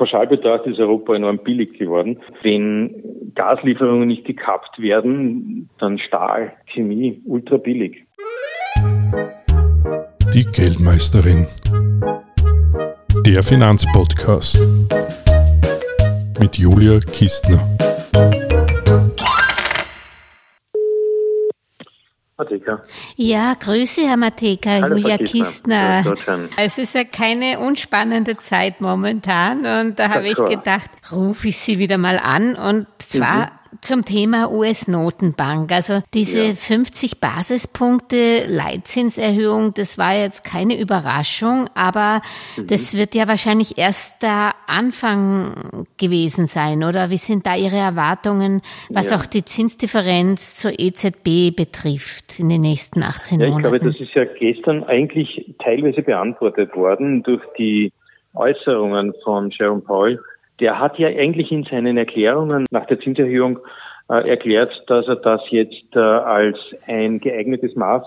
pauschal 0.00 0.26
ist 0.32 0.78
Europa 0.78 1.14
enorm 1.14 1.40
billig 1.44 1.78
geworden. 1.78 2.18
Wenn 2.42 3.30
Gaslieferungen 3.34 4.08
nicht 4.08 4.24
gekappt 4.24 4.80
werden, 4.80 5.68
dann 5.78 5.98
Stahl, 5.98 6.54
Chemie, 6.72 7.20
ultra 7.26 7.58
billig. 7.58 8.06
Die 10.32 10.44
Geldmeisterin. 10.52 11.46
Der 13.26 13.42
Finanzpodcast 13.42 14.66
mit 16.40 16.56
Julia 16.56 17.00
Kistner. 17.00 17.89
Mateka. 22.70 22.88
Ja, 23.16 23.54
Grüße, 23.54 24.06
Herr 24.06 24.16
Mateka, 24.16 24.70
Hallo, 24.70 24.96
Julia 24.96 25.18
Kistner. 25.18 26.04
Es 26.56 26.78
ist 26.78 26.94
ja 26.94 27.04
keine 27.04 27.58
unspannende 27.58 28.36
Zeit 28.36 28.80
momentan 28.80 29.66
und 29.66 29.98
da 29.98 30.10
habe 30.10 30.28
ich 30.28 30.36
gedacht, 30.36 30.90
rufe 31.10 31.48
ich 31.48 31.58
Sie 31.58 31.78
wieder 31.78 31.98
mal 31.98 32.18
an 32.18 32.54
und 32.54 32.86
zwar 32.98 33.46
mhm 33.46 33.59
zum 33.80 34.04
Thema 34.04 34.50
US-Notenbank. 34.50 35.72
Also 35.72 36.02
diese 36.14 36.46
ja. 36.46 36.52
50 36.52 37.20
Basispunkte 37.20 38.44
Leitzinserhöhung, 38.46 39.74
das 39.74 39.98
war 39.98 40.14
jetzt 40.14 40.44
keine 40.44 40.78
Überraschung, 40.78 41.68
aber 41.74 42.20
mhm. 42.56 42.66
das 42.66 42.96
wird 42.96 43.14
ja 43.14 43.28
wahrscheinlich 43.28 43.78
erst 43.78 44.22
der 44.22 44.52
Anfang 44.66 45.86
gewesen 45.98 46.46
sein, 46.46 46.84
oder? 46.84 47.10
Wie 47.10 47.16
sind 47.16 47.46
da 47.46 47.56
Ihre 47.56 47.76
Erwartungen, 47.76 48.62
was 48.88 49.10
ja. 49.10 49.16
auch 49.16 49.26
die 49.26 49.44
Zinsdifferenz 49.44 50.56
zur 50.56 50.78
EZB 50.78 51.54
betrifft 51.54 52.38
in 52.38 52.48
den 52.48 52.62
nächsten 52.62 53.02
18 53.02 53.40
ja, 53.40 53.46
Monaten? 53.48 53.74
Ich 53.74 53.80
glaube, 53.80 53.92
das 53.92 54.00
ist 54.00 54.14
ja 54.14 54.24
gestern 54.24 54.84
eigentlich 54.84 55.54
teilweise 55.62 56.02
beantwortet 56.02 56.74
worden 56.76 57.22
durch 57.22 57.42
die 57.58 57.92
Äußerungen 58.34 59.14
von 59.24 59.50
Jerome 59.50 59.80
Powell 59.80 60.20
der 60.60 60.78
hat 60.78 60.98
ja 60.98 61.08
eigentlich 61.08 61.50
in 61.50 61.64
seinen 61.64 61.96
Erklärungen 61.96 62.66
nach 62.70 62.86
der 62.86 63.00
Zinserhöhung 63.00 63.58
äh, 64.10 64.28
erklärt, 64.28 64.72
dass 64.88 65.06
er 65.06 65.16
das 65.16 65.40
jetzt 65.50 65.94
äh, 65.94 66.00
als 66.00 66.58
ein 66.86 67.20
geeignetes 67.20 67.76
Maß 67.76 68.02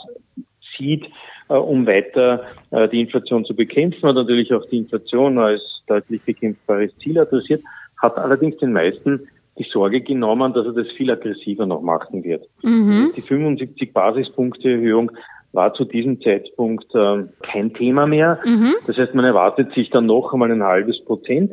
sieht, 0.78 1.06
äh, 1.50 1.54
um 1.54 1.88
weiter 1.88 2.44
die 2.92 3.02
Inflation 3.02 3.46
zu 3.46 3.56
bekämpfen 3.56 4.10
und 4.10 4.16
natürlich 4.16 4.52
auch 4.52 4.66
die 4.66 4.80
Inflation 4.80 5.38
als 5.38 5.62
deutlich 5.86 6.24
bekämpfbares 6.24 6.92
Ziel 6.98 7.20
adressiert, 7.20 7.62
hat 8.02 8.18
allerdings 8.18 8.58
den 8.58 8.74
meisten 8.74 9.28
die 9.60 9.68
Sorge 9.72 10.02
genommen, 10.02 10.54
dass 10.54 10.66
er 10.66 10.74
das 10.74 10.88
viel 10.94 11.12
aggressiver 11.12 11.68
noch 11.68 11.84
machen 11.84 12.24
wird. 12.24 12.48
Mhm. 12.64 13.12
Die 13.16 13.22
75 13.22 13.94
Basispunkte 13.94 14.72
Erhöhung 14.72 15.12
war 15.52 15.76
zu 15.76 15.86
diesem 15.86 16.20
Zeitpunkt 16.22 16.94
äh, 16.96 17.26
kein 17.44 17.74
Thema 17.76 18.08
mehr. 18.08 18.40
Mhm. 18.44 18.74
Das 18.88 18.98
heißt, 18.98 19.14
man 19.14 19.26
erwartet 19.26 19.72
sich 19.74 19.92
dann 19.92 20.08
noch 20.08 20.34
einmal 20.34 20.52
ein 20.52 20.64
halbes 20.64 21.04
Prozent 21.06 21.52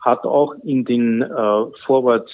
hat 0.00 0.24
auch 0.24 0.54
in 0.64 0.84
den 0.84 1.22
äh, 1.22 1.26
vorwärts 1.84 2.30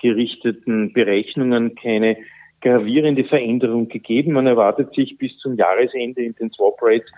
gerichteten 0.00 0.92
Berechnungen 0.92 1.74
keine 1.74 2.16
gravierende 2.60 3.24
Veränderung 3.24 3.88
gegeben. 3.88 4.32
Man 4.32 4.46
erwartet 4.46 4.94
sich 4.94 5.18
bis 5.18 5.36
zum 5.38 5.56
Jahresende 5.56 6.22
in 6.22 6.34
den 6.34 6.50
Swap 6.50 6.78
Rates 6.80 7.08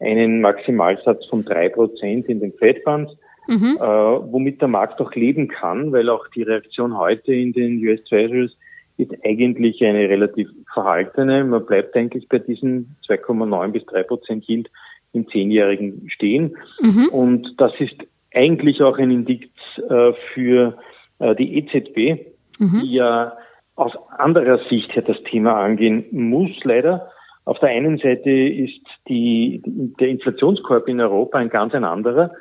einen 0.00 0.40
Maximalsatz 0.40 1.24
von 1.26 1.44
drei 1.44 1.68
Prozent 1.68 2.26
in 2.28 2.40
den 2.40 2.52
Fed 2.52 2.82
Funds, 2.84 3.12
mhm. 3.46 3.78
äh, 3.78 3.80
womit 3.80 4.60
der 4.60 4.68
Markt 4.68 5.00
auch 5.00 5.12
leben 5.12 5.48
kann, 5.48 5.92
weil 5.92 6.08
auch 6.08 6.28
die 6.28 6.42
Reaktion 6.42 6.96
heute 6.96 7.32
in 7.32 7.52
den 7.52 7.84
US 7.86 8.04
Treasuries 8.04 8.52
ist 8.96 9.12
eigentlich 9.24 9.82
eine 9.84 10.08
relativ 10.08 10.48
verhaltene. 10.72 11.44
Man 11.44 11.64
bleibt 11.64 11.96
eigentlich 11.96 12.28
bei 12.28 12.38
diesen 12.38 12.96
2,9 13.08 13.68
bis 13.68 13.86
3 13.86 14.02
Prozent 14.02 14.48
Yield 14.48 14.68
im 15.12 15.28
Zehnjährigen 15.28 16.10
stehen. 16.10 16.56
Mhm. 16.80 17.08
Und 17.08 17.54
das 17.58 17.72
ist 17.78 17.96
eigentlich 18.34 18.82
auch 18.82 18.98
ein 18.98 19.10
Indiz 19.10 19.48
äh, 19.88 20.12
für 20.34 20.78
äh, 21.18 21.34
die 21.34 21.58
EZB, 21.58 22.26
mhm. 22.58 22.80
die 22.82 22.92
ja 22.92 23.36
aus 23.76 23.92
anderer 24.18 24.58
Sicht 24.68 24.94
her 24.94 25.02
das 25.02 25.22
Thema 25.24 25.54
angehen 25.54 26.06
muss, 26.10 26.50
leider. 26.64 27.10
Auf 27.44 27.58
der 27.60 27.70
einen 27.70 27.98
Seite 27.98 28.30
ist 28.30 28.84
die, 29.08 29.62
der 29.64 30.08
Inflationskorb 30.08 30.88
in 30.88 31.00
Europa 31.00 31.38
ein 31.38 31.48
ganz 31.48 31.74
ein 31.74 31.84
anderer, 31.84 32.32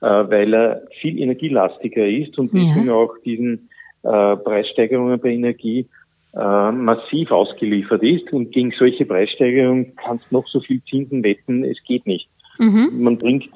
äh, 0.00 0.06
weil 0.06 0.54
er 0.54 0.82
viel 1.00 1.20
energielastiger 1.20 2.06
ist 2.06 2.38
und 2.38 2.52
deswegen 2.52 2.86
ja. 2.86 2.94
auch 2.94 3.16
diesen 3.24 3.68
Preissteigerungen 4.02 5.18
bei 5.18 5.30
Energie 5.30 5.88
massiv 6.34 7.30
ausgeliefert 7.30 8.02
ist. 8.02 8.30
Und 8.34 8.52
gegen 8.52 8.70
solche 8.78 9.06
Preissteigerungen 9.06 9.96
kannst 9.96 10.30
noch 10.30 10.46
so 10.46 10.60
viel 10.60 10.82
Zinsen 10.84 11.24
wetten, 11.24 11.64
es 11.64 11.82
geht 11.84 12.06
nicht. 12.06 12.28
Mhm. 12.58 12.90
Man 13.02 13.18
bringt 13.18 13.48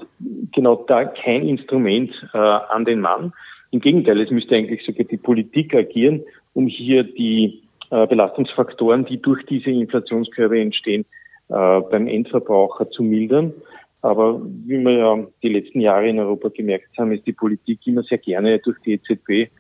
genau 0.53 0.85
da 0.87 1.05
kein 1.05 1.47
Instrument 1.47 2.11
äh, 2.33 2.39
an 2.39 2.85
den 2.85 3.01
Mann. 3.01 3.33
Im 3.71 3.81
Gegenteil, 3.81 4.21
es 4.21 4.31
müsste 4.31 4.57
eigentlich 4.57 4.85
sogar 4.85 5.05
die 5.05 5.17
Politik 5.17 5.75
agieren, 5.75 6.23
um 6.55 6.67
hier 6.67 7.05
die 7.05 7.63
äh, 7.91 8.07
Belastungsfaktoren, 8.07 9.05
die 9.05 9.21
durch 9.21 9.45
diese 9.47 9.71
Inflationskörbe 9.71 10.61
entstehen, 10.61 11.05
äh, 11.49 11.81
beim 11.81 12.07
Endverbraucher 12.07 12.91
zu 12.91 13.03
mildern. 13.03 13.53
Aber 14.01 14.41
wie 14.43 14.79
wir 14.79 14.93
ja 14.93 15.27
die 15.43 15.49
letzten 15.49 15.81
Jahre 15.81 16.09
in 16.09 16.19
Europa 16.19 16.51
gemerkt 16.51 16.97
haben, 16.99 17.13
ist 17.13 17.27
die 17.27 17.33
Politik 17.33 17.81
immer 17.87 18.03
sehr 18.05 18.19
gerne 18.19 18.59
durch 18.61 18.79
die 18.85 18.93
EZB 18.93 19.51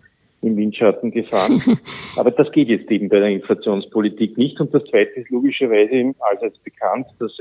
im 0.42 0.56
Windschatten 0.56 1.10
gefahren. 1.10 1.60
Aber 2.16 2.30
das 2.30 2.50
geht 2.52 2.68
jetzt 2.68 2.90
eben 2.90 3.08
bei 3.08 3.18
der 3.18 3.30
Inflationspolitik 3.30 4.38
nicht. 4.38 4.60
Und 4.60 4.72
das 4.72 4.84
Zweite 4.84 5.20
ist 5.20 5.30
logischerweise 5.30 6.14
allseits 6.20 6.58
bekannt, 6.58 7.06
dass 7.18 7.36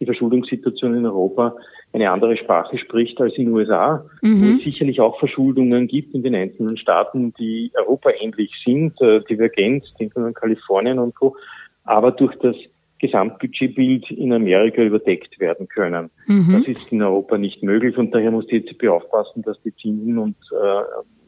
die 0.00 0.04
Verschuldungssituation 0.04 0.94
in 0.94 1.06
Europa 1.06 1.56
eine 1.92 2.10
andere 2.10 2.36
Sprache 2.36 2.76
spricht 2.78 3.20
als 3.20 3.36
in 3.36 3.46
den 3.46 3.54
USA, 3.54 4.04
mhm. 4.20 4.40
wo 4.40 4.58
es 4.58 4.64
sicherlich 4.64 5.00
auch 5.00 5.18
Verschuldungen 5.18 5.86
gibt 5.86 6.14
in 6.14 6.22
den 6.22 6.34
einzelnen 6.34 6.76
Staaten, 6.76 7.32
die 7.38 7.72
Europa 7.74 8.10
ähnlich 8.20 8.52
sind, 8.64 9.00
äh, 9.00 9.22
divergent, 9.22 9.84
denken 9.98 10.22
wir 10.22 10.26
an 10.26 10.34
Kalifornien 10.34 10.98
und 10.98 11.14
so, 11.18 11.36
aber 11.84 12.12
durch 12.12 12.34
das 12.36 12.56
Gesamtbudgetbild 12.98 14.10
in 14.10 14.32
Amerika 14.32 14.82
überdeckt 14.82 15.38
werden 15.38 15.68
können. 15.68 16.10
Mhm. 16.26 16.52
Das 16.52 16.68
ist 16.68 16.90
in 16.92 17.02
Europa 17.02 17.38
nicht 17.38 17.62
möglich 17.62 17.96
und 17.96 18.14
daher 18.14 18.30
muss 18.30 18.46
die 18.46 18.56
EZB 18.56 18.88
aufpassen, 18.88 19.42
dass 19.42 19.60
die 19.62 19.74
Zinsen 19.76 20.18
und 20.18 20.36
äh, 20.52 20.82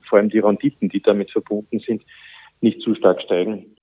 vor 0.09 0.19
allem 0.19 0.31
die 0.31 0.39
Renditen, 0.39 0.89
die 0.89 1.01
damit 1.01 1.31
verbunden 1.31 1.81
sind, 1.81 2.03
nicht 2.61 2.81
zu 2.81 2.95
stark 2.95 3.23
steigen. 3.23 3.77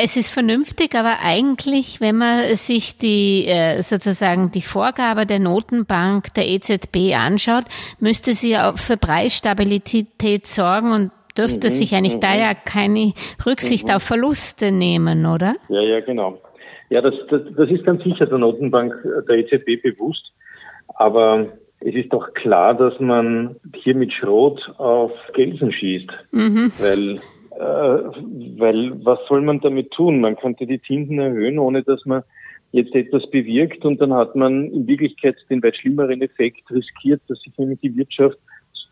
Es 0.00 0.16
ist 0.16 0.30
vernünftig, 0.30 0.94
aber 0.94 1.16
eigentlich, 1.24 2.00
wenn 2.00 2.16
man 2.16 2.54
sich 2.54 2.98
die 2.98 3.46
äh, 3.46 3.82
sozusagen 3.82 4.52
die 4.52 4.62
Vorgabe 4.62 5.26
der 5.26 5.40
Notenbank 5.40 6.32
der 6.34 6.46
EZB 6.46 7.16
anschaut, 7.16 7.64
müsste 7.98 8.32
sie 8.32 8.56
auch 8.56 8.78
für 8.78 8.96
Preisstabilität 8.96 10.46
sorgen 10.46 10.92
und 10.92 11.10
dürfte 11.36 11.66
mhm, 11.66 11.72
sich 11.72 11.94
eigentlich 11.94 12.16
mhm. 12.16 12.20
da 12.20 12.36
ja 12.36 12.54
keine 12.54 13.12
Rücksicht 13.44 13.88
mhm. 13.88 13.94
auf 13.94 14.02
Verluste 14.04 14.70
nehmen, 14.70 15.26
oder? 15.26 15.56
Ja, 15.68 15.80
ja, 15.80 16.00
genau. 16.00 16.40
Ja, 16.90 17.00
das, 17.00 17.14
das, 17.28 17.42
das 17.56 17.68
ist 17.68 17.84
ganz 17.84 18.02
sicher 18.04 18.26
der 18.26 18.38
Notenbank 18.38 18.94
der 19.28 19.36
EZB 19.36 19.82
bewusst. 19.82 20.32
Aber 20.94 21.46
es 21.80 21.94
ist 21.94 22.12
doch 22.12 22.34
klar, 22.34 22.74
dass 22.74 22.98
man 23.00 23.56
hier 23.74 23.94
mit 23.94 24.12
Schrot 24.12 24.60
auf 24.78 25.12
Gelsen 25.34 25.72
schießt, 25.72 26.12
mhm. 26.32 26.72
weil 26.80 27.16
äh, 27.16 27.20
weil 27.58 29.04
was 29.04 29.18
soll 29.28 29.42
man 29.42 29.60
damit 29.60 29.90
tun? 29.90 30.20
Man 30.20 30.36
könnte 30.36 30.66
die 30.66 30.80
Zinsen 30.82 31.18
erhöhen, 31.18 31.58
ohne 31.58 31.82
dass 31.82 32.04
man 32.06 32.22
jetzt 32.72 32.94
etwas 32.94 33.28
bewirkt 33.30 33.84
und 33.84 34.00
dann 34.00 34.12
hat 34.12 34.36
man 34.36 34.70
in 34.70 34.86
Wirklichkeit 34.86 35.36
den 35.48 35.62
weit 35.62 35.76
schlimmeren 35.76 36.20
Effekt 36.22 36.70
riskiert, 36.70 37.22
dass 37.28 37.40
sich 37.40 37.56
nämlich 37.56 37.80
die 37.80 37.96
Wirtschaft, 37.96 38.38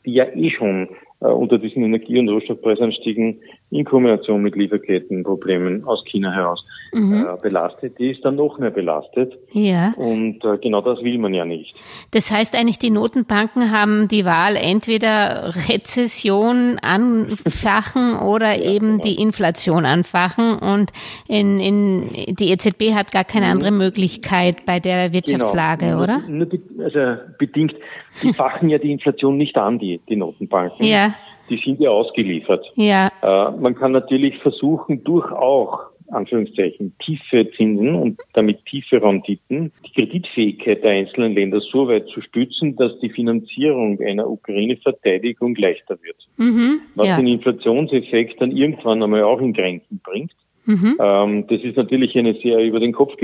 die 0.05 0.15
ja 0.15 0.25
eh 0.35 0.51
schon 0.51 0.89
äh, 1.21 1.27
unter 1.27 1.59
diesen 1.59 1.85
Energie- 1.85 2.19
und 2.19 2.29
Rohstoffpreisanstiegen 2.29 3.39
in 3.71 3.85
Kombination 3.85 4.43
mit 4.43 4.57
Lieferkettenproblemen 4.57 5.85
aus 5.85 6.05
China 6.07 6.33
heraus 6.33 6.65
mhm. 6.97 7.27
äh, 7.27 7.37
belastet, 7.43 7.99
die 7.99 8.11
ist 8.11 8.25
dann 8.25 8.37
noch 8.37 8.59
mehr 8.59 8.71
belastet. 8.71 9.37
Ja. 9.53 9.93
Und 9.97 10.45
äh, 10.45 10.59
genau 10.59 10.81
das 10.81 11.03
will 11.03 11.19
man 11.19 11.35
ja 11.35 11.45
nicht. 11.45 11.75
Das 12.13 12.31
heißt 12.31 12.55
eigentlich, 12.55 12.79
die 12.79 12.91
Notenbanken 12.91 13.71
haben 13.71 14.09
die 14.09 14.25
Wahl, 14.25 14.57
entweder 14.57 15.53
Rezession 15.69 16.79
anfachen 16.81 18.17
oder 18.27 18.57
ja, 18.57 18.73
eben 18.73 18.99
genau. 18.99 19.05
die 19.05 19.23
Inflation 19.23 19.85
anfachen. 19.85 20.59
Und 20.59 20.93
in, 21.29 21.61
in, 21.61 22.35
die 22.35 22.51
EZB 22.51 22.95
hat 22.95 23.13
gar 23.13 23.25
keine 23.25 23.47
mhm. 23.47 23.53
andere 23.53 23.71
Möglichkeit 23.73 24.65
bei 24.67 24.81
der 24.81 25.13
Wirtschaftslage, 25.13 25.87
genau. 25.87 26.03
oder? 26.03 26.21
Nur, 26.29 26.47
nur, 26.47 26.85
also 26.85 27.23
bedingt. 27.39 27.75
Die 28.23 28.33
fachen 28.33 28.71
ja 28.71 28.79
die 28.79 28.93
Inflation 28.93 29.37
nicht 29.37 29.57
an, 29.59 29.79
die, 29.79 30.01
die 30.09 30.17
Notenbanken. 30.17 30.87
Ja 30.87 31.15
die 31.49 31.61
sind 31.65 31.81
ja 31.81 31.91
ausgeliefert. 31.91 32.67
Ja. 32.75 33.11
Äh, 33.23 33.51
man 33.53 33.75
kann 33.75 33.93
natürlich 33.93 34.39
versuchen, 34.39 35.05
durch 35.05 35.31
auch 35.33 35.81
Anführungszeichen 36.11 36.95
tiefe 37.05 37.51
Zinsen 37.57 37.95
und 37.95 38.21
damit 38.33 38.65
tiefe 38.67 39.03
Renditen 39.03 39.73
die 39.87 39.93
Kreditfähigkeit 39.93 40.83
der 40.83 40.93
einzelnen 40.93 41.35
Länder 41.35 41.61
so 41.61 41.89
weit 41.89 42.09
zu 42.09 42.21
stützen, 42.21 42.77
dass 42.77 42.99
die 43.01 43.11
Finanzierung 43.11 44.01
einer 44.01 44.29
Ukraine-Verteidigung 44.29 45.55
leichter 45.57 45.99
wird. 46.03 46.17
Mhm, 46.37 46.81
was 46.95 47.09
ja. 47.09 47.17
den 47.17 47.27
Inflationseffekt 47.27 48.41
dann 48.41 48.53
irgendwann 48.53 49.03
einmal 49.03 49.23
auch 49.23 49.41
in 49.41 49.53
Grenzen 49.53 50.01
bringt. 50.05 50.33
Mhm. 50.65 50.97
Ähm, 51.01 51.47
das 51.47 51.63
ist 51.63 51.77
natürlich 51.77 52.17
eine 52.17 52.35
sehr 52.35 52.59
über 52.59 52.81
den 52.81 52.93
Kopf 52.93 53.15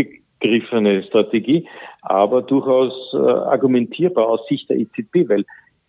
abgegriffene 0.43 1.03
Strategie, 1.05 1.67
aber 2.03 2.43
durchaus 2.43 2.93
äh, 3.13 3.17
argumentierbar 3.17 4.29
aus 4.29 4.41
Sicht 4.49 4.69
der 4.69 4.79
EZB, 4.79 5.29
weil 5.29 5.45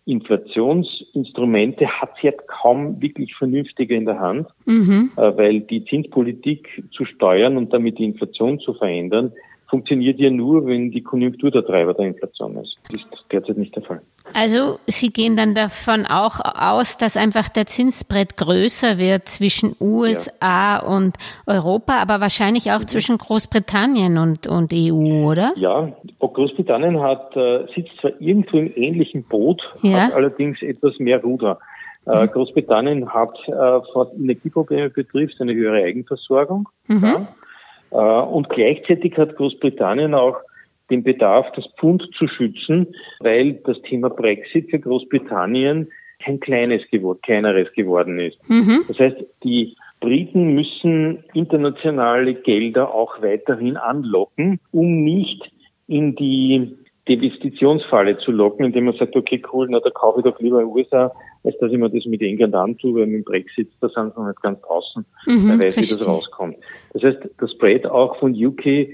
Inflationsinstrumente 0.06 1.86
hat 1.86 2.10
sie 2.20 2.26
ja 2.26 2.32
kaum 2.46 3.00
wirklich 3.00 3.34
vernünftiger 3.34 3.94
in 3.96 4.04
der 4.04 4.20
Hand, 4.20 4.48
mhm. 4.66 5.12
äh, 5.16 5.36
weil 5.36 5.60
die 5.60 5.84
Zinspolitik 5.86 6.84
zu 6.92 7.04
steuern 7.06 7.56
und 7.56 7.72
damit 7.72 7.98
die 7.98 8.04
Inflation 8.04 8.60
zu 8.60 8.74
verändern, 8.74 9.32
funktioniert 9.68 10.18
ja 10.18 10.30
nur, 10.30 10.66
wenn 10.66 10.90
die 10.90 11.02
Konjunktur 11.02 11.50
der 11.50 11.64
Treiber 11.64 11.94
der 11.94 12.06
Inflation 12.06 12.56
ist. 12.56 12.76
Das 12.90 13.00
ist 13.00 13.24
derzeit 13.32 13.56
nicht 13.58 13.74
der 13.74 13.82
Fall. 13.82 14.00
Also 14.32 14.78
Sie 14.86 15.10
gehen 15.10 15.36
dann 15.36 15.54
davon 15.54 16.06
auch 16.06 16.40
aus, 16.40 16.96
dass 16.96 17.16
einfach 17.16 17.48
der 17.48 17.66
Zinsbrett 17.66 18.36
größer 18.36 18.98
wird 18.98 19.28
zwischen 19.28 19.76
USA 19.80 20.36
ja. 20.42 20.82
und 20.82 21.16
Europa, 21.46 22.00
aber 22.00 22.20
wahrscheinlich 22.20 22.70
auch 22.72 22.80
mhm. 22.80 22.88
zwischen 22.88 23.18
Großbritannien 23.18 24.18
und, 24.18 24.46
und 24.46 24.72
EU, 24.72 25.28
oder? 25.28 25.52
Ja, 25.56 25.92
Großbritannien 26.20 27.00
hat, 27.00 27.36
äh, 27.36 27.66
sitzt 27.74 27.96
zwar 28.00 28.12
irgendwo 28.20 28.58
im 28.58 28.72
ähnlichen 28.74 29.24
Boot, 29.24 29.62
ja. 29.82 30.06
hat 30.06 30.14
allerdings 30.14 30.62
etwas 30.62 30.98
mehr 30.98 31.22
Ruder. 31.22 31.58
Äh, 32.06 32.24
mhm. 32.24 32.30
Großbritannien 32.32 33.12
hat, 33.14 33.34
äh, 33.46 33.52
was 33.52 34.12
Energieprobleme 34.14 34.90
betrifft, 34.90 35.40
eine 35.40 35.54
höhere 35.54 35.84
Eigenversorgung. 35.84 36.68
Mhm. 36.86 37.02
Ja. 37.02 37.28
Äh, 37.94 37.96
und 37.96 38.50
gleichzeitig 38.50 39.16
hat 39.16 39.36
Großbritannien 39.36 40.14
auch 40.14 40.36
den 40.90 41.02
Bedarf, 41.02 41.46
das 41.56 41.64
Pfund 41.78 42.06
zu 42.18 42.26
schützen, 42.26 42.88
weil 43.20 43.54
das 43.64 43.80
Thema 43.82 44.10
Brexit 44.10 44.68
für 44.70 44.80
Großbritannien 44.80 45.88
kein 46.22 46.40
kleines 46.40 46.82
geworden, 46.90 47.20
kleineres 47.22 47.72
geworden 47.72 48.18
ist. 48.18 48.38
Mhm. 48.48 48.84
Das 48.88 48.98
heißt, 48.98 49.16
die 49.42 49.76
Briten 50.00 50.54
müssen 50.54 51.24
internationale 51.32 52.34
Gelder 52.34 52.92
auch 52.92 53.22
weiterhin 53.22 53.76
anlocken, 53.76 54.60
um 54.72 55.04
nicht 55.04 55.50
in 55.86 56.14
die 56.16 56.76
Investitionsfalle 57.06 58.18
zu 58.18 58.32
locken, 58.32 58.64
indem 58.64 58.86
man 58.86 58.96
sagt, 58.96 59.14
okay, 59.14 59.42
cool, 59.52 59.66
na, 59.68 59.80
da 59.80 59.90
kaufe 59.90 60.20
ich 60.20 60.24
doch 60.24 60.40
lieber 60.40 60.64
USA, 60.64 61.12
als 61.44 61.56
dass 61.58 61.70
ich 61.70 61.78
mir 61.78 61.90
das 61.90 62.06
mit 62.06 62.22
England 62.22 62.54
antue, 62.54 62.94
weil 62.94 63.06
mit 63.06 63.16
dem 63.16 63.24
Brexit, 63.24 63.68
da 63.80 63.88
sind 63.88 64.16
wir 64.16 64.28
nicht 64.28 64.42
ganz 64.42 64.60
draußen, 64.62 65.04
mhm, 65.26 65.48
wer 65.48 65.58
weiß, 65.58 65.74
verstehe. 65.74 65.96
wie 65.96 65.98
das 65.98 66.08
rauskommt. 66.08 66.56
Das 66.94 67.02
heißt, 67.02 67.18
das 67.38 67.52
Spread 67.52 67.86
auch 67.86 68.18
von 68.18 68.32
UK 68.32 68.66
äh, 68.66 68.88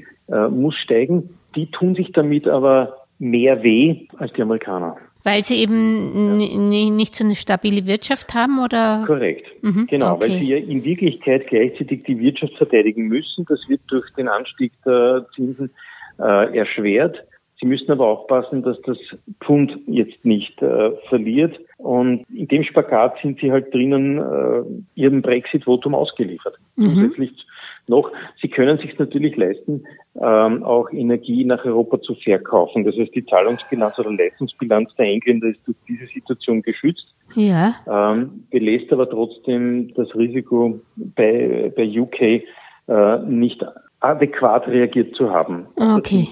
muss 0.50 0.74
steigen. 0.76 1.30
Die 1.54 1.70
tun 1.70 1.94
sich 1.94 2.12
damit 2.12 2.48
aber 2.48 2.96
mehr 3.18 3.62
weh 3.62 4.06
als 4.18 4.32
die 4.32 4.42
Amerikaner. 4.42 4.96
Weil 5.22 5.44
sie 5.44 5.58
eben 5.58 6.40
ja. 6.40 6.90
nicht 6.90 7.14
so 7.14 7.24
eine 7.24 7.34
stabile 7.34 7.86
Wirtschaft 7.86 8.32
haben, 8.32 8.58
oder? 8.64 9.04
Korrekt. 9.06 9.46
Mhm, 9.62 9.86
genau, 9.86 10.14
okay. 10.14 10.22
weil 10.22 10.38
sie 10.38 10.48
ja 10.48 10.56
in 10.56 10.82
Wirklichkeit 10.82 11.46
gleichzeitig 11.48 12.04
die 12.04 12.18
Wirtschaft 12.18 12.54
verteidigen 12.56 13.06
müssen. 13.08 13.44
Das 13.46 13.60
wird 13.68 13.82
durch 13.88 14.10
den 14.14 14.28
Anstieg 14.28 14.72
der 14.86 15.26
Zinsen 15.34 15.70
äh, 16.18 16.56
erschwert. 16.56 17.22
Sie 17.60 17.66
müssen 17.66 17.90
aber 17.90 18.06
aufpassen, 18.06 18.62
dass 18.62 18.80
das 18.82 18.96
Pfund 19.44 19.78
jetzt 19.86 20.24
nicht 20.24 20.60
äh, 20.62 20.92
verliert. 21.08 21.60
Und 21.76 22.24
in 22.30 22.48
dem 22.48 22.64
Spagat 22.64 23.18
sind 23.22 23.38
Sie 23.38 23.52
halt 23.52 23.72
drinnen 23.74 24.18
äh, 24.18 24.62
Ihrem 24.94 25.20
Brexit-Votum 25.20 25.94
ausgeliefert. 25.94 26.58
Mhm. 26.76 26.88
Zusätzlich 26.88 27.46
noch, 27.88 28.10
Sie 28.40 28.48
können 28.48 28.78
sich 28.78 28.98
natürlich 28.98 29.36
leisten, 29.36 29.84
ähm, 30.14 30.62
auch 30.62 30.90
Energie 30.90 31.44
nach 31.44 31.64
Europa 31.64 32.00
zu 32.00 32.14
verkaufen. 32.14 32.84
Das 32.84 32.94
heißt, 32.96 33.14
die 33.14 33.26
Zahlungsbilanz 33.26 33.98
oder 33.98 34.12
Leistungsbilanz 34.12 34.94
der 34.96 35.06
Engländer 35.06 35.48
ist 35.48 35.60
durch 35.66 35.76
diese 35.86 36.06
Situation 36.06 36.62
geschützt. 36.62 37.06
Ja. 37.34 37.74
Ähm, 37.86 38.44
belässt 38.50 38.92
aber 38.92 39.08
trotzdem 39.08 39.92
das 39.94 40.14
Risiko 40.14 40.80
bei, 40.96 41.72
bei 41.76 42.00
UK 42.00 42.20
äh, 42.22 43.18
nicht 43.26 43.64
adäquat 44.00 44.66
reagiert 44.68 45.14
zu 45.14 45.30
haben. 45.30 45.66
Okay. 45.76 46.28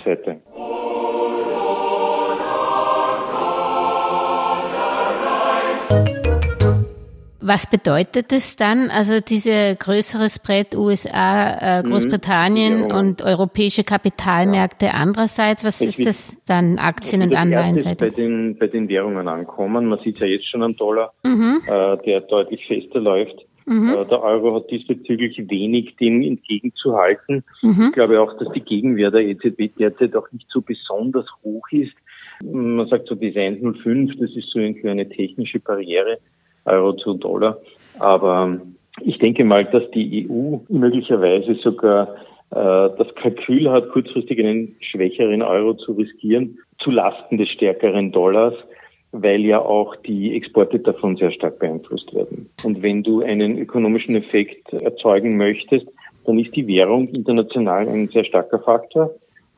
Was 7.49 7.71
bedeutet 7.71 8.31
es 8.31 8.56
dann? 8.56 8.91
Also 8.91 9.21
diese 9.21 9.75
größere 9.75 10.29
Spread 10.29 10.77
USA, 10.77 11.79
äh, 11.79 11.83
mhm. 11.83 11.91
Großbritannien 11.91 12.83
mhm. 12.83 12.89
ja, 12.91 12.99
und 12.99 13.23
europäische 13.23 13.85
Kapitalmärkte 13.85 14.87
ja. 14.87 14.93
andererseits. 14.93 15.65
Was 15.65 15.81
ich 15.81 15.99
ist 15.99 16.06
das 16.06 16.37
dann 16.47 16.79
Aktien- 16.79 17.23
und 17.23 17.35
Anleihenseite? 17.35 18.05
Bei 18.05 18.15
den, 18.15 18.59
bei 18.59 18.67
den 18.67 18.91
Währungen 18.91 19.27
ankommen. 19.29 19.87
Man 19.87 19.99
sieht 20.00 20.19
ja 20.19 20.27
jetzt 20.27 20.47
schon 20.50 20.62
am 20.62 20.77
Dollar, 20.77 21.15
mhm. 21.25 21.62
äh, 21.67 21.97
der 22.05 22.21
deutlich 22.21 22.67
fester 22.67 23.00
läuft. 23.00 23.47
Mhm. 23.65 23.95
Äh, 23.95 24.05
der 24.05 24.23
Euro 24.23 24.56
hat 24.56 24.71
diesbezüglich 24.71 25.39
wenig 25.49 25.97
dem 25.97 26.21
entgegenzuhalten. 26.21 27.45
Mhm. 27.62 27.87
Ich 27.89 27.93
glaube 27.93 28.21
auch, 28.21 28.37
dass 28.37 28.53
die 28.53 28.61
Gegenwehr 28.61 29.11
der 29.11 29.23
EZB 29.23 29.75
derzeit 29.79 30.15
auch 30.17 30.31
nicht 30.33 30.47
so 30.50 30.61
besonders 30.61 31.25
hoch 31.43 31.67
ist. 31.71 31.95
Man 32.43 32.87
sagt 32.89 33.09
so 33.09 33.17
bis 33.17 33.35
1,05, 33.35 34.21
das 34.21 34.37
ist 34.37 34.50
so 34.50 34.59
irgendwie 34.59 34.91
eine 34.91 35.09
technische 35.09 35.61
Barriere. 35.61 36.19
Euro 36.69 36.93
zu 36.94 37.15
Dollar. 37.15 37.59
Aber 37.99 38.61
ich 39.00 39.19
denke 39.19 39.44
mal, 39.44 39.65
dass 39.65 39.91
die 39.91 40.29
EU 40.29 40.59
möglicherweise 40.69 41.55
sogar 41.56 42.17
äh, 42.50 42.91
das 42.97 43.15
Kalkül 43.17 43.70
hat, 43.70 43.91
kurzfristig 43.91 44.38
einen 44.38 44.76
schwächeren 44.81 45.43
Euro 45.43 45.75
zu 45.75 45.93
riskieren, 45.93 46.59
zu 46.79 46.91
Lasten 46.91 47.38
des 47.38 47.49
stärkeren 47.50 48.12
Dollars, 48.12 48.55
weil 49.12 49.44
ja 49.44 49.61
auch 49.61 49.97
die 49.97 50.35
Exporte 50.37 50.79
davon 50.79 51.17
sehr 51.17 51.32
stark 51.32 51.59
beeinflusst 51.59 52.15
werden. 52.15 52.50
Und 52.65 52.82
wenn 52.82 53.03
du 53.03 53.23
einen 53.23 53.59
ökonomischen 53.59 54.17
Effekt 54.17 54.73
erzeugen 54.73 55.37
möchtest, 55.37 55.87
dann 56.25 56.38
ist 56.38 56.55
die 56.55 56.67
Währung 56.67 57.09
international 57.09 57.88
ein 57.88 58.09
sehr 58.09 58.25
starker 58.25 58.59
Faktor. 58.59 59.11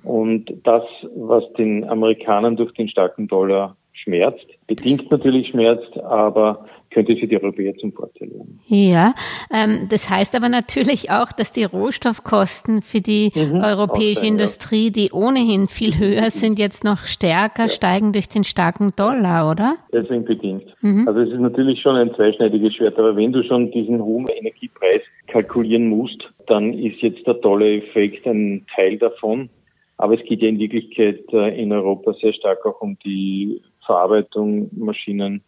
Und 0.05 0.53
das, 0.65 0.85
was 1.17 1.53
den 1.55 1.89
Amerikanern 1.89 2.57
durch 2.57 2.73
den 2.73 2.89
starken 2.89 3.27
Dollar 3.29 3.77
schmerzt, 3.93 4.47
bedingt 4.67 5.11
natürlich 5.11 5.49
schmerzt, 5.49 5.99
aber 5.99 6.65
könnte 6.91 7.17
für 7.17 7.27
die 7.27 7.41
Europäer 7.41 7.75
zum 7.77 7.93
Vorteil 7.93 8.31
werden. 8.31 8.61
Ja, 8.67 9.15
ähm, 9.53 9.87
das 9.89 10.11
heißt 10.11 10.35
aber 10.35 10.49
natürlich 10.49 11.11
auch, 11.11 11.33
dass 11.33 11.53
die 11.53 11.65
Rohstoffkosten 11.65 12.83
für 12.83 13.01
die 13.01 13.31
mhm, 13.35 13.61
europäische 13.61 14.21
sein, 14.21 14.31
Industrie, 14.31 14.87
ja. 14.87 14.91
die 14.91 15.11
ohnehin 15.13 15.69
viel 15.69 15.99
höher 15.99 16.31
sind, 16.31 16.59
jetzt 16.59 16.85
noch 16.85 17.05
stärker 17.05 17.63
ja. 17.63 17.69
steigen 17.69 18.13
durch 18.13 18.29
den 18.29 18.45
starken 18.45 18.93
Dollar, 18.97 19.51
oder? 19.51 19.77
Deswegen 19.93 20.25
bedingt. 20.25 20.65
Mhm. 20.81 21.07
Also 21.07 21.21
es 21.21 21.31
ist 21.31 21.41
natürlich 21.41 21.81
schon 21.81 21.97
ein 21.97 22.13
zweischneidiges 22.15 22.75
Schwert, 22.75 22.99
aber 22.99 23.17
wenn 23.17 23.33
du 23.33 23.43
schon 23.45 23.71
diesen 23.71 24.03
hohen 24.03 24.27
Energiepreis 24.29 25.03
kalkulieren 25.29 25.89
musst, 25.89 26.29
dann 26.47 26.75
ist 26.75 27.01
jetzt 27.01 27.27
der 27.27 27.35
Dollar-Effekt 27.35 28.27
ein 28.27 28.67
Teil 28.75 28.99
davon. 28.99 29.49
Aber 29.97 30.15
es 30.15 30.25
geht 30.27 30.41
ja 30.41 30.49
in 30.49 30.59
Wirklichkeit 30.59 31.25
äh, 31.33 31.63
in 31.63 31.73
Europa 31.73 32.15
sehr 32.15 32.33
stark 32.33 32.65
auch 32.65 32.81
um 32.81 32.99
die 33.05 33.61
Verarbeitung, 33.85 34.71
Maschinen, 34.73 35.43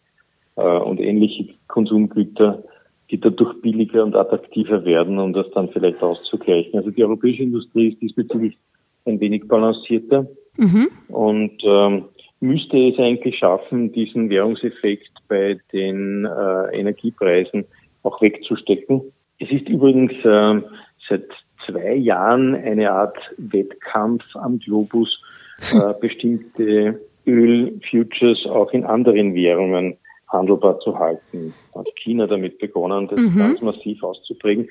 und 0.55 0.99
ähnliche 0.99 1.53
Konsumgüter, 1.67 2.63
die 3.09 3.19
dadurch 3.19 3.61
billiger 3.61 4.03
und 4.03 4.15
attraktiver 4.15 4.85
werden, 4.85 5.19
um 5.19 5.33
das 5.33 5.49
dann 5.51 5.69
vielleicht 5.69 6.01
auszugleichen. 6.01 6.77
Also 6.77 6.91
die 6.91 7.03
europäische 7.03 7.43
Industrie 7.43 7.89
ist 7.89 8.01
diesbezüglich 8.01 8.57
ein 9.05 9.19
wenig 9.19 9.47
balancierter 9.47 10.27
mhm. 10.57 10.89
und 11.09 11.61
ähm, 11.63 12.05
müsste 12.39 12.77
es 12.77 12.97
eigentlich 12.99 13.37
schaffen, 13.37 13.91
diesen 13.91 14.29
Währungseffekt 14.29 15.11
bei 15.27 15.59
den 15.71 16.25
äh, 16.25 16.77
Energiepreisen 16.77 17.65
auch 18.03 18.21
wegzustecken. 18.21 19.01
Es 19.39 19.49
ist 19.51 19.69
übrigens 19.69 20.13
äh, 20.23 20.61
seit 21.09 21.29
zwei 21.65 21.95
Jahren 21.95 22.55
eine 22.55 22.91
Art 22.91 23.17
Wettkampf 23.37 24.23
am 24.35 24.59
Globus, 24.59 25.21
äh, 25.73 25.93
bestimmte 25.99 26.99
Ölfutures 27.25 28.45
auch 28.45 28.71
in 28.73 28.83
anderen 28.83 29.33
Währungen 29.33 29.97
handelbar 30.33 30.79
zu 30.79 30.97
halten. 30.97 31.53
Hat 31.75 31.87
China 31.95 32.27
damit 32.27 32.59
begonnen, 32.59 33.07
das 33.07 33.19
mhm. 33.19 33.37
ganz 33.37 33.61
massiv 33.61 34.03
auszuprägen, 34.03 34.67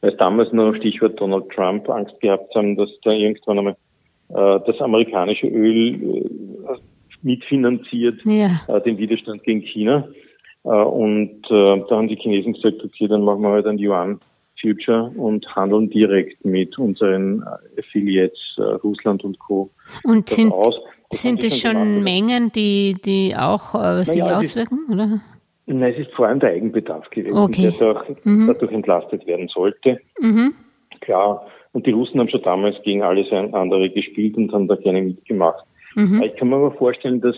weil 0.00 0.12
es 0.12 0.16
damals 0.18 0.52
noch 0.52 0.74
Stichwort 0.76 1.20
Donald 1.20 1.48
Trump 1.50 1.88
Angst 1.88 2.20
gehabt 2.20 2.54
haben, 2.54 2.76
dass 2.76 2.90
da 3.02 3.10
irgendwann 3.10 3.58
einmal 3.58 3.76
äh, 4.28 4.60
das 4.66 4.80
amerikanische 4.80 5.48
Öl 5.48 5.94
äh, 5.94 6.78
mitfinanziert, 7.22 8.20
ja. 8.24 8.60
äh, 8.68 8.80
den 8.82 8.98
Widerstand 8.98 9.42
gegen 9.42 9.62
China. 9.62 10.08
Äh, 10.64 10.68
und 10.68 11.44
äh, 11.50 11.84
da 11.88 11.96
haben 11.96 12.08
die 12.08 12.16
Chinesen 12.16 12.52
gesagt, 12.52 12.84
okay, 12.84 13.08
dann 13.08 13.22
machen 13.22 13.42
wir 13.42 13.50
halt 13.50 13.66
ein 13.66 13.78
Yuan 13.78 14.20
Future 14.60 15.12
und 15.16 15.46
handeln 15.54 15.90
direkt 15.90 16.44
mit 16.44 16.78
unseren 16.78 17.44
Affiliates 17.78 18.40
Russland 18.82 19.22
und 19.22 19.38
Co. 19.38 19.70
Und 20.02 20.30
sind, 20.30 20.50
aus. 20.50 20.80
Sind 21.10 21.42
es 21.44 21.60
schon 21.60 21.72
gemacht, 21.72 22.02
Mengen, 22.02 22.52
die, 22.52 22.96
die 23.04 23.34
auch 23.36 23.74
äh, 23.74 24.04
sich 24.04 24.22
naja, 24.22 24.38
auswirken? 24.38 24.78
Ist, 24.88 24.94
oder? 24.94 25.20
Nein, 25.66 25.92
es 25.92 26.06
ist 26.06 26.14
vor 26.14 26.28
allem 26.28 26.40
der 26.40 26.50
Eigenbedarf 26.50 27.08
gewesen, 27.10 27.36
okay. 27.36 27.72
der 27.78 27.94
dadurch, 27.94 28.24
mhm. 28.24 28.46
dadurch 28.46 28.72
entlastet 28.72 29.26
werden 29.26 29.48
sollte. 29.48 29.98
Mhm. 30.20 30.54
Klar, 31.00 31.46
und 31.72 31.86
die 31.86 31.90
Russen 31.90 32.20
haben 32.20 32.28
schon 32.28 32.42
damals 32.42 32.76
gegen 32.82 33.02
alles 33.02 33.30
andere 33.30 33.90
gespielt 33.90 34.36
und 34.36 34.52
haben 34.52 34.68
da 34.68 34.76
gerne 34.76 35.02
mitgemacht. 35.02 35.64
Mhm. 35.94 36.22
Ich 36.22 36.36
kann 36.36 36.48
mir 36.48 36.56
aber 36.56 36.72
vorstellen, 36.72 37.20
dass, 37.20 37.36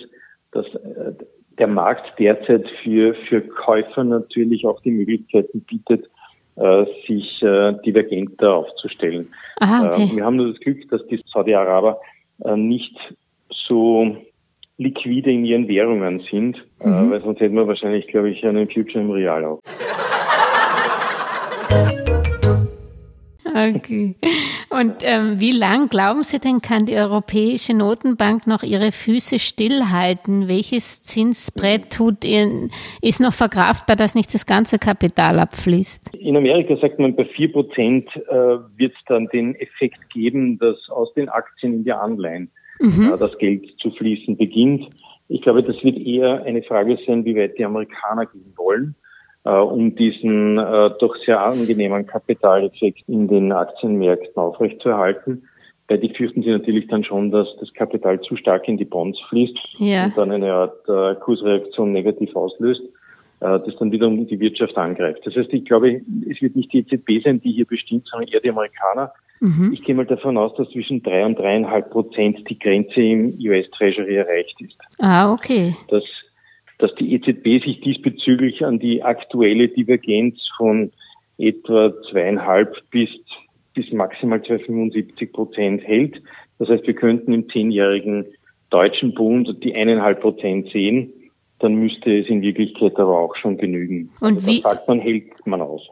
dass 0.53 0.67
äh, 0.67 1.13
der 1.59 1.67
Markt 1.67 2.19
derzeit 2.19 2.69
für, 2.83 3.15
für 3.29 3.41
Käufer 3.41 4.05
natürlich 4.05 4.65
auch 4.67 4.81
die 4.83 4.91
Möglichkeiten 4.91 5.61
bietet, 5.63 6.09
äh, 6.57 6.85
sich 7.07 7.43
äh, 7.43 7.75
divergenter 7.85 8.53
aufzustellen. 8.55 9.29
Aha, 9.61 9.87
okay. 9.87 10.09
äh, 10.13 10.17
wir 10.17 10.25
haben 10.25 10.37
nur 10.37 10.53
das 10.53 10.61
Glück, 10.61 10.89
dass 10.91 11.07
die 11.07 11.21
Saudi-Araber 11.33 12.01
nicht 12.55 12.97
so 13.69 14.17
liquide 14.79 15.31
in 15.31 15.45
ihren 15.45 15.69
Währungen 15.69 16.23
sind, 16.31 16.57
äh, 16.81 16.89
mhm. 16.89 17.11
weil 17.11 17.21
sonst 17.23 17.41
hätten 17.41 17.57
wir 17.57 17.67
wahrscheinlich, 17.67 18.07
glaube 18.07 18.31
ich, 18.31 18.45
einen 18.45 18.69
Future 18.71 19.05
im 19.05 19.11
Real 19.11 19.45
auch. 19.45 19.61
Okay. 23.45 24.15
Und 24.71 24.97
ähm, 25.03 25.41
wie 25.41 25.51
lang 25.51 25.89
glauben 25.89 26.23
Sie 26.23 26.39
denn, 26.39 26.61
kann 26.61 26.87
die 26.87 26.95
Europäische 26.95 27.75
Notenbank 27.75 28.47
noch 28.47 28.63
ihre 28.63 28.93
Füße 28.93 29.39
stillhalten? 29.39 30.49
Welches 30.49 31.03
Zinsbrett 31.03 31.91
tut 31.91 32.25
ihren, 32.25 32.71
ist 33.03 33.21
noch 33.21 33.33
verkraftbar, 33.33 33.97
dass 33.97 34.15
nicht 34.15 34.33
das 34.33 34.47
ganze 34.47 34.79
Kapital 34.79 35.41
abfließt? 35.41 36.15
In 36.15 36.37
Amerika 36.37 36.77
sagt 36.77 36.99
man, 36.99 37.17
bei 37.17 37.25
vier 37.25 37.51
Prozent 37.51 38.09
äh, 38.29 38.35
wird 38.77 38.93
es 38.93 39.05
dann 39.07 39.27
den 39.33 39.55
Effekt 39.57 40.11
geben, 40.11 40.59
dass 40.59 40.77
aus 40.91 41.13
den 41.15 41.29
Aktien 41.29 41.73
in 41.73 41.85
die 41.85 41.93
Anleihen 41.93 42.51
mhm. 42.81 43.15
das 43.19 43.37
Geld 43.39 43.67
zu 43.81 43.91
fließen 43.91 44.37
beginnt. 44.37 44.89
Ich 45.29 45.43
glaube, 45.43 45.63
das 45.63 45.83
wird 45.85 45.99
eher 45.99 46.43
eine 46.45 46.63
Frage 46.63 46.99
sein, 47.07 47.25
wie 47.25 47.37
weit 47.37 47.59
die 47.59 47.65
Amerikaner 47.65 48.27
gehen 48.27 48.53
wollen 48.57 48.95
äh, 49.49 49.51
um 49.51 49.95
diesen 49.95 50.59
äh, 50.59 50.91
doch 51.01 51.17
sehr 51.25 51.41
angenehmen 51.41 52.07
Kapitaleffekt 52.07 53.09
in 53.09 53.29
den 53.29 53.51
Aktienmärkten 53.53 54.37
aufrechtzuerhalten. 54.37 55.49
Weil 55.89 55.99
die 55.99 56.13
fürchten 56.13 56.43
sie 56.43 56.51
natürlich 56.51 56.87
dann 56.89 57.03
schon, 57.03 57.31
dass 57.31 57.49
das 57.59 57.73
Kapital 57.73 58.21
zu 58.21 58.37
stark 58.37 58.69
in 58.69 58.77
die 58.77 58.85
Bonds 58.85 59.19
fließt 59.31 59.57
ja. 59.79 60.05
und 60.05 60.19
dann 60.19 60.33
eine 60.33 60.53
Art 60.53 60.87
äh, 60.87 61.15
Kursreaktion 61.19 61.93
negativ 61.93 62.37
auslöst, 62.37 62.83
das 63.41 63.77
dann 63.79 63.93
wiederum 63.93 64.27
die 64.27 64.41
Wirtschaft 64.41 64.77
angreift. 64.77 65.21
Das 65.25 65.37
heißt, 65.37 65.53
ich 65.53 65.65
glaube, 65.65 66.01
es 66.29 66.43
wird 66.43 66.57
nicht 66.57 66.73
die 66.73 66.81
EZB 66.81 67.23
sein, 67.23 67.41
die 67.41 67.53
hier 67.53 67.67
bestimmt, 67.67 68.09
sondern 68.09 68.29
eher 68.29 68.41
die 68.41 68.51
Amerikaner. 68.51 69.13
Mhm. 69.41 69.73
Ich 69.73 69.85
gehe 69.85 69.95
mal 69.95 70.07
davon 70.07 70.37
aus, 70.37 70.55
dass 70.57 70.69
zwischen 70.71 71.03
drei 71.03 71.25
und 71.25 71.39
dreieinhalb 71.39 71.91
Prozent 71.91 72.49
die 72.49 72.59
Grenze 72.59 73.01
im 73.01 73.39
US 73.41 73.71
Treasury 73.71 74.17
erreicht 74.17 74.61
ist. 74.61 74.77
Ah, 74.99 75.33
okay. 75.33 75.75
Das 75.89 76.03
dass 76.79 76.95
die 76.95 77.13
EZB 77.15 77.65
sich 77.65 77.81
diesbezüglich 77.81 78.65
an 78.65 78.79
die 78.79 79.03
aktuelle 79.03 79.69
Divergenz 79.69 80.39
von 80.57 80.93
etwa 81.37 81.93
zweieinhalb 82.11 82.77
bis, 82.91 83.11
bis 83.75 83.91
maximal 83.93 84.43
275 84.43 85.33
Prozent 85.33 85.83
hält. 85.83 86.23
Das 86.59 86.69
heißt, 86.69 86.87
wir 86.87 86.95
könnten 86.95 87.33
im 87.33 87.49
zehnjährigen 87.49 88.27
deutschen 88.71 89.15
Bund 89.15 89.63
die 89.63 89.75
eineinhalb 89.75 90.21
Prozent 90.21 90.71
sehen. 90.71 91.13
Dann 91.59 91.75
müsste 91.75 92.17
es 92.17 92.29
in 92.29 92.43
Wirklichkeit 92.43 92.97
aber 92.97 93.19
auch 93.19 93.35
schon 93.37 93.59
genügen. 93.59 94.11
Und 94.21 94.37
also 94.37 94.47
wie? 94.47 94.61
sagt 94.61 94.87
man, 94.87 95.01
hält 95.01 95.47
man 95.47 95.61
aus. 95.61 95.83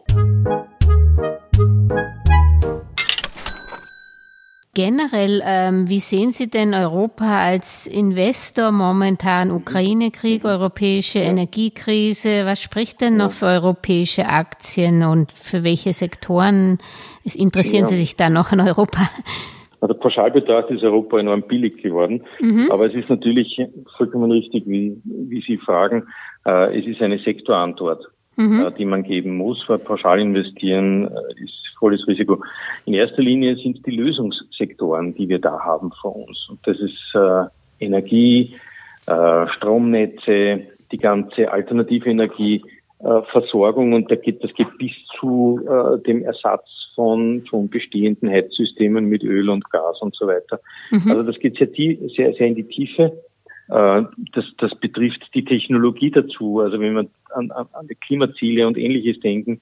Generell, 4.76 5.42
ähm, 5.42 5.88
wie 5.88 6.00
sehen 6.00 6.32
Sie 6.32 6.50
denn 6.50 6.74
Europa 6.74 7.40
als 7.42 7.86
Investor 7.86 8.72
momentan? 8.72 9.50
Ukraine-Krieg, 9.50 10.44
europäische 10.44 11.18
Energiekrise. 11.18 12.44
Was 12.44 12.60
spricht 12.60 13.00
denn 13.00 13.16
noch 13.16 13.32
für 13.32 13.46
europäische 13.46 14.26
Aktien 14.26 15.02
und 15.02 15.32
für 15.32 15.64
welche 15.64 15.94
Sektoren 15.94 16.76
interessieren 17.24 17.84
ja. 17.84 17.86
Sie 17.86 17.96
sich 17.96 18.16
da 18.16 18.28
noch 18.28 18.52
in 18.52 18.60
Europa? 18.60 19.08
Also 19.80 19.94
pauschal 19.94 20.30
betrachtet 20.30 20.78
ist 20.78 20.84
Europa 20.84 21.18
enorm 21.18 21.42
billig 21.42 21.82
geworden. 21.82 22.22
Mhm. 22.40 22.70
Aber 22.70 22.86
es 22.86 22.94
ist 22.94 23.08
natürlich 23.08 23.58
vollkommen 23.96 24.30
richtig, 24.30 24.64
wie, 24.66 25.00
wie 25.04 25.42
Sie 25.46 25.56
fragen. 25.56 26.04
Äh, 26.44 26.78
es 26.78 26.86
ist 26.86 27.00
eine 27.00 27.18
Sektorantwort 27.18 28.04
mhm. 28.36 28.66
äh, 28.66 28.72
die 28.72 28.84
man 28.84 29.02
geben 29.02 29.36
muss, 29.36 29.62
weil 29.68 29.78
pauschal 29.78 30.20
investieren 30.20 31.08
äh, 31.08 31.42
ist 31.42 31.54
volles 31.78 32.06
Risiko. 32.06 32.42
In 32.84 32.94
erster 32.94 33.22
Linie 33.22 33.56
sind 33.56 33.76
es 33.76 33.82
die 33.82 33.96
Lösungssektoren, 33.96 35.14
die 35.14 35.28
wir 35.28 35.38
da 35.38 35.60
haben 35.60 35.92
vor 36.00 36.16
uns. 36.16 36.46
Und 36.48 36.60
das 36.66 36.78
ist 36.78 37.14
äh, 37.14 37.44
Energie, 37.84 38.56
äh, 39.06 39.46
Stromnetze, 39.48 40.62
die 40.92 40.98
ganze 40.98 41.50
alternative 41.50 42.08
Energieversorgung 42.08 43.92
und 43.92 44.10
da 44.10 44.14
geht, 44.14 44.42
das 44.42 44.54
geht 44.54 44.78
bis 44.78 44.92
zu 45.18 45.60
äh, 45.66 45.98
dem 46.02 46.22
Ersatz 46.22 46.64
von, 46.94 47.44
von 47.48 47.68
bestehenden 47.68 48.30
Heizsystemen 48.30 49.06
mit 49.06 49.22
Öl 49.22 49.50
und 49.50 49.68
Gas 49.70 50.00
und 50.00 50.14
so 50.16 50.26
weiter. 50.26 50.60
Mhm. 50.90 51.10
Also 51.10 51.22
das 51.24 51.38
geht 51.38 51.56
sehr, 51.56 51.68
sehr, 51.68 52.32
sehr 52.34 52.46
in 52.46 52.54
die 52.54 52.68
Tiefe. 52.68 53.12
Äh, 53.68 54.02
das, 54.32 54.44
das 54.58 54.74
betrifft 54.78 55.22
die 55.34 55.44
Technologie 55.44 56.10
dazu. 56.10 56.60
Also 56.60 56.80
wenn 56.80 56.94
man 56.94 57.08
an, 57.34 57.50
an, 57.50 57.66
an 57.72 57.86
die 57.88 57.94
Klimaziele 57.94 58.66
und 58.66 58.78
ähnliches 58.78 59.20
denken, 59.20 59.60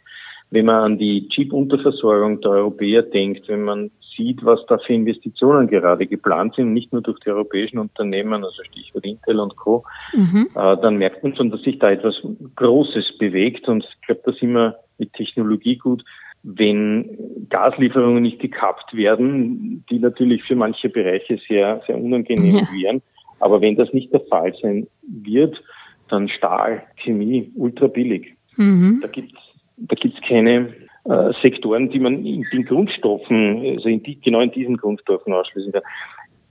wenn 0.50 0.66
man 0.66 0.82
an 0.82 0.98
die 0.98 1.28
Chip-Unterversorgung 1.28 2.40
der 2.40 2.52
Europäer 2.52 3.02
denkt, 3.02 3.48
wenn 3.48 3.62
man 3.62 3.90
sieht, 4.16 4.44
was 4.44 4.64
da 4.66 4.78
für 4.78 4.92
Investitionen 4.92 5.66
gerade 5.66 6.06
geplant 6.06 6.54
sind, 6.54 6.72
nicht 6.72 6.92
nur 6.92 7.02
durch 7.02 7.18
die 7.20 7.30
europäischen 7.30 7.78
Unternehmen, 7.78 8.44
also 8.44 8.62
Stichwort 8.62 9.04
Intel 9.04 9.40
und 9.40 9.56
Co., 9.56 9.84
mhm. 10.12 10.48
äh, 10.54 10.76
dann 10.80 10.96
merkt 10.96 11.22
man 11.24 11.34
schon, 11.34 11.50
dass 11.50 11.62
sich 11.62 11.78
da 11.78 11.90
etwas 11.90 12.14
Großes 12.56 13.18
bewegt 13.18 13.68
und 13.68 13.84
ich 13.84 14.06
glaube, 14.06 14.22
da 14.24 14.32
sind 14.32 14.52
wir 14.52 14.76
mit 14.98 15.12
Technologie 15.14 15.76
gut. 15.76 16.04
Wenn 16.44 17.48
Gaslieferungen 17.48 18.22
nicht 18.22 18.38
gekappt 18.38 18.94
werden, 18.94 19.84
die 19.90 19.98
natürlich 19.98 20.44
für 20.44 20.54
manche 20.54 20.90
Bereiche 20.90 21.40
sehr, 21.48 21.82
sehr 21.86 21.98
unangenehm 21.98 22.56
ja. 22.56 22.68
wären, 22.78 23.02
aber 23.40 23.60
wenn 23.60 23.76
das 23.76 23.92
nicht 23.92 24.12
der 24.12 24.20
Fall 24.20 24.54
sein 24.60 24.86
wird, 25.02 25.62
dann 26.08 26.28
Stahl, 26.28 26.82
Chemie, 26.96 27.50
ultra 27.56 27.86
billig. 27.86 28.34
Mhm. 28.56 29.00
Da 29.02 29.08
gibt's 29.08 29.40
da 29.76 29.96
gibt's 29.96 30.20
keine 30.26 30.72
äh, 31.04 31.32
Sektoren, 31.42 31.90
die 31.90 31.98
man 31.98 32.24
in 32.24 32.46
den 32.52 32.64
Grundstoffen, 32.64 33.76
also 33.76 33.88
in 33.88 34.00
die, 34.02 34.20
genau 34.20 34.40
in 34.40 34.52
diesen 34.52 34.76
Grundstoffen 34.76 35.32
ausschließen 35.32 35.72
kann. 35.72 35.82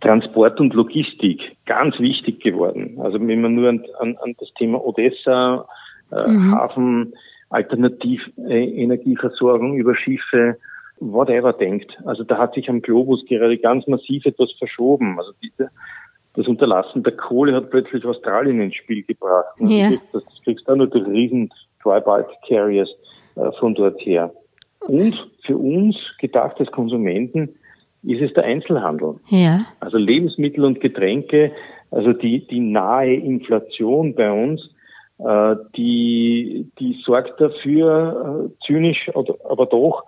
Transport 0.02 0.60
und 0.60 0.74
Logistik, 0.74 1.56
ganz 1.66 1.98
wichtig 2.00 2.42
geworden. 2.42 2.98
Also 3.00 3.26
wenn 3.26 3.42
man 3.42 3.56
nur 3.56 3.70
an, 3.70 3.86
an, 4.00 4.18
an 4.18 4.36
das 4.38 4.54
Thema 4.56 4.86
Odessa, 4.86 5.66
äh, 6.12 6.28
mhm. 6.28 6.54
Hafen, 6.54 7.14
Alternativenergieversorgung 7.50 9.78
über 9.78 9.96
Schiffe, 9.96 10.58
whatever 11.00 11.54
denkt. 11.54 11.98
Also 12.06 12.26
da 12.26 12.38
hat 12.38 12.54
sich 12.54 12.70
am 12.70 12.82
Globus 12.82 13.26
gerade 13.28 13.58
ganz 13.58 13.88
massiv 13.88 14.26
etwas 14.26 14.52
verschoben. 14.58 15.18
Also 15.18 15.32
diese, 15.42 15.70
das 16.36 16.48
Unterlassen 16.48 17.04
der 17.04 17.16
Kohle 17.16 17.54
hat 17.56 17.70
plötzlich 17.70 18.04
Australien 18.06 18.62
ins 18.62 18.76
Spiel 18.76 19.04
gebracht. 19.04 19.54
Ja. 19.60 19.92
Das, 20.12 20.24
kriegst 20.44 20.68
du 20.68 20.72
auch 20.72 20.76
nur 20.76 20.88
durch 20.88 21.08
riesen 21.08 21.52
Dry 21.84 22.02
Bulk 22.02 22.28
Carriers 22.48 22.90
äh, 23.36 23.52
von 23.60 23.76
dort 23.76 24.00
her. 24.02 24.34
Und 24.80 25.16
für 25.46 25.58
uns 25.58 25.96
gedacht 26.20 26.60
als 26.60 26.72
Konsumenten 26.72 27.56
ist 28.04 28.22
es 28.22 28.34
der 28.34 28.44
Einzelhandel. 28.44 29.16
Ja. 29.30 29.66
Also 29.80 29.98
Lebensmittel 29.98 30.66
und 30.66 30.82
Getränke, 30.82 31.52
also 31.92 32.14
die, 32.14 32.46
die 32.48 32.60
nahe 32.60 33.14
Inflation 33.14 34.16
bei 34.16 34.32
uns, 34.32 34.62
äh, 35.20 35.56
die, 35.78 36.70
die 36.80 37.00
sorgt 37.06 37.40
dafür, 37.40 38.50
äh, 38.50 38.66
zynisch, 38.66 39.10
aber 39.14 39.68
doch, 39.68 40.04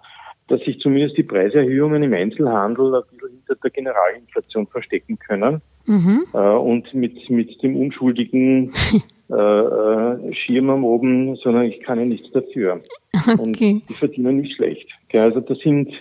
dass 0.47 0.61
sich 0.61 0.79
zumindest 0.79 1.17
die 1.17 1.23
Preiserhöhungen 1.23 2.03
im 2.03 2.13
Einzelhandel 2.13 2.95
ein 2.95 3.01
bisschen 3.11 3.29
hinter 3.29 3.55
der 3.55 3.71
Generalinflation 3.71 4.67
verstecken 4.67 5.17
können. 5.19 5.61
Mhm. 5.85 6.25
Äh, 6.33 6.37
und 6.37 6.93
mit, 6.93 7.29
mit 7.29 7.61
dem 7.63 7.75
unschuldigen 7.75 8.71
äh, 9.29 9.33
äh, 9.33 10.33
Schirm 10.33 10.69
am 10.69 10.83
oben, 10.83 11.35
sondern 11.37 11.63
ich 11.63 11.81
kann 11.81 11.99
ja 11.99 12.05
nichts 12.05 12.31
dafür. 12.31 12.81
Okay. 13.13 13.41
Und 13.41 13.59
die 13.89 13.93
verdienen 13.93 14.37
nicht 14.37 14.55
schlecht. 14.55 14.87
Also 15.13 15.39
das 15.39 15.57
sind 15.59 15.91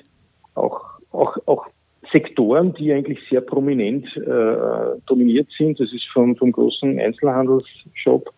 auch, 0.55 0.83
auch, 1.13 1.37
auch 1.47 1.67
Sektoren, 2.13 2.75
die 2.75 2.93
eigentlich 2.93 3.19
sehr 3.31 3.41
prominent 3.41 4.07
äh, 4.17 5.01
dominiert 5.07 5.49
sind. 5.57 5.81
Das 5.81 5.93
ist 5.93 6.07
vom, 6.13 6.37
vom 6.37 6.53
großen 6.53 6.99
Einzelhandelsshop 6.99 8.31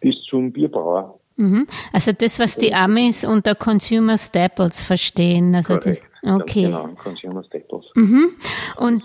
bis 0.00 0.20
zum 0.28 0.52
Bierbrauer. 0.52 1.18
Mhm. 1.36 1.66
Also 1.92 2.12
das, 2.12 2.38
was 2.38 2.56
die 2.56 2.74
Amis 2.74 3.24
unter 3.24 3.54
Consumer 3.54 4.18
Staples 4.18 4.82
verstehen. 4.82 5.54
Also 5.54 5.78
Correct. 5.78 5.86
das, 5.86 6.02
okay. 6.22 6.70
Ganz 6.70 6.74
genau, 6.74 6.88
Consumer 7.02 7.44
Staples. 7.44 7.84
Mhm. 7.94 8.30
Und 8.76 9.04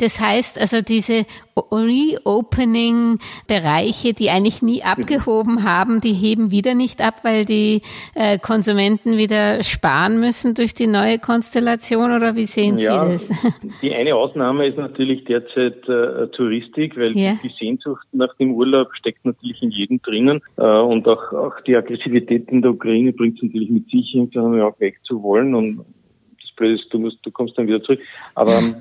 das 0.00 0.20
heißt 0.20 0.58
also, 0.58 0.82
diese 0.82 1.26
Reopening-Bereiche, 1.56 4.14
die 4.14 4.30
eigentlich 4.30 4.62
nie 4.62 4.82
abgehoben 4.82 5.62
haben, 5.64 6.00
die 6.00 6.14
heben 6.14 6.50
wieder 6.50 6.74
nicht 6.74 7.02
ab, 7.02 7.16
weil 7.22 7.44
die 7.44 7.82
äh, 8.14 8.38
Konsumenten 8.38 9.18
wieder 9.18 9.62
sparen 9.62 10.18
müssen 10.20 10.54
durch 10.54 10.72
die 10.74 10.86
neue 10.86 11.18
Konstellation 11.18 12.12
oder 12.12 12.34
wie 12.34 12.46
sehen 12.46 12.78
ja, 12.78 13.04
Sie 13.04 13.12
das? 13.12 13.28
Die 13.82 13.94
eine 13.94 14.14
Ausnahme 14.14 14.66
ist 14.66 14.78
natürlich 14.78 15.24
derzeit 15.24 15.86
äh, 15.88 16.28
Touristik, 16.28 16.96
weil 16.96 17.14
ja. 17.16 17.36
die 17.42 17.50
Sehnsucht 17.58 18.06
nach 18.12 18.34
dem 18.36 18.54
Urlaub 18.54 18.94
steckt 18.94 19.24
natürlich 19.24 19.60
in 19.62 19.70
jedem 19.70 20.00
drinnen 20.02 20.40
äh, 20.56 20.62
und 20.62 21.08
auch, 21.08 21.32
auch 21.32 21.60
die 21.66 21.74
Aggressivität 21.76 22.48
in 22.48 22.62
der 22.62 22.70
Ukraine 22.72 23.12
bringt 23.12 23.36
es 23.36 23.42
natürlich 23.42 23.70
mit 23.70 23.88
sich, 23.90 24.14
irgendwie 24.14 24.62
auch 24.62 24.80
weg 24.80 24.98
zu 25.04 25.22
wollen 25.22 25.54
und 25.54 25.84
das 26.40 26.50
Blöde 26.56 26.74
ist, 26.74 26.92
du, 26.92 26.98
musst, 26.98 27.18
du 27.22 27.30
kommst 27.30 27.56
dann 27.58 27.66
wieder 27.66 27.82
zurück. 27.82 28.00
Aber 28.34 28.60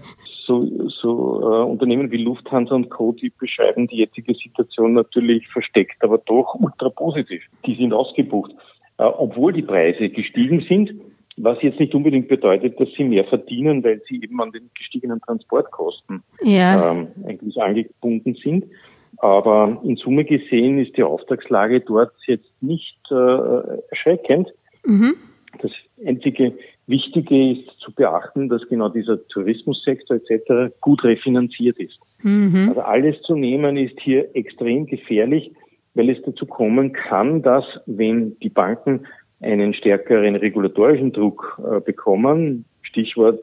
so, 0.50 0.90
so 0.90 1.42
äh, 1.44 1.64
Unternehmen 1.64 2.10
wie 2.12 2.18
Lufthansa 2.18 2.74
und 2.74 2.90
Co., 2.90 3.14
die 3.14 3.30
beschreiben 3.30 3.88
die 3.88 3.98
jetzige 3.98 4.34
Situation 4.34 4.94
natürlich 4.94 5.48
versteckt, 5.48 6.04
aber 6.04 6.18
doch 6.18 6.56
ultra 6.56 6.90
positiv. 6.90 7.44
Die 7.66 7.76
sind 7.76 7.94
ausgebucht. 7.94 8.52
äh, 8.98 9.04
obwohl 9.04 9.54
die 9.54 9.62
Preise 9.62 10.10
gestiegen 10.10 10.66
sind, 10.68 10.92
was 11.38 11.62
jetzt 11.62 11.80
nicht 11.80 11.96
unbedingt 11.96 12.28
bedeutet, 12.28 12.80
dass 12.80 12.90
sie 12.98 13.06
mehr 13.06 13.24
verdienen, 13.26 13.84
weil 13.84 14.02
sie 14.10 14.22
eben 14.22 14.42
an 14.42 14.52
den 14.52 14.70
gestiegenen 14.78 15.22
Transportkosten 15.22 16.24
ja. 16.42 16.92
ähm, 16.92 17.08
eigentlich 17.26 17.62
angebunden 17.62 18.36
sind. 18.44 18.66
Aber 19.18 19.80
in 19.84 19.96
Summe 19.96 20.26
gesehen 20.26 20.80
ist 20.80 20.98
die 20.98 21.04
Auftragslage 21.04 21.82
dort 21.82 22.12
jetzt 22.28 22.52
nicht 22.62 23.00
äh, 23.12 23.78
erschreckend. 23.90 24.50
Mhm. 24.86 25.16
Das 25.62 25.72
einzige 26.06 26.54
Wichtige 26.90 27.52
ist 27.52 27.70
zu 27.80 27.94
beachten, 27.94 28.50
dass 28.50 28.68
genau 28.68 28.90
dieser 28.90 29.26
Tourismussektor 29.28 30.18
etc. 30.18 30.74
gut 30.82 31.04
refinanziert 31.04 31.78
ist. 31.78 32.00
Mhm. 32.24 32.70
Also 32.70 32.82
alles 32.82 33.22
zu 33.22 33.36
nehmen 33.36 33.78
ist 33.78 34.00
hier 34.00 34.36
extrem 34.36 34.88
gefährlich, 34.88 35.52
weil 35.94 36.10
es 36.10 36.22
dazu 36.24 36.46
kommen 36.46 36.92
kann, 36.92 37.42
dass 37.44 37.64
wenn 37.86 38.38
die 38.40 38.50
Banken 38.50 39.06
einen 39.40 39.74
stärkeren 39.74 40.36
regulatorischen 40.36 41.14
Druck 41.14 41.62
äh, 41.64 41.80
bekommen, 41.80 42.66
Stichwort 42.82 43.40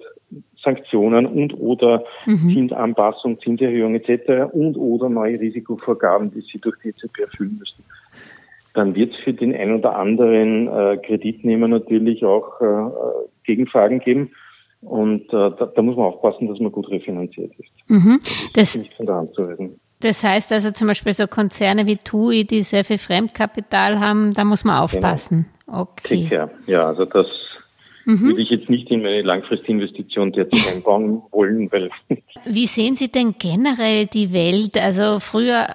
Sanktionen 0.62 1.26
und 1.26 1.54
oder 1.54 2.04
mhm. 2.26 2.52
Zinsanpassung, 2.52 3.38
Zinserhöhung 3.40 3.94
etc. 3.94 4.52
und 4.52 4.76
oder 4.76 5.08
neue 5.08 5.40
Risikovorgaben, 5.40 6.32
die 6.32 6.40
sie 6.40 6.58
durch 6.58 6.76
die 6.82 6.88
EZB 6.88 7.20
erfüllen 7.20 7.56
müssen, 7.58 7.84
dann 8.76 8.94
wird 8.94 9.12
es 9.14 9.20
für 9.24 9.32
den 9.32 9.54
ein 9.54 9.74
oder 9.74 9.96
anderen 9.96 10.68
äh, 10.68 10.98
Kreditnehmer 10.98 11.66
natürlich 11.66 12.24
auch 12.24 12.60
äh, 12.60 12.90
Gegenfragen 13.44 14.00
geben. 14.00 14.32
Und 14.82 15.22
äh, 15.30 15.50
da, 15.58 15.72
da, 15.74 15.82
muss 15.82 15.96
man 15.96 16.06
aufpassen, 16.06 16.46
dass 16.48 16.60
man 16.60 16.70
gut 16.70 16.88
refinanziert 16.90 17.52
ist. 17.58 17.70
Mhm. 17.88 18.20
Das, 18.52 18.72
das, 18.72 18.76
nicht 18.76 18.94
von 18.94 19.06
der 19.06 19.14
Hand 19.16 19.34
zu 19.34 19.42
reden. 19.42 19.80
das 20.00 20.22
heißt 20.22 20.52
also 20.52 20.70
zum 20.70 20.88
Beispiel 20.88 21.12
so 21.12 21.26
Konzerne 21.26 21.86
wie 21.86 21.96
TUI, 21.96 22.44
die 22.44 22.60
sehr 22.60 22.84
viel 22.84 22.98
Fremdkapital 22.98 23.98
haben, 23.98 24.32
da 24.34 24.44
muss 24.44 24.64
man 24.64 24.74
genau. 24.74 24.84
aufpassen. 24.84 25.46
Genau. 25.66 25.80
Okay. 25.80 26.16
Sicher. 26.16 26.50
Ja, 26.66 26.86
also 26.86 27.06
das 27.06 27.26
mhm. 28.06 28.22
würde 28.22 28.40
ich 28.40 28.50
jetzt 28.50 28.70
nicht 28.70 28.90
in 28.90 29.02
meine 29.02 29.22
Langfristinvestition 29.22 30.32
derzeit 30.32 30.74
einbauen 30.74 31.22
wollen, 31.32 31.70
weil. 31.70 31.90
Wie 32.44 32.66
sehen 32.66 32.94
Sie 32.94 33.08
denn 33.08 33.34
generell 33.38 34.06
die 34.06 34.32
Welt? 34.32 34.78
Also 34.78 35.18
früher, 35.20 35.74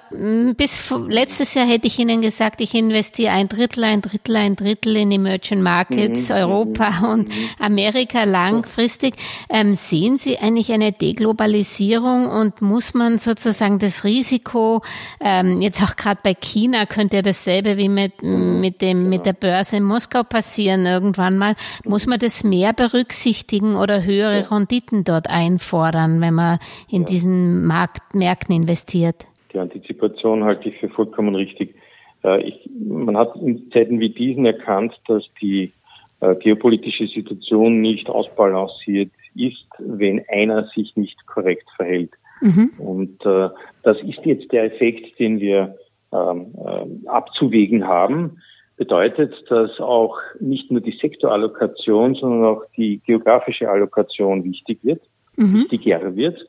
bis 0.56 0.94
letztes 1.10 1.54
Jahr 1.54 1.68
hätte 1.68 1.88
ich 1.88 2.00
Ihnen 2.00 2.22
gesagt, 2.22 2.62
ich 2.62 2.74
investiere 2.74 3.34
ein 3.34 3.50
Drittel, 3.50 3.84
ein 3.84 4.02
Drittel, 4.02 4.38
ein 4.38 4.56
Drittel 4.56 4.96
in 4.96 5.12
Emerging 5.12 5.62
Markets, 5.62 6.30
mhm. 6.30 6.36
Europa 6.36 6.92
mhm. 7.02 7.10
und 7.10 7.30
Amerika 7.60 8.24
langfristig. 8.24 9.16
Ähm, 9.50 9.74
sehen 9.74 10.18
Sie 10.18 10.38
eigentlich 10.38 10.72
eine 10.72 10.94
Deglobalisierung 10.94 12.28
und 12.28 12.62
muss 12.62 12.94
man 12.94 13.18
sozusagen 13.18 13.80
das 13.80 14.06
Risiko, 14.06 14.82
ähm, 15.20 15.62
jetzt 15.62 15.84
auch 15.84 15.98
gerade 15.98 16.22
bei 16.24 16.34
China 16.34 16.86
könnte 16.86 17.18
ja 17.18 17.22
dasselbe 17.22 17.78
wie 17.78 17.90
mit, 17.90 18.24
mit 18.24 18.82
dem, 18.82 19.10
mit 19.10 19.26
der 19.26 19.34
Börse 19.34 19.78
in 19.78 19.84
Moskau 19.84 20.24
passieren 20.24 20.86
irgendwann 20.86 21.38
mal, 21.38 21.56
muss 21.84 22.08
man 22.08 22.21
das 22.22 22.44
mehr 22.44 22.74
berücksichtigen 22.74 23.75
oder 23.75 24.04
höhere 24.04 24.51
Renditen 24.51 25.04
dort 25.04 25.30
einfordern, 25.30 26.22
wenn 26.22 26.34
man 26.34 26.60
in 26.90 27.01
ja. 27.01 27.08
diesen 27.08 27.66
Markt, 27.66 28.13
Märkten 28.13 28.56
investiert? 28.56 29.25
Die 29.54 29.60
Antizipation 29.60 30.44
halte 30.44 30.70
ich 30.70 30.78
für 30.78 30.90
vollkommen 30.90 31.36
richtig. 31.36 31.75
Äh, 32.24 32.42
ich, 32.44 32.70
man 32.80 33.18
hat 33.18 33.36
in 33.36 33.70
Zeiten 33.72 34.00
wie 34.00 34.10
diesen 34.10 34.46
erkannt, 34.46 34.94
dass 35.08 35.24
die 35.42 35.74
äh, 36.22 36.36
geopolitische 36.36 37.08
Situation 37.08 37.82
nicht 37.82 38.10
ausbalanciert 38.10 39.12
ist, 39.36 39.66
wenn 39.80 40.24
einer 40.30 40.68
sich 40.75 40.96
nicht 40.96 41.25
korrekt 41.25 41.68
verhält. 41.75 42.12
Mhm. 42.42 42.72
Und 42.78 43.25
äh, 43.25 43.50
das 43.84 43.98
ist 44.04 44.25
jetzt 44.25 44.51
der 44.51 44.66
Effekt, 44.66 45.20
den 45.20 45.40
wir 45.40 45.75
ähm, 46.13 46.54
äh, 46.58 47.08
abzuwägen 47.08 47.88
haben 47.88 48.42
bedeutet, 48.82 49.32
dass 49.48 49.80
auch 49.80 50.18
nicht 50.40 50.72
nur 50.72 50.82
die 50.82 50.98
Sektorallokation, 51.00 52.16
sondern 52.16 52.46
auch 52.46 52.64
die 52.76 53.00
geografische 53.06 53.70
Allokation 53.70 54.44
wichtig 54.44 54.80
wird, 54.82 55.04
mhm. 55.36 55.68
wichtiger 55.70 56.16
wird. 56.16 56.40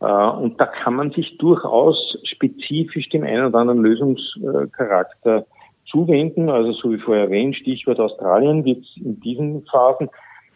Äh, 0.00 0.04
und 0.04 0.60
da 0.60 0.66
kann 0.66 0.94
man 0.94 1.12
sich 1.12 1.38
durchaus 1.38 2.18
spezifisch 2.24 3.08
dem 3.10 3.22
einen 3.22 3.46
oder 3.46 3.60
anderen 3.60 3.82
Lösungscharakter 3.82 5.46
zuwenden. 5.88 6.50
Also 6.50 6.72
so 6.72 6.90
wie 6.90 6.98
vorher 6.98 7.26
erwähnt, 7.26 7.54
Stichwort 7.54 8.00
Australien 8.00 8.64
wird 8.64 8.78
es 8.78 8.96
in 8.96 9.20
diesen 9.20 9.64
Phasen 9.70 10.08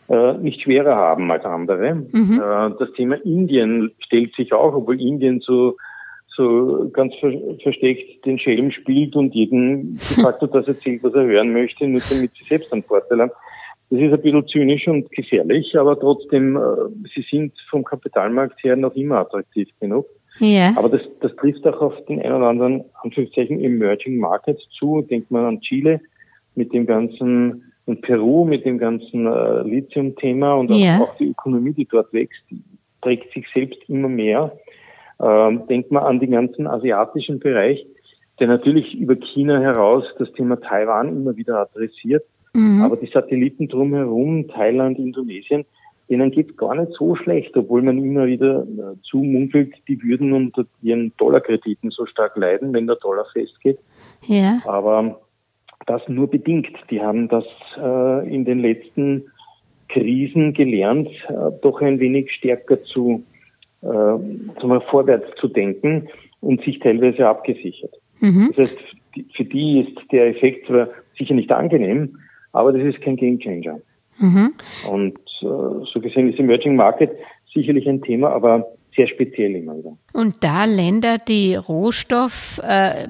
äh, 0.09 0.33
nicht 0.39 0.63
schwerer 0.63 0.97
haben 0.97 1.31
als 1.31 1.45
andere. 1.45 1.95
Mhm. 1.95 2.43
Äh, 2.43 2.79
das 2.81 2.91
Thema 2.97 3.15
Indien 3.25 3.93
stellt 4.01 4.35
sich 4.35 4.53
auch, 4.53 4.75
obwohl 4.75 5.01
Indien 5.01 5.39
so 5.39 5.77
so 6.37 6.91
ganz 6.93 7.15
ver 7.21 7.33
versteckt 7.63 8.25
den 8.25 8.39
Schelm 8.39 8.71
spielt 8.71 9.17
und 9.17 9.35
jedem 9.35 9.95
de 9.95 10.23
facto 10.23 10.47
das 10.47 10.67
erzählt, 10.67 11.03
was 11.03 11.15
er 11.15 11.25
hören 11.25 11.53
möchte, 11.53 11.87
nur 11.87 12.01
damit 12.09 12.33
sie 12.35 12.45
selbst 12.49 12.73
einen 12.73 12.83
Vorteil 12.83 13.21
haben. 13.21 13.33
Das 13.91 14.01
ist 14.01 14.13
ein 14.13 14.23
bisschen 14.23 14.49
zynisch 14.49 14.89
und 14.89 15.11
gefährlich, 15.11 15.79
aber 15.79 16.01
trotzdem, 16.01 16.57
äh, 16.57 16.61
sie 17.15 17.27
sind 17.31 17.53
vom 17.69 17.85
Kapitalmarkt 17.85 18.63
her 18.65 18.75
noch 18.77 18.95
immer 18.95 19.19
attraktiv 19.19 19.69
genug. 19.81 20.07
Ja. 20.39 20.73
Aber 20.77 20.89
das, 20.89 21.03
das 21.21 21.35
trifft 21.37 21.67
auch 21.67 21.81
auf 21.81 22.05
den 22.07 22.21
einen 22.23 22.37
oder 22.37 22.49
anderen, 22.49 22.85
Anführungszeichen, 23.03 23.61
Emerging 23.61 24.17
Markets 24.19 24.63
zu. 24.79 25.03
Denkt 25.03 25.31
man 25.31 25.45
an 25.45 25.61
Chile 25.61 26.01
mit 26.55 26.73
dem 26.73 26.87
ganzen, 26.87 27.73
und 27.85 28.01
Peru 28.01 28.45
mit 28.45 28.65
dem 28.65 28.79
ganzen 28.79 29.27
äh, 29.27 29.63
Lithium-Thema 29.63 30.55
und 30.55 30.71
ja. 30.71 30.99
auch, 30.99 31.11
auch 31.11 31.17
die 31.17 31.29
Ökonomie, 31.29 31.73
die 31.73 31.87
dort 31.87 32.13
wächst, 32.13 32.43
trägt 33.03 33.33
sich 33.35 33.47
selbst 33.53 33.79
immer 33.89 34.09
mehr. 34.09 34.53
Ähm, 35.23 35.63
denkt 35.69 35.91
man 35.93 36.03
an 36.03 36.21
den 36.21 36.33
ganzen 36.33 36.67
asiatischen 36.67 37.39
Bereich, 37.39 37.87
der 38.41 38.49
natürlich 38.49 38.95
über 38.95 39.15
China 39.15 39.61
heraus 39.61 40.05
das 40.19 40.33
Thema 40.33 40.61
Taiwan 40.61 41.09
immer 41.09 41.37
wieder 41.37 41.61
adressiert. 41.61 42.25
Mhm. 42.55 42.83
Aber 42.83 42.97
die 42.97 43.07
Satelliten 43.07 43.69
drumherum, 43.69 44.49
Thailand, 44.49 44.99
Indonesien, 44.99 45.65
denen 46.11 46.31
geht 46.31 46.51
es 46.51 46.57
gar 46.57 46.75
nicht 46.75 46.93
so 46.93 47.15
schlecht, 47.15 47.57
obwohl 47.57 47.83
man 47.83 47.99
immer 47.99 48.27
wieder 48.27 48.63
äh, 48.63 48.97
zumunkelt, 49.03 49.75
die 49.89 50.03
würden 50.03 50.33
unter 50.33 50.65
ihren 50.83 51.13
Dollarkrediten 51.17 51.91
so 51.91 52.05
stark 52.07 52.37
leiden, 52.37 52.75
wenn 52.75 52.87
der 52.87 52.97
Dollar 52.97 53.25
festgeht. 53.33 53.79
Ja. 54.27 54.61
Aber 54.67 55.21
das 55.87 56.03
nur 56.09 56.29
bedingt. 56.29 56.69
Die 56.91 57.01
haben 57.01 57.29
das 57.29 57.45
äh, 57.79 58.35
in 58.35 58.45
den 58.45 58.59
letzten 58.59 59.27
Krisen 59.89 60.53
gelernt, 60.53 61.09
äh, 61.29 61.51
doch 61.63 61.81
ein 61.81 62.01
wenig 62.01 62.33
stärker 62.33 62.83
zu 62.83 63.25
äh, 63.83 64.81
vorwärts 64.91 65.27
zu 65.41 65.49
denken 65.49 66.09
und 66.41 66.63
sich 66.63 66.79
teilweise 66.79 67.27
abgesichert. 67.27 67.95
Mhm. 68.21 68.53
Das 68.57 68.71
heißt, 68.71 68.79
für 69.35 69.45
die 69.45 69.81
ist 69.81 70.13
der 70.13 70.29
Effekt 70.29 70.67
zwar 70.67 70.89
sicher 71.19 71.35
nicht 71.35 71.53
angenehm, 71.53 72.19
aber 72.53 72.73
das 72.73 72.83
ist 72.83 73.01
kein 73.01 73.17
Gamechanger. 73.17 73.81
Mhm. 74.19 74.53
Und 74.91 75.19
äh, 75.43 75.85
so 75.93 76.01
gesehen 76.01 76.31
ist 76.31 76.39
Emerging 76.39 76.77
Market 76.77 77.11
sicherlich 77.53 77.89
ein 77.89 78.03
Thema, 78.03 78.31
aber 78.31 78.67
sehr 78.95 79.09
speziell 79.09 79.57
immer 79.57 79.77
wieder. 79.77 79.97
Und 80.13 80.45
da 80.45 80.65
Länder, 80.65 81.19
die 81.19 81.55
Rohstoff 81.55 82.61
äh, 82.63 83.07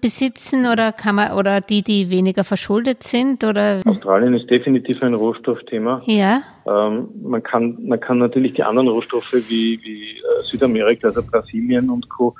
besitzen 0.00 0.66
oder 0.66 0.92
kann 0.92 1.16
man 1.16 1.32
oder 1.32 1.60
die, 1.60 1.82
die 1.82 2.10
weniger 2.10 2.44
verschuldet 2.44 3.02
sind 3.02 3.44
oder 3.44 3.80
Australien 3.84 4.34
ist 4.34 4.48
definitiv 4.50 5.02
ein 5.02 5.14
Rohstoffthema. 5.14 6.02
Ja. 6.06 6.42
Ähm, 6.66 7.08
man 7.22 7.42
kann 7.42 7.78
man 7.82 8.00
kann 8.00 8.18
natürlich 8.18 8.54
die 8.54 8.62
anderen 8.62 8.88
Rohstoffe 8.88 9.32
wie 9.32 9.80
wie 9.82 10.18
äh, 10.18 10.42
Südamerika, 10.42 11.08
also 11.08 11.22
Brasilien 11.22 11.90
und 11.90 12.08
Co. 12.08 12.34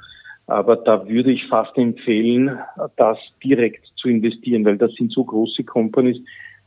Aber 0.46 0.76
da 0.76 1.08
würde 1.08 1.32
ich 1.32 1.46
fast 1.48 1.76
empfehlen, 1.78 2.58
das 2.96 3.16
direkt 3.42 3.86
zu 3.96 4.08
investieren, 4.08 4.66
weil 4.66 4.76
das 4.76 4.92
sind 4.92 5.10
so 5.10 5.24
große 5.24 5.64
Companies. 5.64 6.18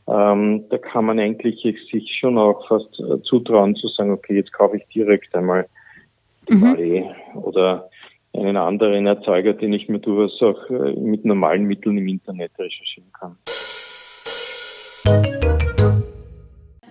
Ähm, 0.08 0.64
da 0.70 0.78
kann 0.78 1.04
man 1.04 1.20
eigentlich 1.20 1.62
sich 1.62 2.16
schon 2.18 2.38
auch 2.38 2.66
fast 2.66 2.98
äh, 2.98 3.22
zutrauen 3.22 3.76
zu 3.76 3.88
sagen, 3.88 4.10
okay, 4.10 4.36
jetzt 4.36 4.52
kaufe 4.52 4.78
ich 4.78 4.86
direkt 4.88 5.34
einmal 5.34 5.68
mhm. 6.48 7.06
oder 7.42 7.90
einen 8.32 8.56
anderen 8.56 9.06
Erzeuger, 9.06 9.54
den 9.54 9.72
ich 9.72 9.88
mir 9.88 9.98
durchaus 9.98 10.42
auch 10.42 10.70
äh, 10.70 10.92
mit 10.92 11.24
normalen 11.24 11.64
Mitteln 11.64 11.98
im 11.98 12.08
Internet 12.08 12.52
recherchieren 12.58 13.10
kann. 13.12 13.36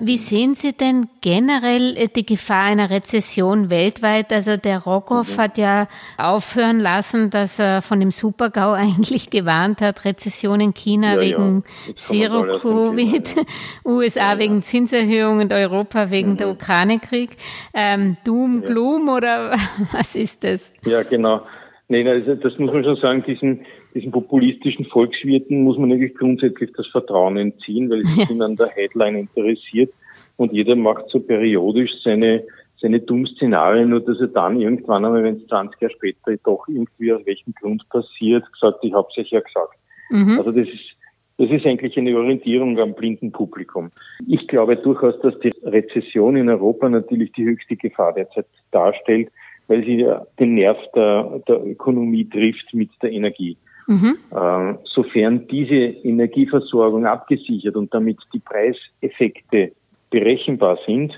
Wie 0.08 0.18
sehen 0.18 0.56
Sie 0.56 0.72
denn 0.72 1.10
generell 1.20 1.98
äh, 1.98 2.08
die 2.08 2.26
Gefahr 2.26 2.64
einer 2.64 2.90
Rezession 2.90 3.70
weltweit? 3.70 4.32
Also 4.32 4.56
der 4.56 4.80
Rogoff 4.80 5.36
mhm. 5.36 5.42
hat 5.42 5.58
ja 5.58 5.88
aufhören 6.18 6.80
lassen, 6.80 7.30
dass 7.30 7.60
er 7.60 7.82
von 7.82 8.00
dem 8.00 8.12
Supergau 8.12 8.72
eigentlich 8.72 9.30
gewarnt 9.30 9.82
hat, 9.82 10.06
Rezession 10.06 10.62
in 10.62 10.74
China 10.74 11.16
ja, 11.16 11.22
wegen 11.22 11.64
ja. 11.88 11.96
Zero 11.96 12.58
Covid, 12.60 13.36
ja. 13.36 13.44
USA 13.84 14.40
wegen 14.40 14.64
Zinserhöhung 14.64 15.42
und 15.42 15.52
Europa 15.52 16.10
wegen 16.10 16.32
mhm. 16.32 16.38
der 16.38 16.50
Ukraine-Krieg. 16.52 17.32
Ähm, 17.74 18.16
Doom, 18.24 18.62
Gloom 18.62 19.10
oder 19.10 19.52
was 19.92 20.16
ist 20.16 20.46
das? 20.46 20.72
Ja, 20.86 21.04
genau. 21.04 21.42
Nee, 21.90 22.04
das 22.04 22.58
muss 22.58 22.72
man 22.72 22.84
schon 22.86 22.96
sagen, 22.96 23.24
diesen, 23.28 23.66
diesen 23.98 24.12
populistischen 24.12 24.86
Volkswirten 24.86 25.64
muss 25.64 25.78
man 25.78 25.92
eigentlich 25.92 26.16
grundsätzlich 26.16 26.72
das 26.78 26.88
Vertrauen 26.88 27.38
entziehen, 27.38 27.90
weil 27.90 28.06
sie 28.06 28.26
sind 28.26 28.42
an 28.42 28.56
der 28.56 28.68
Headline 28.68 29.16
interessiert 29.16 29.92
und 30.38 30.54
jeder 30.54 30.76
macht 30.76 31.10
so 31.10 31.20
periodisch 31.20 31.92
seine, 32.04 32.44
seine 32.80 33.00
dummen 33.00 33.26
Szenarien, 33.26 33.90
nur 33.90 34.02
dass 34.02 34.20
er 34.20 34.28
dann 34.28 34.62
irgendwann 34.62 35.04
einmal, 35.04 35.24
wenn 35.24 35.38
es 35.38 35.48
20 35.48 35.82
Jahre 35.82 35.94
später 35.94 36.38
doch 36.44 36.68
irgendwie 36.68 37.12
aus 37.12 37.26
welchem 37.26 37.54
Grund 37.60 37.90
passiert, 37.90 38.46
gesagt, 38.54 38.84
ich 38.84 38.94
habe 38.94 39.08
es 39.12 39.18
euch 39.18 39.32
ja 39.32 39.40
gesagt. 39.40 39.78
Mhm. 40.12 40.38
Also 40.38 40.52
das 40.52 40.68
ist 40.68 40.96
Das 41.40 41.52
ist 41.52 41.66
eigentlich 41.66 41.98
eine 41.98 42.18
Orientierung 42.18 42.80
am 42.80 42.96
blinden 42.96 43.32
Publikum. 43.32 43.92
Ich 44.28 44.48
glaube 44.48 44.76
durchaus, 44.76 45.20
dass 45.22 45.40
die 45.40 45.52
Rezession 45.64 46.36
in 46.36 46.50
Europa 46.50 46.90
natürlich 46.90 47.32
die 47.34 47.46
höchste 47.46 47.76
Gefahr 47.76 48.14
derzeit 48.14 48.48
darstellt, 48.72 49.30
weil 49.68 49.84
sie 49.86 50.06
den 50.40 50.56
Nerv 50.56 50.78
der, 50.96 51.42
der 51.48 51.64
Ökonomie 51.64 52.26
trifft 52.28 52.74
mit 52.74 52.90
der 53.04 53.12
Energie. 53.12 53.56
Mhm. 53.88 54.18
Äh, 54.32 54.74
sofern 54.84 55.48
diese 55.48 55.76
Energieversorgung 55.76 57.06
abgesichert 57.06 57.76
und 57.76 57.94
damit 57.94 58.18
die 58.34 58.40
Preiseffekte 58.40 59.72
berechenbar 60.10 60.78
sind, 60.86 61.14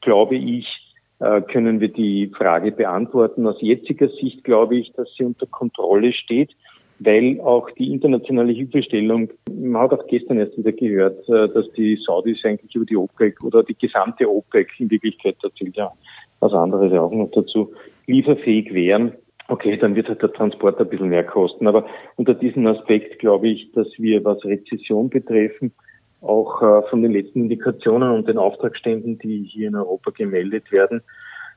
glaube 0.00 0.36
ich, 0.36 0.66
äh, 1.18 1.40
können 1.42 1.80
wir 1.80 1.88
die 1.88 2.30
Frage 2.36 2.72
beantworten. 2.72 3.46
Aus 3.46 3.60
jetziger 3.60 4.08
Sicht 4.08 4.44
glaube 4.44 4.76
ich, 4.76 4.92
dass 4.92 5.08
sie 5.16 5.24
unter 5.24 5.46
Kontrolle 5.46 6.12
steht 6.12 6.54
weil 7.00 7.40
auch 7.40 7.70
die 7.70 7.92
internationale 7.92 8.52
Hilfestellung, 8.52 9.30
man 9.50 9.82
hat 9.82 9.92
auch 9.92 10.06
gestern 10.06 10.38
erst 10.38 10.56
wieder 10.58 10.72
gehört, 10.72 11.26
äh, 11.28 11.48
dass 11.48 11.70
die 11.72 11.96
Saudis 11.96 12.44
eigentlich 12.44 12.74
über 12.74 12.84
die 12.84 12.96
OPEC 12.96 13.42
oder 13.42 13.62
die 13.62 13.74
gesamte 13.76 14.30
OPEC 14.30 14.68
in 14.78 14.90
Wirklichkeit, 14.90 15.36
da 15.42 15.48
zählt 15.58 15.76
ja 15.76 15.90
was 16.40 16.52
anderes 16.52 16.92
auch 16.92 17.10
noch 17.10 17.30
dazu, 17.32 17.72
lieferfähig 18.06 18.72
wären. 18.74 19.12
Okay, 19.50 19.76
dann 19.76 19.96
wird 19.96 20.08
halt 20.08 20.22
der 20.22 20.32
Transport 20.32 20.78
ein 20.78 20.88
bisschen 20.88 21.08
mehr 21.08 21.24
kosten. 21.24 21.66
Aber 21.66 21.84
unter 22.14 22.34
diesem 22.34 22.68
Aspekt 22.68 23.18
glaube 23.18 23.48
ich, 23.48 23.72
dass 23.72 23.88
wir, 23.98 24.24
was 24.24 24.44
Rezession 24.44 25.10
betreffen, 25.10 25.72
auch 26.20 26.62
äh, 26.62 26.88
von 26.88 27.02
den 27.02 27.10
letzten 27.10 27.40
Indikationen 27.40 28.12
und 28.12 28.28
den 28.28 28.38
Auftragsständen, 28.38 29.18
die 29.18 29.42
hier 29.42 29.66
in 29.66 29.74
Europa 29.74 30.12
gemeldet 30.12 30.70
werden, 30.70 31.02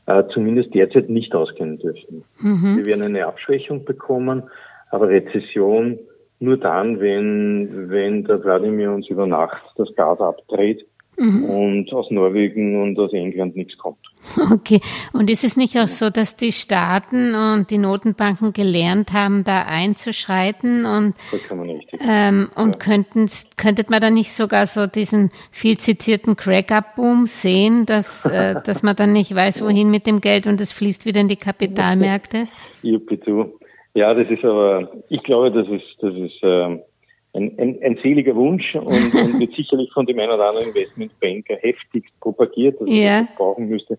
äh, 0.08 0.24
zumindest 0.34 0.74
derzeit 0.74 1.10
nicht 1.10 1.36
ausgehen 1.36 1.78
dürfen. 1.78 2.24
Mhm. 2.42 2.78
Wir 2.78 2.86
werden 2.86 3.04
eine 3.04 3.28
Abschwächung 3.28 3.86
bekommen. 3.86 4.44
Aber 4.90 5.10
Rezession 5.10 6.00
nur 6.40 6.58
dann, 6.58 7.00
wenn, 7.00 7.92
wenn 7.92 8.24
der 8.24 8.44
Wladimir 8.44 8.92
uns 8.92 9.08
über 9.08 9.28
Nacht 9.28 9.64
das 9.78 9.94
Gas 9.96 10.20
abdreht 10.20 10.84
mhm. 11.18 11.44
und 11.46 11.94
aus 11.94 12.10
Norwegen 12.12 12.82
und 12.82 13.00
aus 13.00 13.14
England 13.14 13.56
nichts 13.56 13.78
kommt. 13.78 13.98
Okay. 14.54 14.80
Und 15.12 15.30
ist 15.30 15.44
es 15.44 15.58
nicht 15.58 15.78
auch 15.78 15.88
so, 15.88 16.10
dass 16.10 16.36
die 16.36 16.52
Staaten 16.52 17.36
und 17.36 17.70
die 17.70 17.78
Notenbanken 17.78 18.54
gelernt 18.54 19.14
haben, 19.14 19.44
da 19.44 19.64
einzuschreiten 19.64 20.86
und, 20.86 21.16
ähm, 22.00 22.50
und 22.56 22.72
ja. 22.72 22.78
könnten, 22.78 23.28
könnte 23.58 23.86
man 23.90 24.00
dann 24.02 24.14
nicht 24.14 24.32
sogar 24.32 24.66
so 24.66 24.88
diesen 24.88 25.30
viel 25.52 25.78
zitierten 25.78 26.36
Crack-Up-Boom 26.36 27.26
sehen, 27.26 27.86
dass, 27.86 28.26
äh, 28.32 28.56
dass 28.64 28.84
man 28.84 28.96
dann 28.96 29.14
nicht 29.14 29.34
weiß, 29.34 29.62
wohin 29.64 29.92
mit 29.92 30.08
dem 30.08 30.22
Geld 30.22 30.48
und 30.48 30.62
es 30.62 30.72
fließt 30.72 31.06
wieder 31.06 31.22
in 31.22 31.28
die 31.28 31.36
Kapitalmärkte? 31.36 32.46
Juppie. 32.82 33.20
Ja, 33.96 34.14
das 34.14 34.28
ist 34.30 34.44
aber, 34.44 34.92
ich 35.10 35.22
glaube, 35.24 35.52
das 35.52 35.68
ist, 35.68 35.86
das 36.00 36.14
ist 36.16 36.44
äh, 36.44 36.80
ein, 37.34 37.58
ein, 37.58 37.80
ein 37.82 38.00
seliger 38.02 38.36
Wunsch 38.36 38.76
und, 38.76 38.88
und 38.88 39.14
wird 39.40 39.54
sicherlich 39.56 39.92
von 39.92 40.06
dem 40.06 40.20
einen 40.20 40.32
oder 40.32 40.50
anderen 40.50 40.70
Investmentbanker 40.70 41.56
heftig 41.56 42.06
propagiert, 42.20 42.80
dass 42.80 42.90
yeah. 42.90 43.16
man 43.18 43.26
das 43.26 43.36
brauchen 43.36 43.70
müsste. 43.70 43.98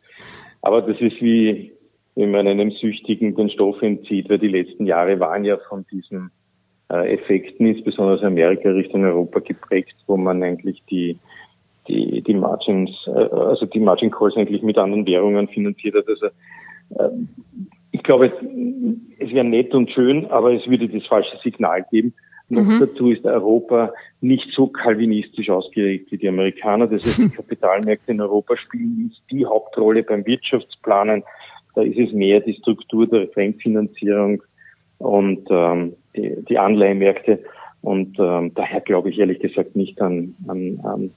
Aber 0.62 0.82
das 0.82 1.00
ist 1.00 1.20
wie, 1.20 1.72
wenn 2.14 2.30
man 2.30 2.46
einem 2.46 2.70
Süchtigen 2.70 3.34
den 3.34 3.50
Stoff 3.50 3.82
entzieht, 3.82 4.30
weil 4.30 4.38
die 4.38 4.48
letzten 4.48 4.86
Jahre 4.86 5.18
waren 5.20 5.44
ja 5.44 5.58
von 5.68 5.84
diesen 5.90 6.30
äh, 6.90 7.14
Effekten, 7.14 7.66
insbesondere 7.66 8.24
Amerika 8.26 8.70
Richtung 8.70 9.04
Europa 9.04 9.40
geprägt, 9.40 9.96
wo 10.06 10.16
man 10.16 10.42
eigentlich 10.42 10.82
die 10.90 11.18
die, 11.88 12.22
die 12.22 12.34
Margins, 12.34 12.90
äh, 13.06 13.10
also 13.10 13.66
die 13.66 13.80
Margin 13.80 14.10
Calls 14.10 14.36
eigentlich 14.36 14.62
mit 14.62 14.78
anderen 14.78 15.06
Währungen 15.06 15.48
finanziert 15.48 15.94
hat. 15.94 16.08
Also 16.08 16.26
äh, 16.26 17.10
ich 17.92 18.02
glaube, 18.02 18.32
es 19.18 19.32
wäre 19.32 19.44
nett 19.44 19.74
und 19.74 19.90
schön, 19.90 20.26
aber 20.26 20.52
es 20.52 20.66
würde 20.66 20.88
das 20.88 21.06
falsche 21.06 21.36
Signal 21.42 21.84
geben. 21.90 22.14
Noch 22.48 22.64
mhm. 22.64 22.80
dazu 22.80 23.10
ist 23.10 23.24
Europa 23.24 23.92
nicht 24.20 24.50
so 24.54 24.66
kalvinistisch 24.66 25.48
ausgelegt 25.48 26.12
wie 26.12 26.18
die 26.18 26.28
Amerikaner. 26.28 26.86
Das 26.86 27.04
heißt, 27.04 27.18
die 27.18 27.28
Kapitalmärkte 27.36 28.12
in 28.12 28.20
Europa 28.20 28.56
spielen 28.56 29.04
nicht 29.04 29.22
die 29.30 29.46
Hauptrolle 29.46 30.02
beim 30.02 30.26
Wirtschaftsplanen. 30.26 31.24
Da 31.74 31.82
ist 31.82 31.98
es 31.98 32.12
mehr 32.12 32.40
die 32.40 32.54
Struktur 32.54 33.06
der 33.06 33.28
Fremdfinanzierung 33.28 34.42
und 34.98 35.46
ähm, 35.50 35.94
die, 36.14 36.36
die 36.48 36.58
Anleihmärkte. 36.58 37.40
Und 37.80 38.18
ähm, 38.18 38.52
daher 38.54 38.80
glaube 38.80 39.10
ich 39.10 39.18
ehrlich 39.18 39.40
gesagt 39.40 39.74
nicht 39.74 40.00
an, 40.00 40.34
an, 40.46 40.80
an 40.84 41.10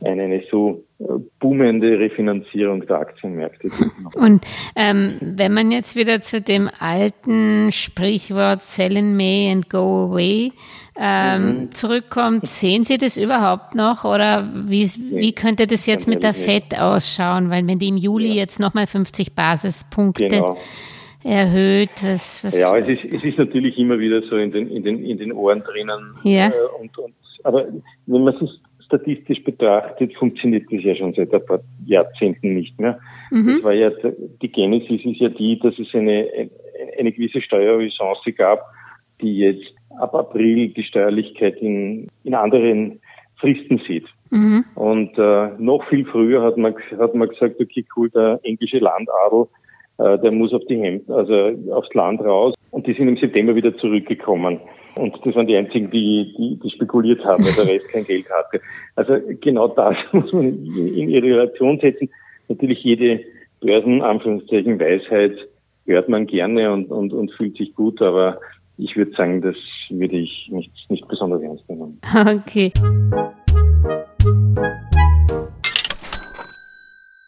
eine 0.00 0.42
so 0.50 0.84
boomende 0.98 1.98
Refinanzierung 1.98 2.86
der 2.86 2.98
Aktienmärkte. 2.98 3.70
Und 4.14 4.44
ähm, 4.74 5.18
wenn 5.20 5.52
man 5.52 5.70
jetzt 5.70 5.94
wieder 5.94 6.20
zu 6.20 6.40
dem 6.40 6.70
alten 6.78 7.70
Sprichwort 7.70 8.62
Sell 8.62 8.96
in 8.96 9.16
May 9.16 9.50
and 9.50 9.68
go 9.68 10.08
away 10.08 10.52
ähm, 10.98 11.46
mhm. 11.46 11.70
zurückkommt, 11.72 12.46
sehen 12.46 12.84
Sie 12.84 12.96
das 12.96 13.18
überhaupt 13.18 13.74
noch 13.74 14.04
oder 14.04 14.48
wie, 14.54 14.88
wie 15.10 15.32
könnte 15.32 15.66
das 15.66 15.84
jetzt 15.84 16.08
mit 16.08 16.22
der 16.22 16.32
FED 16.32 16.78
ausschauen? 16.78 17.50
Weil 17.50 17.66
wenn 17.66 17.78
die 17.78 17.88
im 17.88 17.98
Juli 17.98 18.28
ja. 18.28 18.34
jetzt 18.36 18.58
nochmal 18.58 18.86
50 18.86 19.34
Basispunkte 19.34 20.28
genau. 20.28 20.56
erhöht, 21.22 21.90
was, 22.02 22.42
was 22.42 22.58
Ja, 22.58 22.74
es 22.78 22.88
ist, 22.88 23.12
es 23.12 23.22
ist 23.22 23.36
natürlich 23.36 23.76
immer 23.76 23.98
wieder 23.98 24.22
so 24.30 24.36
in 24.36 24.50
den, 24.50 24.70
in 24.70 24.82
den, 24.82 25.04
in 25.04 25.18
den 25.18 25.32
Ohren 25.32 25.62
drinnen. 25.62 26.16
Ja. 26.22 26.48
Äh, 26.48 26.52
und, 26.80 26.96
und, 26.96 27.14
aber 27.44 27.66
wenn 28.06 28.24
man 28.24 28.34
es 28.34 28.60
statistisch 28.86 29.42
betrachtet 29.44 30.14
funktioniert 30.16 30.64
das 30.70 30.82
ja 30.82 30.94
schon 30.94 31.12
seit 31.14 31.34
ein 31.34 31.44
paar 31.44 31.60
Jahrzehnten 31.84 32.54
nicht 32.54 32.78
mehr. 32.80 32.98
Mhm. 33.30 33.56
Das 33.56 33.64
war 33.64 33.72
ja, 33.72 33.90
die 34.42 34.50
Genesis 34.50 35.04
ist 35.04 35.20
ja 35.20 35.28
die, 35.28 35.58
dass 35.58 35.78
es 35.78 35.94
eine, 35.94 36.48
eine 36.98 37.12
gewisse 37.12 37.42
Steuerressource 37.42 38.24
gab, 38.36 38.64
die 39.20 39.38
jetzt 39.38 39.74
ab 39.98 40.14
April 40.14 40.68
die 40.68 40.84
Steuerlichkeit 40.84 41.56
in, 41.56 42.08
in 42.24 42.34
anderen 42.34 43.00
Fristen 43.36 43.80
sieht. 43.86 44.06
Mhm. 44.30 44.64
Und 44.74 45.18
äh, 45.18 45.50
noch 45.58 45.84
viel 45.88 46.04
früher 46.06 46.42
hat 46.42 46.56
man, 46.56 46.74
hat 46.98 47.14
man 47.14 47.28
gesagt, 47.28 47.60
okay, 47.60 47.84
cool, 47.96 48.10
der 48.10 48.40
englische 48.42 48.78
Landadel, 48.78 49.46
äh, 49.98 50.18
der 50.18 50.32
muss 50.32 50.52
auf 50.52 50.64
die 50.68 50.78
Hemden, 50.78 51.12
also 51.12 51.52
aufs 51.72 51.92
Land 51.94 52.20
raus. 52.20 52.54
Und 52.70 52.86
die 52.86 52.94
sind 52.94 53.08
im 53.08 53.16
September 53.16 53.54
wieder 53.54 53.76
zurückgekommen. 53.76 54.60
Und 54.96 55.14
das 55.24 55.34
waren 55.34 55.46
die 55.46 55.56
einzigen, 55.56 55.90
die, 55.90 56.34
die, 56.38 56.58
die 56.62 56.70
spekuliert 56.70 57.22
haben, 57.24 57.44
weil 57.44 57.52
der 57.52 57.74
Rest 57.74 57.88
kein 57.88 58.04
Geld 58.04 58.26
hatte. 58.30 58.60
Also 58.94 59.14
genau 59.40 59.68
das 59.68 59.96
muss 60.12 60.32
man 60.32 60.46
in 60.46 61.10
ihre 61.10 61.26
Relation 61.26 61.78
setzen. 61.80 62.08
Natürlich 62.48 62.82
jede 62.82 63.20
Börsen, 63.60 64.02
Anführungszeichen, 64.02 64.80
Weisheit 64.80 65.36
hört 65.84 66.08
man 66.08 66.26
gerne 66.26 66.72
und, 66.72 66.90
und, 66.90 67.12
und 67.12 67.30
fühlt 67.32 67.56
sich 67.56 67.74
gut, 67.74 68.00
aber 68.00 68.40
ich 68.78 68.96
würde 68.96 69.12
sagen, 69.12 69.40
das 69.42 69.56
würde 69.90 70.16
ich 70.16 70.48
nicht, 70.50 70.70
nicht 70.88 71.06
besonders 71.08 71.42
ernst 71.42 71.68
nehmen. 71.68 72.00
Okay. 72.44 72.72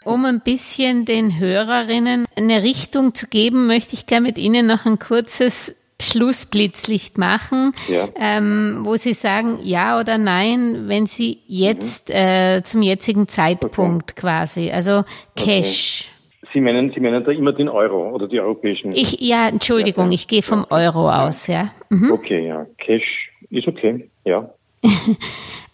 Um 0.04 0.24
ein 0.24 0.40
bisschen 0.40 1.04
den 1.04 1.38
Hörerinnen 1.38 2.24
eine 2.34 2.62
Richtung 2.62 3.14
zu 3.14 3.26
geben, 3.26 3.66
möchte 3.66 3.92
ich 3.92 4.06
gerne 4.06 4.28
mit 4.28 4.38
Ihnen 4.38 4.66
noch 4.66 4.86
ein 4.86 4.98
kurzes 4.98 5.76
Schlussblitzlicht 6.00 7.18
machen, 7.18 7.72
ja. 7.88 8.08
ähm, 8.16 8.80
wo 8.84 8.94
Sie 8.96 9.14
sagen 9.14 9.58
ja 9.62 9.98
oder 9.98 10.16
nein, 10.16 10.84
wenn 10.86 11.06
Sie 11.06 11.38
jetzt 11.46 12.08
mhm. 12.08 12.14
äh, 12.14 12.62
zum 12.62 12.82
jetzigen 12.82 13.28
Zeitpunkt 13.28 14.12
okay. 14.12 14.20
quasi, 14.20 14.70
also 14.70 15.02
Cash. 15.34 16.08
Okay. 16.08 16.14
Sie 16.52 16.60
meinen, 16.60 16.92
Sie 16.92 17.00
meinen 17.00 17.24
da 17.24 17.30
immer 17.30 17.52
den 17.52 17.68
Euro 17.68 18.10
oder 18.10 18.26
die 18.26 18.40
europäischen? 18.40 18.92
Ich, 18.92 19.20
ja, 19.20 19.48
Entschuldigung, 19.48 20.06
ja, 20.06 20.12
ich 20.12 20.28
gehe 20.28 20.42
vom 20.42 20.64
Euro 20.70 21.10
aus, 21.10 21.46
ja. 21.46 21.72
Mhm. 21.90 22.12
Okay, 22.12 22.46
ja. 22.46 22.66
Cash 22.78 23.30
ist 23.50 23.68
okay, 23.68 24.08
ja. 24.24 24.50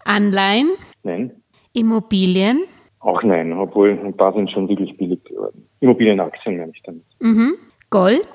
Anleihen? 0.05 0.71
Nein. 1.03 1.33
Immobilien? 1.75 2.65
Auch 3.01 3.23
nein, 3.23 3.53
obwohl 3.53 3.91
ein 3.91 4.17
paar 4.17 4.33
sind 4.33 4.51
schon 4.51 4.69
wirklich 4.69 4.97
billig 4.97 5.23
geworden. 5.25 5.69
Immobilienaktien 5.81 6.57
meine 6.57 6.73
ich 6.75 6.83
damit. 6.83 7.05
Mhm. 7.21 7.55
Gold? 7.91 8.29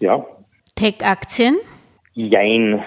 Ja. 0.00 0.24
Tech-Aktien? 0.78 1.56
Jein. 2.14 2.82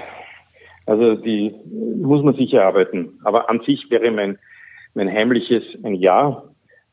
Also 0.86 1.16
die 1.16 1.54
muss 2.02 2.24
man 2.24 2.36
sicher 2.36 2.64
arbeiten. 2.64 3.20
Aber 3.24 3.50
an 3.50 3.62
sich 3.66 3.86
wäre 3.90 4.10
mein, 4.12 4.40
mein 4.94 5.10
heimliches 5.10 5.64
ein 5.84 5.96
Ja. 5.96 6.44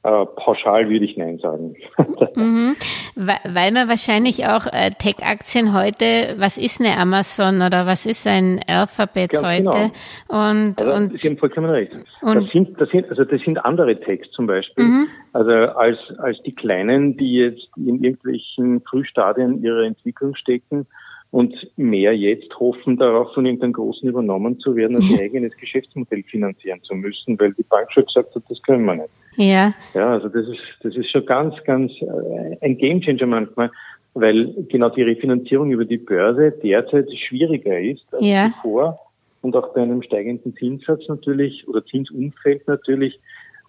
Äh, 0.08 0.26
pauschal 0.36 0.88
würde 0.88 1.04
ich 1.04 1.18
Nein 1.18 1.38
sagen. 1.38 1.76
mhm. 2.34 2.76
Weil 3.14 3.72
man 3.72 3.88
wahrscheinlich 3.88 4.46
auch 4.46 4.66
äh, 4.66 4.90
Tech-Aktien 4.98 5.74
heute, 5.74 6.34
was 6.38 6.56
ist 6.56 6.80
eine 6.80 6.96
Amazon 6.96 7.60
oder 7.60 7.84
was 7.84 8.06
ist 8.06 8.26
ein 8.26 8.60
Alphabet 8.66 9.32
Ganz 9.32 9.46
heute? 9.46 9.90
Genau. 10.28 10.50
Und, 10.50 10.80
also, 10.80 10.92
und 10.94 11.20
Sie 11.20 11.28
haben 11.28 11.36
vollkommen 11.36 11.68
recht. 11.68 11.94
das 12.22 12.44
sind, 12.52 12.80
das 12.80 12.88
sind, 12.88 13.10
also 13.10 13.24
das 13.24 13.40
sind 13.42 13.62
andere 13.64 14.00
Techs 14.00 14.30
zum 14.30 14.46
Beispiel, 14.46 14.84
mhm. 14.84 15.08
also 15.34 15.50
als, 15.50 15.98
als 16.18 16.40
die 16.42 16.54
kleinen, 16.54 17.18
die 17.18 17.34
jetzt 17.34 17.68
in 17.76 18.02
irgendwelchen 18.02 18.80
Frühstadien 18.88 19.62
ihrer 19.62 19.82
Entwicklung 19.82 20.34
stecken 20.36 20.86
und 21.30 21.54
mehr 21.76 22.16
jetzt 22.16 22.58
hoffen 22.58 22.96
darauf, 22.96 23.34
von 23.34 23.44
irgendeinem 23.44 23.74
Großen 23.74 24.08
übernommen 24.08 24.58
zu 24.60 24.74
werden, 24.76 24.96
als 24.96 25.10
ihr 25.10 25.20
eigenes 25.22 25.56
Geschäftsmodell 25.56 26.22
finanzieren 26.24 26.82
zu 26.82 26.94
müssen, 26.94 27.38
weil 27.38 27.52
die 27.52 27.64
Bank 27.64 27.92
schon 27.92 28.06
gesagt 28.06 28.34
hat, 28.34 28.42
das 28.48 28.62
können 28.62 28.84
wir 28.84 28.94
nicht. 28.94 29.10
Ja. 29.36 29.74
Ja, 29.94 30.12
also 30.12 30.28
das 30.28 30.46
ist, 30.48 30.60
das 30.82 30.96
ist 30.96 31.10
schon 31.10 31.26
ganz, 31.26 31.54
ganz 31.64 31.92
äh, 32.00 32.56
ein 32.60 32.78
Gamechanger 32.78 33.26
manchmal, 33.26 33.70
weil 34.14 34.54
genau 34.68 34.88
die 34.88 35.02
Refinanzierung 35.02 35.70
über 35.70 35.84
die 35.84 35.98
Börse 35.98 36.52
derzeit 36.62 37.08
schwieriger 37.12 37.78
ist 37.78 38.06
als 38.12 38.24
ja. 38.24 38.50
zuvor, 38.54 38.98
und 39.40 39.56
auch 39.56 39.72
bei 39.72 39.82
einem 39.82 40.02
steigenden 40.02 40.54
Zinssatz 40.56 41.06
natürlich 41.08 41.66
oder 41.68 41.84
Zinsumfeld 41.84 42.66
natürlich 42.66 43.18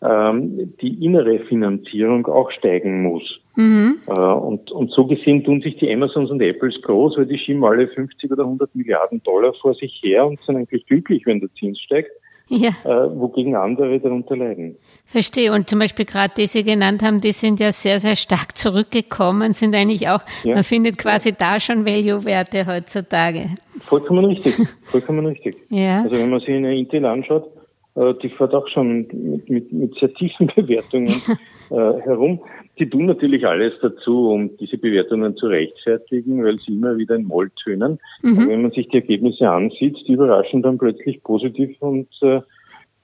ähm, 0.02 0.74
die 0.82 1.04
innere 1.04 1.40
Finanzierung 1.40 2.26
auch 2.28 2.52
steigen 2.52 3.04
muss. 3.04 3.40
Mhm. 3.56 3.98
Äh, 4.08 4.12
und, 4.12 4.72
und 4.72 4.92
so 4.92 5.04
gesehen 5.04 5.44
tun 5.44 5.62
sich 5.62 5.78
die 5.78 5.92
Amazons 5.92 6.32
und 6.32 6.42
Apples 6.42 6.82
groß, 6.82 7.18
weil 7.18 7.26
die 7.26 7.38
schieben 7.38 7.64
alle 7.64 7.88
50 7.88 8.32
oder 8.32 8.44
100 8.44 8.74
Milliarden 8.76 9.22
Dollar 9.24 9.54
vor 9.62 9.74
sich 9.74 10.00
her 10.04 10.26
und 10.26 10.40
sind 10.46 10.56
eigentlich 10.56 10.86
glücklich, 10.86 11.26
wenn 11.26 11.40
der 11.40 11.50
Zins 11.54 11.80
steigt 11.80 12.12
ja. 12.50 12.70
äh, 12.84 13.20
wogegen 13.20 13.56
andere 13.56 14.00
darunter 14.00 14.36
leiden. 14.36 14.76
Verstehe. 15.06 15.54
Und 15.54 15.70
zum 15.70 15.80
Beispiel 15.80 16.06
gerade 16.06 16.34
die 16.36 16.48
Sie 16.48 16.64
genannt 16.64 17.02
haben, 17.02 17.22
die 17.22 17.32
sind 17.32 17.60
ja 17.60 17.72
sehr, 17.72 18.00
sehr 18.00 18.16
stark 18.16 18.58
zurückgekommen, 18.58 19.54
sind 19.54 19.76
eigentlich 19.76 20.10
auch, 20.10 20.22
ja. 20.44 20.56
man 20.56 20.64
findet 20.64 20.98
quasi 20.98 21.34
da 21.34 21.60
schon 21.60 21.86
Value-Werte 21.86 22.66
heutzutage. 22.66 23.46
Vollkommen 23.82 24.26
richtig, 24.26 24.56
vollkommen 24.86 25.26
richtig. 25.26 25.58
Ja. 25.70 26.02
Also 26.02 26.16
wenn 26.16 26.30
man 26.30 26.40
sich 26.40 26.50
eine 26.50 26.76
Intel 26.78 27.06
anschaut, 27.06 27.48
die 27.96 28.30
fährt 28.30 28.54
auch 28.54 28.68
schon 28.68 29.08
mit, 29.08 29.50
mit, 29.50 29.74
mit 29.74 29.96
sehr 29.96 30.14
tiefen 30.14 30.48
Bewertungen 30.56 31.22
äh, 31.70 32.02
herum. 32.02 32.40
Die 32.78 32.90
tun 32.90 33.08
natürlich 33.08 33.46
alles 33.46 33.74
dazu, 33.82 34.30
um 34.30 34.56
diese 34.58 34.78
Bewertungen 34.78 35.36
zu 35.36 35.48
rechtfertigen, 35.48 36.44
weil 36.44 36.58
sie 36.60 36.74
immer 36.74 36.98
wieder 36.98 37.16
in 37.16 37.26
Moll 37.26 37.50
tönen. 37.64 38.00
Mhm. 38.22 38.48
Wenn 38.48 38.62
man 38.62 38.72
sich 38.72 38.88
die 38.88 38.98
Ergebnisse 38.98 39.50
ansieht, 39.50 39.98
die 40.08 40.14
überraschen 40.14 40.62
dann 40.62 40.78
plötzlich 40.78 41.22
positiv 41.24 41.76
und 41.82 42.08
äh, 42.22 42.42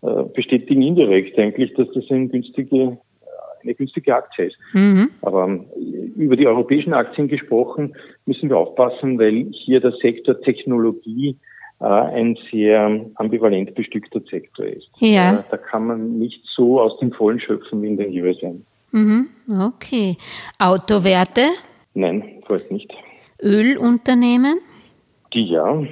äh 0.01 0.23
bestätigen 0.33 0.81
indirekt 0.81 1.37
eigentlich, 1.37 1.73
dass 1.73 1.89
das 1.93 2.05
eine 2.09 2.27
günstige, 2.27 2.97
eine 3.63 3.73
günstige 3.73 4.15
Aktie 4.15 4.45
ist. 4.45 4.57
Mhm. 4.73 5.09
Aber 5.21 5.49
äh, 5.49 6.21
über 6.21 6.37
die 6.37 6.47
europäischen 6.47 6.93
Aktien 6.93 7.27
gesprochen, 7.27 7.95
müssen 8.25 8.49
wir 8.49 8.57
aufpassen, 8.57 9.19
weil 9.19 9.47
hier 9.51 9.81
der 9.81 9.93
Sektor 10.01 10.39
Technologie 10.41 11.31
äh, 11.31 11.54
ein 11.85 12.37
sehr 12.51 13.05
ambivalent 13.15 13.75
bestückter 13.75 14.21
Sektor 14.29 14.65
ist. 14.65 14.89
Ja. 14.97 15.43
Da 15.49 15.57
kann 15.57 15.87
man 15.87 16.17
nicht 16.17 16.41
so 16.55 16.81
aus 16.81 16.97
dem 16.99 17.11
Vollen 17.11 17.39
schöpfen 17.39 17.81
wie 17.81 17.87
in 17.87 17.97
den 17.97 18.11
USA. 18.23 18.51
Mhm, 18.91 19.27
okay. 19.51 20.17
Autowerte? 20.57 21.47
Nein, 21.93 22.41
vorerst 22.45 22.71
nicht. 22.71 22.91
Ölunternehmen? 23.41 24.59
Die 25.33 25.49
ja. 25.49 25.83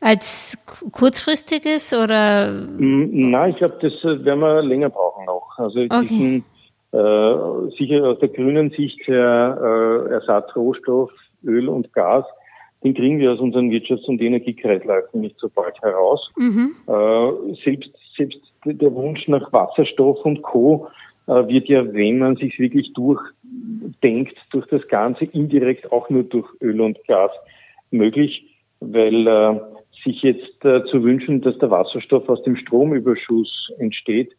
Als 0.00 0.58
kurzfristiges 0.92 1.92
oder? 1.92 2.50
Mm, 2.50 3.30
nein, 3.30 3.50
ich 3.50 3.56
glaube, 3.56 3.76
das 3.80 3.92
äh, 4.04 4.24
werden 4.24 4.40
wir 4.40 4.62
länger 4.62 4.90
brauchen 4.90 5.24
noch. 5.26 5.58
Also 5.58 5.80
okay. 5.80 6.06
diesen, 6.08 6.44
äh, 6.92 7.76
sicher 7.78 8.04
aus 8.04 8.18
der 8.18 8.28
grünen 8.28 8.70
Sicht 8.70 9.06
her 9.06 9.58
äh, 9.60 10.12
Ersatzrohstoff, 10.12 11.10
Öl 11.44 11.68
und 11.68 11.92
Gas, 11.92 12.24
den 12.84 12.94
kriegen 12.94 13.18
wir 13.18 13.32
aus 13.32 13.40
unseren 13.40 13.70
Wirtschafts- 13.70 14.06
und 14.06 14.20
Energiekreisläufen 14.20 15.20
nicht 15.20 15.38
so 15.38 15.48
bald 15.48 15.80
heraus. 15.82 16.30
Mhm. 16.36 16.74
Äh, 16.86 17.54
selbst, 17.64 17.90
selbst 18.16 18.40
der 18.64 18.94
Wunsch 18.94 19.28
nach 19.28 19.52
Wasserstoff 19.52 20.24
und 20.24 20.42
Co 20.42 20.88
äh, 21.26 21.46
wird 21.48 21.68
ja, 21.68 21.92
wenn 21.92 22.18
man 22.18 22.36
sich 22.36 22.58
wirklich 22.58 22.92
durchdenkt, 22.94 24.36
durch 24.50 24.66
das 24.68 24.86
Ganze 24.88 25.24
indirekt 25.26 25.92
auch 25.92 26.10
nur 26.10 26.24
durch 26.24 26.48
Öl 26.60 26.80
und 26.80 26.98
Gas 27.06 27.30
möglich, 27.90 28.44
weil 28.80 29.26
äh, 29.26 29.60
sich 30.04 30.22
jetzt 30.22 30.64
äh, 30.64 30.84
zu 30.90 31.02
wünschen, 31.04 31.40
dass 31.40 31.56
der 31.58 31.70
Wasserstoff 31.70 32.28
aus 32.28 32.42
dem 32.42 32.56
Stromüberschuss 32.56 33.72
entsteht, 33.78 34.32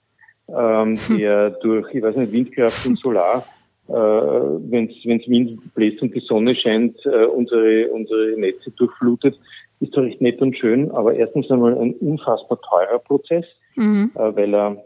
ähm, 0.50 0.98
hm. 0.98 1.18
der 1.18 1.52
durch, 1.52 1.94
ich 1.94 2.04
weiß 2.04 2.18
nicht, 2.18 2.34
Windkraft 2.34 2.86
und 2.86 3.00
Solar, 3.00 3.46
äh, 3.88 3.94
wenn 3.94 4.90
es 4.90 5.28
Wind 5.28 5.74
bläst 5.74 6.02
und 6.02 6.16
die 6.16 6.22
Sonne 6.22 6.56
scheint, 6.56 6.98
äh, 7.06 7.26
unsere, 7.26 7.90
unsere 7.90 8.40
Netze 8.40 8.72
durchflutet, 8.72 9.38
ist 9.80 9.96
doch 9.96 10.04
recht 10.04 10.22
nett 10.22 10.42
und 10.42 10.58
schön, 10.58 10.92
aber 10.92 11.14
erstens 11.14 11.52
einmal 11.52 11.78
ein 11.78 11.94
unfassbar 11.96 12.60
teurer 12.62 13.00
Prozess, 13.00 13.46
mhm. 13.76 14.12
äh, 14.16 14.36
weil 14.36 14.54
er 14.56 14.78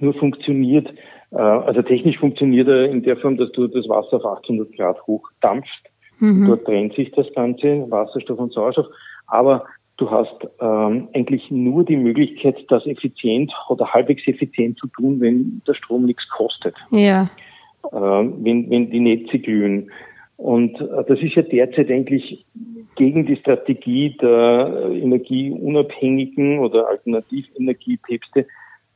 nur 0.00 0.14
funktioniert, 0.14 0.88
äh, 1.32 1.36
also 1.36 1.82
technisch 1.82 2.18
funktioniert 2.18 2.68
er 2.68 2.86
in 2.86 3.02
der 3.02 3.16
Form, 3.16 3.36
dass 3.36 3.50
du 3.52 3.66
das 3.66 3.88
Wasser 3.88 4.16
auf 4.16 4.24
800 4.24 4.72
Grad 4.76 5.04
hoch 5.06 5.28
dampfst. 5.40 5.90
Mhm. 6.20 6.46
Dort 6.46 6.64
trennt 6.64 6.94
sich 6.94 7.10
das 7.12 7.26
Ganze, 7.34 7.90
Wasserstoff 7.90 8.38
und 8.38 8.52
Sauerstoff. 8.52 8.86
Aber 9.26 9.64
du 9.96 10.10
hast 10.10 10.46
ähm, 10.60 11.08
eigentlich 11.14 11.50
nur 11.50 11.84
die 11.84 11.96
Möglichkeit, 11.96 12.64
das 12.68 12.86
effizient 12.86 13.52
oder 13.68 13.92
halbwegs 13.92 14.26
effizient 14.26 14.78
zu 14.78 14.86
tun, 14.88 15.20
wenn 15.20 15.62
der 15.66 15.74
Strom 15.74 16.04
nichts 16.04 16.28
kostet. 16.28 16.76
Ja. 16.90 17.28
Äh, 17.90 17.96
wenn, 17.96 18.70
wenn 18.70 18.90
die 18.90 19.00
Netze 19.00 19.38
glühen. 19.38 19.90
Und 20.36 20.80
äh, 20.80 21.04
das 21.06 21.20
ist 21.20 21.34
ja 21.34 21.42
derzeit 21.42 21.90
eigentlich 21.90 22.44
gegen 22.96 23.26
die 23.26 23.36
Strategie 23.36 24.16
der 24.20 24.90
energieunabhängigen 24.92 26.58
oder 26.58 26.88
Alternativenergiepäpste, 26.88 28.46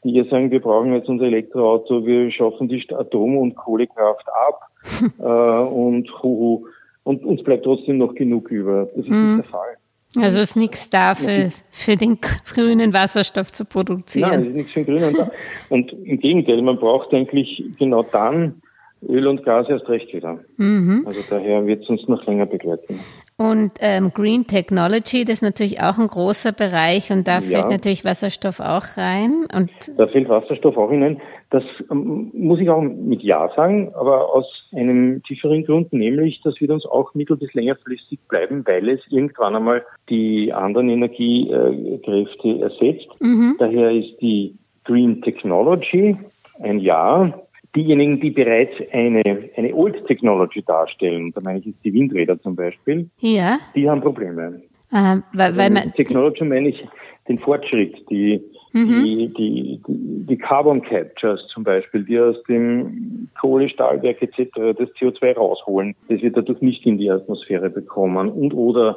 die 0.05 0.13
ja 0.13 0.25
sagen, 0.25 0.51
wir 0.51 0.61
brauchen 0.61 0.93
jetzt 0.93 1.09
unser 1.09 1.27
Elektroauto, 1.27 2.07
wir 2.07 2.31
schaffen 2.31 2.69
die 2.69 2.85
Atom- 2.91 3.39
und 3.39 3.57
Kohlekraft 3.57 4.27
ab 4.47 4.69
äh, 5.19 5.69
und, 5.73 6.11
huhu, 6.23 6.67
und 7.05 7.25
uns 7.25 7.43
bleibt 7.43 7.65
trotzdem 7.65 7.99
noch 7.99 8.15
genug 8.15 8.51
über. 8.51 8.87
Das 8.95 9.05
ist 9.05 9.09
mhm. 9.09 9.37
nicht 9.37 9.47
der 9.47 9.51
Fall. 9.51 9.77
Also 10.19 10.41
ist 10.41 10.57
nichts 10.57 10.89
da 10.89 11.15
für, 11.15 11.51
für 11.71 11.97
den 11.97 12.19
grünen 12.21 12.93
Wasserstoff 12.93 13.53
zu 13.53 13.65
produzieren. 13.65 14.31
Nein, 14.31 14.41
es 14.41 14.47
ist 14.47 14.55
nichts 14.55 14.73
für 14.73 14.85
den 14.85 14.99
grünen. 14.99 15.31
Und 15.69 15.93
im 15.93 16.21
Gegenteil, 16.21 16.63
man 16.63 16.79
braucht 16.79 17.13
eigentlich 17.13 17.63
genau 17.79 18.03
dann 18.03 18.63
Öl 19.03 19.27
und 19.27 19.45
Gas 19.45 19.69
erst 19.69 19.89
recht 19.89 20.13
wieder. 20.15 20.39
Mhm. 20.57 21.05
Also 21.07 21.21
daher 21.29 21.67
wird 21.67 21.83
es 21.83 21.89
uns 21.89 22.07
noch 22.09 22.25
länger 22.27 22.47
begleiten. 22.47 23.01
Und 23.39 23.73
ähm, 23.81 24.13
Green 24.15 24.47
Technology, 24.47 25.27
das 25.27 25.35
ist 25.35 25.43
natürlich 25.43 25.83
auch 25.83 25.99
ein 25.99 26.07
großer 26.07 26.53
Bereich 26.53 27.13
und 27.13 27.29
da 27.29 27.35
ja. 27.35 27.41
fällt 27.43 27.69
natürlich 27.71 28.05
Wasserstoff 28.05 28.61
auch 28.61 28.97
rein. 28.97 29.47
Und 29.55 29.71
da 29.99 30.07
fällt 30.07 30.31
Wasserstoff 30.31 30.79
auch 30.79 30.91
hinein. 30.91 31.21
Das 31.51 31.63
ähm, 31.91 32.31
muss 32.33 32.61
ich 32.61 32.71
auch 32.71 32.81
mit 32.81 33.23
Ja 33.23 33.51
sagen, 33.55 33.93
aber 33.95 34.33
aus 34.35 34.67
einem 34.73 35.23
tieferen 35.23 35.67
Grund, 35.67 35.93
nämlich 35.93 36.41
das 36.45 36.59
wird 36.63 36.71
uns 36.71 36.87
auch 36.87 37.13
mittel- 37.15 37.37
bis 37.37 37.53
längerfristig 37.53 38.19
bleiben, 38.27 38.67
weil 38.67 38.89
es 38.89 39.01
irgendwann 39.11 39.55
einmal 39.55 39.85
die 40.09 40.55
anderen 40.55 40.89
Energiekräfte 40.89 42.61
ersetzt. 42.61 43.09
Mhm. 43.21 43.57
Daher 43.59 43.91
ist 43.91 44.19
die 44.23 44.57
Green 44.85 45.21
Technology 45.21 46.17
ein 46.61 46.79
Ja 46.79 47.39
diejenigen, 47.77 48.21
die 48.21 48.31
bereits 48.31 48.73
eine, 48.93 49.23
eine 49.57 49.75
Old 49.75 50.07
Technology 50.07 50.63
darstellen, 50.63 51.31
da 51.35 51.41
meine 51.41 51.59
ich 51.59 51.67
jetzt 51.67 51.85
die 51.85 51.93
Windräder 51.93 52.41
zum 52.41 52.57
Beispiel, 52.57 53.09
ja. 53.19 53.59
die 53.75 53.89
haben 53.89 54.01
Probleme. 54.01 54.63
Aha, 54.91 55.23
weil, 55.33 55.57
weil 55.57 55.71
man, 55.71 55.93
Technology 55.93 56.45
meine 56.45 56.69
ich 56.69 56.85
den 57.29 57.39
Fortschritt, 57.39 58.09
die, 58.09 58.41
mhm. 58.73 59.05
die, 59.05 59.35
die, 59.37 59.83
die, 59.87 60.27
die 60.27 60.39
Carbon 60.39 60.83
Captures 60.83 61.47
zum 61.53 61.65
Beispiel, 61.65 62.05
die 62.05 62.19
aus 62.19 62.43
dem 62.49 63.29
Kohle, 63.41 63.69
Stahlwerk 63.69 64.23
etc. 64.23 64.49
das 64.79 64.89
CO2 65.01 65.35
rausholen, 65.35 65.95
das 66.09 66.23
wir 66.23 66.31
dadurch 66.31 66.61
nicht 66.61 66.87
in 66.87 66.99
die 66.99 67.11
Atmosphäre 67.11 67.69
bekommen 67.69 68.29
und 68.29 68.55
oder 68.55 68.97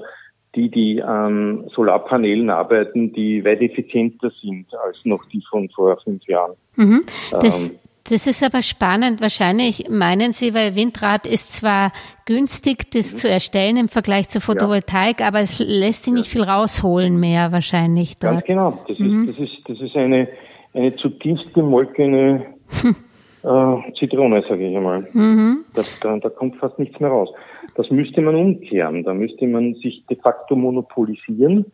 die, 0.56 0.70
die 0.70 1.02
an 1.02 1.70
Solarpanelen 1.76 2.50
arbeiten, 2.50 3.14
die 3.14 3.44
weit 3.46 3.62
effizienter 3.62 4.32
sind 4.42 4.68
als 4.84 4.98
noch 5.04 5.24
die 5.26 5.44
von 5.50 5.70
vor 5.70 5.98
fünf 6.04 6.26
Jahren. 6.28 6.56
Mhm. 6.76 7.02
Das, 7.32 7.70
ähm, 7.70 7.76
das 8.10 8.28
ist 8.28 8.44
aber 8.44 8.62
spannend. 8.62 9.22
Wahrscheinlich 9.22 9.90
meinen 9.90 10.32
Sie, 10.32 10.54
weil 10.54 10.76
Windrad 10.76 11.26
ist 11.26 11.54
zwar 11.54 11.92
günstig, 12.26 12.92
das 12.92 13.14
mhm. 13.14 13.18
zu 13.18 13.30
erstellen 13.30 13.78
im 13.78 13.88
Vergleich 13.88 14.30
zur 14.30 14.42
Photovoltaik, 14.42 15.20
ja. 15.20 15.28
aber 15.28 15.40
es 15.40 15.60
lässt 15.60 16.06
sich 16.06 16.14
nicht 16.14 16.30
viel 16.30 16.44
rausholen 16.44 17.20
mehr 17.20 17.52
wahrscheinlich 17.52 18.18
dort. 18.18 18.46
Ganz 18.46 18.46
genau. 18.46 18.80
Das, 18.88 19.00
mhm. 19.00 19.30
ist, 19.30 19.40
das, 19.40 19.50
ist, 19.50 19.70
das 19.70 19.82
ist 19.82 19.96
eine, 19.96 20.28
eine 20.74 20.96
zutiefst 20.96 21.54
gemolkene 21.54 22.46
hm. 22.82 22.96
äh, 23.44 23.94
Zitrone, 23.98 24.44
sage 24.48 24.70
ich 24.70 24.76
einmal. 24.76 25.08
Mhm. 25.14 25.66
Das, 25.74 26.00
da, 26.00 26.18
da 26.18 26.30
kommt 26.30 26.58
fast 26.58 26.78
nichts 26.80 27.00
mehr 27.00 27.10
raus. 27.10 27.30
Das 27.76 27.90
müsste 27.90 28.22
man 28.22 28.36
umkehren. 28.36 29.04
Da 29.04 29.14
müsste 29.14 29.48
man 29.48 29.76
sich 29.76 30.04
de 30.10 30.18
facto 30.18 30.56
monopolisieren 30.56 31.66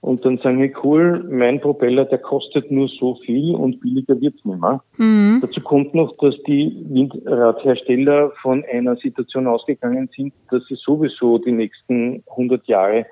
und 0.00 0.24
dann 0.24 0.38
sagen 0.38 0.60
wir, 0.60 0.72
cool, 0.84 1.24
mein 1.30 1.60
Propeller, 1.60 2.04
der 2.04 2.18
kostet 2.18 2.70
nur 2.70 2.88
so 2.88 3.16
viel 3.24 3.54
und 3.54 3.80
billiger 3.80 4.20
wird's 4.20 4.44
nicht 4.44 4.60
mehr. 4.60 4.82
Mhm. 4.96 5.40
Dazu 5.42 5.60
kommt 5.60 5.94
noch, 5.94 6.16
dass 6.18 6.34
die 6.46 6.84
Windradhersteller 6.88 8.32
von 8.42 8.64
einer 8.70 8.96
Situation 8.96 9.46
ausgegangen 9.46 10.10
sind, 10.14 10.34
dass 10.50 10.62
sie 10.68 10.76
sowieso 10.76 11.38
die 11.38 11.52
nächsten 11.52 12.22
100 12.30 12.66
Jahre 12.68 13.06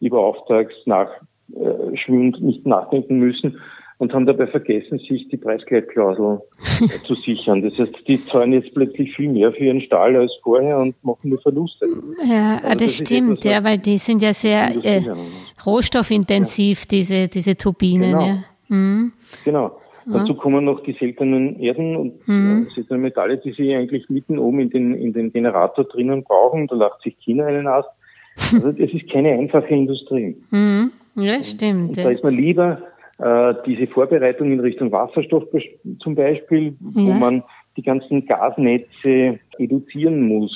über 0.00 0.20
Auftragsnachschwund 0.20 2.42
nicht 2.42 2.66
nachdenken 2.66 3.18
müssen 3.18 3.58
und 4.00 4.14
haben 4.14 4.24
dabei 4.24 4.46
vergessen, 4.46 4.98
sich 4.98 5.28
die 5.28 5.36
Preisgleitklausel 5.36 6.40
zu 7.06 7.14
sichern. 7.16 7.60
Das 7.62 7.78
heißt, 7.78 7.92
die 8.08 8.24
zahlen 8.26 8.54
jetzt 8.54 8.72
plötzlich 8.74 9.14
viel 9.14 9.28
mehr 9.28 9.52
für 9.52 9.64
ihren 9.64 9.82
Stahl 9.82 10.16
als 10.16 10.32
vorher 10.42 10.78
und 10.78 10.94
machen 11.04 11.28
nur 11.28 11.40
Verluste. 11.42 11.86
Ja, 12.26 12.56
also 12.64 12.84
das, 12.84 12.96
das 12.98 13.06
stimmt, 13.06 13.40
etwas, 13.40 13.52
ja, 13.52 13.62
weil 13.62 13.78
die 13.78 13.98
sind 13.98 14.22
ja 14.22 14.32
sehr 14.32 14.74
äh, 14.82 15.02
rohstoffintensiv, 15.66 16.80
ja. 16.80 16.86
diese, 16.90 17.28
diese 17.28 17.56
Turbinen. 17.56 18.12
Genau. 18.12 18.26
Ja. 18.26 18.44
Mhm. 18.68 19.12
genau. 19.44 19.76
Dazu 20.06 20.34
kommen 20.34 20.64
noch 20.64 20.82
die 20.82 20.94
seltenen 20.94 21.60
Erden 21.60 21.94
und 21.94 22.26
mhm. 22.26 22.66
äh, 22.68 22.74
seltenen 22.74 23.02
Metalle, 23.02 23.36
die 23.36 23.52
sie 23.52 23.74
eigentlich 23.74 24.08
mitten 24.08 24.38
oben 24.38 24.60
in 24.60 24.70
den, 24.70 24.94
in 24.94 25.12
den 25.12 25.30
Generator 25.30 25.84
drinnen 25.84 26.24
brauchen. 26.24 26.66
Da 26.66 26.74
lacht 26.74 27.02
sich 27.02 27.16
China 27.18 27.44
einen 27.44 27.66
Ast. 27.66 27.88
Also 28.54 28.70
es 28.70 28.92
ist 28.94 29.10
keine 29.10 29.32
einfache 29.32 29.74
Industrie. 29.74 30.36
Mhm. 30.50 30.90
Ja, 31.16 31.42
stimmt. 31.42 31.90
Und 31.90 31.98
da 31.98 32.10
ist 32.10 32.24
man 32.24 32.34
lieber 32.34 32.80
äh, 33.20 33.54
diese 33.66 33.86
Vorbereitung 33.86 34.52
in 34.52 34.60
Richtung 34.60 34.92
Wasserstoff 34.92 35.44
zum 36.00 36.14
Beispiel, 36.14 36.68
ja. 36.68 36.74
wo 36.94 37.12
man 37.12 37.42
die 37.76 37.82
ganzen 37.82 38.26
Gasnetze 38.26 39.38
reduzieren 39.58 40.22
muss, 40.22 40.52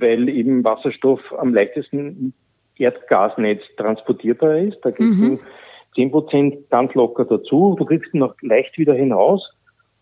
weil 0.00 0.28
eben 0.28 0.62
Wasserstoff 0.64 1.20
am 1.38 1.54
leichtesten 1.54 2.34
Erdgasnetz 2.78 3.62
transportierbar 3.76 4.58
ist. 4.58 4.78
Da 4.82 4.90
kriegst 4.90 5.18
mhm. 5.18 5.38
du 5.38 5.44
10 5.94 6.10
Prozent 6.10 6.70
ganz 6.70 6.94
locker 6.94 7.24
dazu. 7.24 7.74
Du 7.78 7.84
kriegst 7.84 8.12
ihn 8.14 8.20
noch 8.20 8.34
leicht 8.42 8.76
wieder 8.78 8.94
hinaus. 8.94 9.42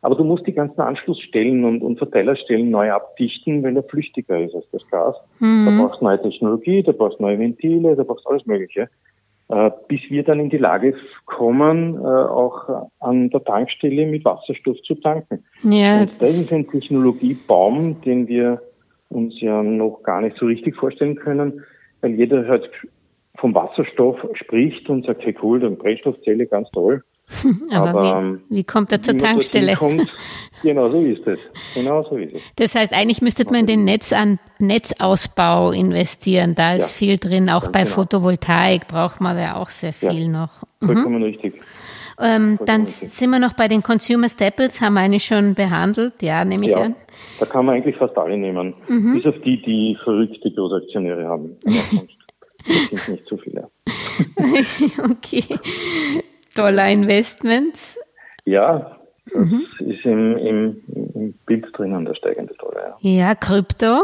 Aber 0.03 0.17
du 0.17 0.25
musst 0.25 0.47
die 0.47 0.53
ganzen 0.53 0.83
Anschlussstellen 0.83 1.65
und, 1.65 1.81
und 1.81 1.97
Verteilerstellen 1.97 2.69
neu 2.69 2.93
abdichten, 2.93 3.63
weil 3.63 3.75
er 3.75 3.85
flüchtiger 3.85 4.39
ist 4.39 4.55
als 4.55 4.69
das 4.71 4.87
Gas. 4.91 5.17
Mhm. 5.39 5.65
Da 5.65 5.83
brauchst 5.83 6.01
du 6.03 6.05
neue 6.05 6.21
Technologie, 6.21 6.83
da 6.83 6.93
brauchst 6.93 7.19
du 7.19 7.23
neue 7.23 7.39
Ventile, 7.39 7.97
da 7.97 8.03
brauchst 8.03 8.27
du 8.27 8.29
alles 8.29 8.45
Mögliche. 8.45 8.91
Äh, 9.49 9.71
bis 9.89 10.01
wir 10.09 10.23
dann 10.23 10.41
in 10.41 10.49
die 10.49 10.57
Lage 10.57 10.95
kommen, 11.27 11.97
äh, 11.97 11.99
auch 11.99 12.89
an 13.01 13.29
der 13.29 13.45
Tankstelle 13.45 14.07
mit 14.07 14.25
Wasserstoff 14.25 14.81
zu 14.83 14.95
tanken. 14.95 15.45
Ja, 15.63 16.01
und 16.01 16.11
das 16.19 16.39
ist 16.41 16.53
ein 16.53 16.67
Technologiebaum, 16.67 18.01
den 18.01 18.27
wir 18.27 18.63
uns 19.11 19.39
ja 19.41 19.63
noch 19.63 20.03
gar 20.03 20.23
nicht 20.23 20.39
so 20.39 20.47
richtig 20.47 20.77
vorstellen 20.77 21.17
können, 21.17 21.63
weil 22.01 22.15
jeder 22.15 22.49
halt 22.49 22.71
vom 23.37 23.55
Wasserstoff 23.55 24.17
spricht 24.33 24.89
und 24.89 25.05
sagt, 25.05 25.25
hey 25.25 25.37
cool, 25.43 25.61
dann 25.61 25.77
Brennstoffzelle, 25.77 26.47
ganz 26.47 26.71
toll. 26.71 27.05
Aber, 27.73 27.89
Aber 27.89 28.39
wie, 28.49 28.57
wie, 28.57 28.65
kommt 28.65 28.93
er 28.93 29.01
zur 29.01 29.17
Tankstelle? 29.17 29.77
Kommt, 29.77 30.09
genau 30.63 30.91
so 30.91 31.01
ist 31.01 31.27
es. 31.27 31.39
Genau 31.75 32.03
so 32.05 32.17
ist 32.17 32.35
es. 32.35 32.43
Das 32.57 32.75
heißt, 32.75 32.93
eigentlich 32.93 33.23
müsste 33.23 33.45
man 33.45 33.61
in 33.61 33.67
den 33.67 33.85
Netz 33.85 34.13
an, 34.13 34.39
Netzausbau 34.59 35.73
investieren. 35.73 36.55
Da 36.55 36.75
ist 36.75 36.93
ja, 36.93 37.07
viel 37.07 37.19
drin. 37.19 37.49
Auch 37.51 37.69
bei 37.69 37.85
genau. 37.85 37.95
Photovoltaik 37.95 38.89
braucht 38.89 39.21
man 39.21 39.39
ja 39.39 39.57
auch 39.57 39.71
sehr 39.71 39.93
viel 39.93 40.25
ja, 40.25 40.29
noch. 40.29 40.51
Mhm. 40.81 40.87
Vollkommen 40.87 41.23
richtig. 41.23 41.55
Ähm, 42.21 42.59
dann 42.65 42.83
richtig. 42.83 43.11
sind 43.11 43.31
wir 43.31 43.39
noch 43.39 43.55
bei 43.55 43.69
den 43.69 43.83
Consumer 43.83 44.29
Staples, 44.29 44.81
haben 44.81 44.95
wir 44.95 45.01
eigentlich 45.01 45.25
schon 45.25 45.55
behandelt, 45.55 46.23
ja, 46.23 46.45
nehme 46.45 46.67
ich 46.67 46.73
ja, 46.73 46.79
an. 46.79 46.97
Da 47.41 47.47
kann 47.47 47.67
man 47.67 47.77
eigentlich 47.77 47.97
fast 47.97 48.17
alle 48.17 48.37
nehmen. 48.37 48.75
Mhm. 48.89 49.15
Bis 49.15 49.27
auf 49.27 49.35
die, 49.45 49.61
die 49.63 49.97
verrückte 50.05 50.51
Großaktionäre 50.53 51.27
haben. 51.27 51.57
das 51.65 53.05
sind 53.05 53.09
nicht 53.09 53.27
zu 53.27 53.37
viele. 53.37 53.69
okay. 55.11 55.45
Dollar-Investments? 56.55 57.99
Ja, 58.45 58.97
das 59.27 59.35
mhm. 59.35 59.67
ist 59.81 60.05
im, 60.05 60.37
im, 60.37 60.83
im, 61.15 61.35
Bild 61.47 61.67
drinnen, 61.73 62.05
der 62.05 62.15
steigende 62.15 62.55
Dollar. 62.55 62.99
Ja, 63.01 63.11
ja 63.11 63.35
Krypto? 63.35 64.03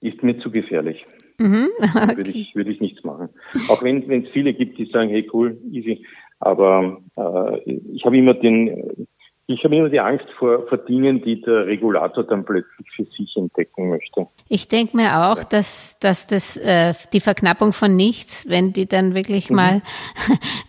Ist 0.00 0.22
mir 0.22 0.38
zu 0.38 0.50
gefährlich. 0.50 1.04
Mhm. 1.38 1.68
Okay. 1.80 2.16
Würde, 2.16 2.30
ich, 2.30 2.54
würde 2.54 2.70
ich 2.70 2.80
nichts 2.80 3.04
machen. 3.04 3.28
Auch 3.68 3.82
wenn 3.82 4.02
es 4.10 4.30
viele 4.30 4.54
gibt, 4.54 4.78
die 4.78 4.86
sagen, 4.86 5.10
hey 5.10 5.28
cool, 5.32 5.58
easy. 5.70 6.04
Aber 6.40 6.98
äh, 7.16 7.72
ich 7.92 8.04
habe 8.04 8.16
immer 8.16 8.34
den 8.34 9.06
ich 9.50 9.64
habe 9.64 9.74
immer 9.76 9.88
die 9.88 9.98
Angst 9.98 10.26
vor, 10.38 10.66
vor 10.68 10.76
Dingen, 10.76 11.22
die 11.22 11.40
der 11.40 11.66
Regulator 11.66 12.22
dann 12.22 12.44
plötzlich 12.44 12.86
für 12.94 13.04
sich 13.04 13.34
entdecken 13.34 13.88
möchte. 13.88 14.26
Ich 14.46 14.68
denke 14.68 14.94
mir 14.94 15.30
auch, 15.30 15.42
dass, 15.42 15.98
dass 16.00 16.26
das 16.26 16.58
äh, 16.58 16.92
die 17.14 17.20
Verknappung 17.20 17.72
von 17.72 17.96
nichts, 17.96 18.46
wenn 18.50 18.74
die 18.74 18.86
dann 18.86 19.14
wirklich 19.14 19.48
mhm. 19.48 19.56
mal 19.56 19.82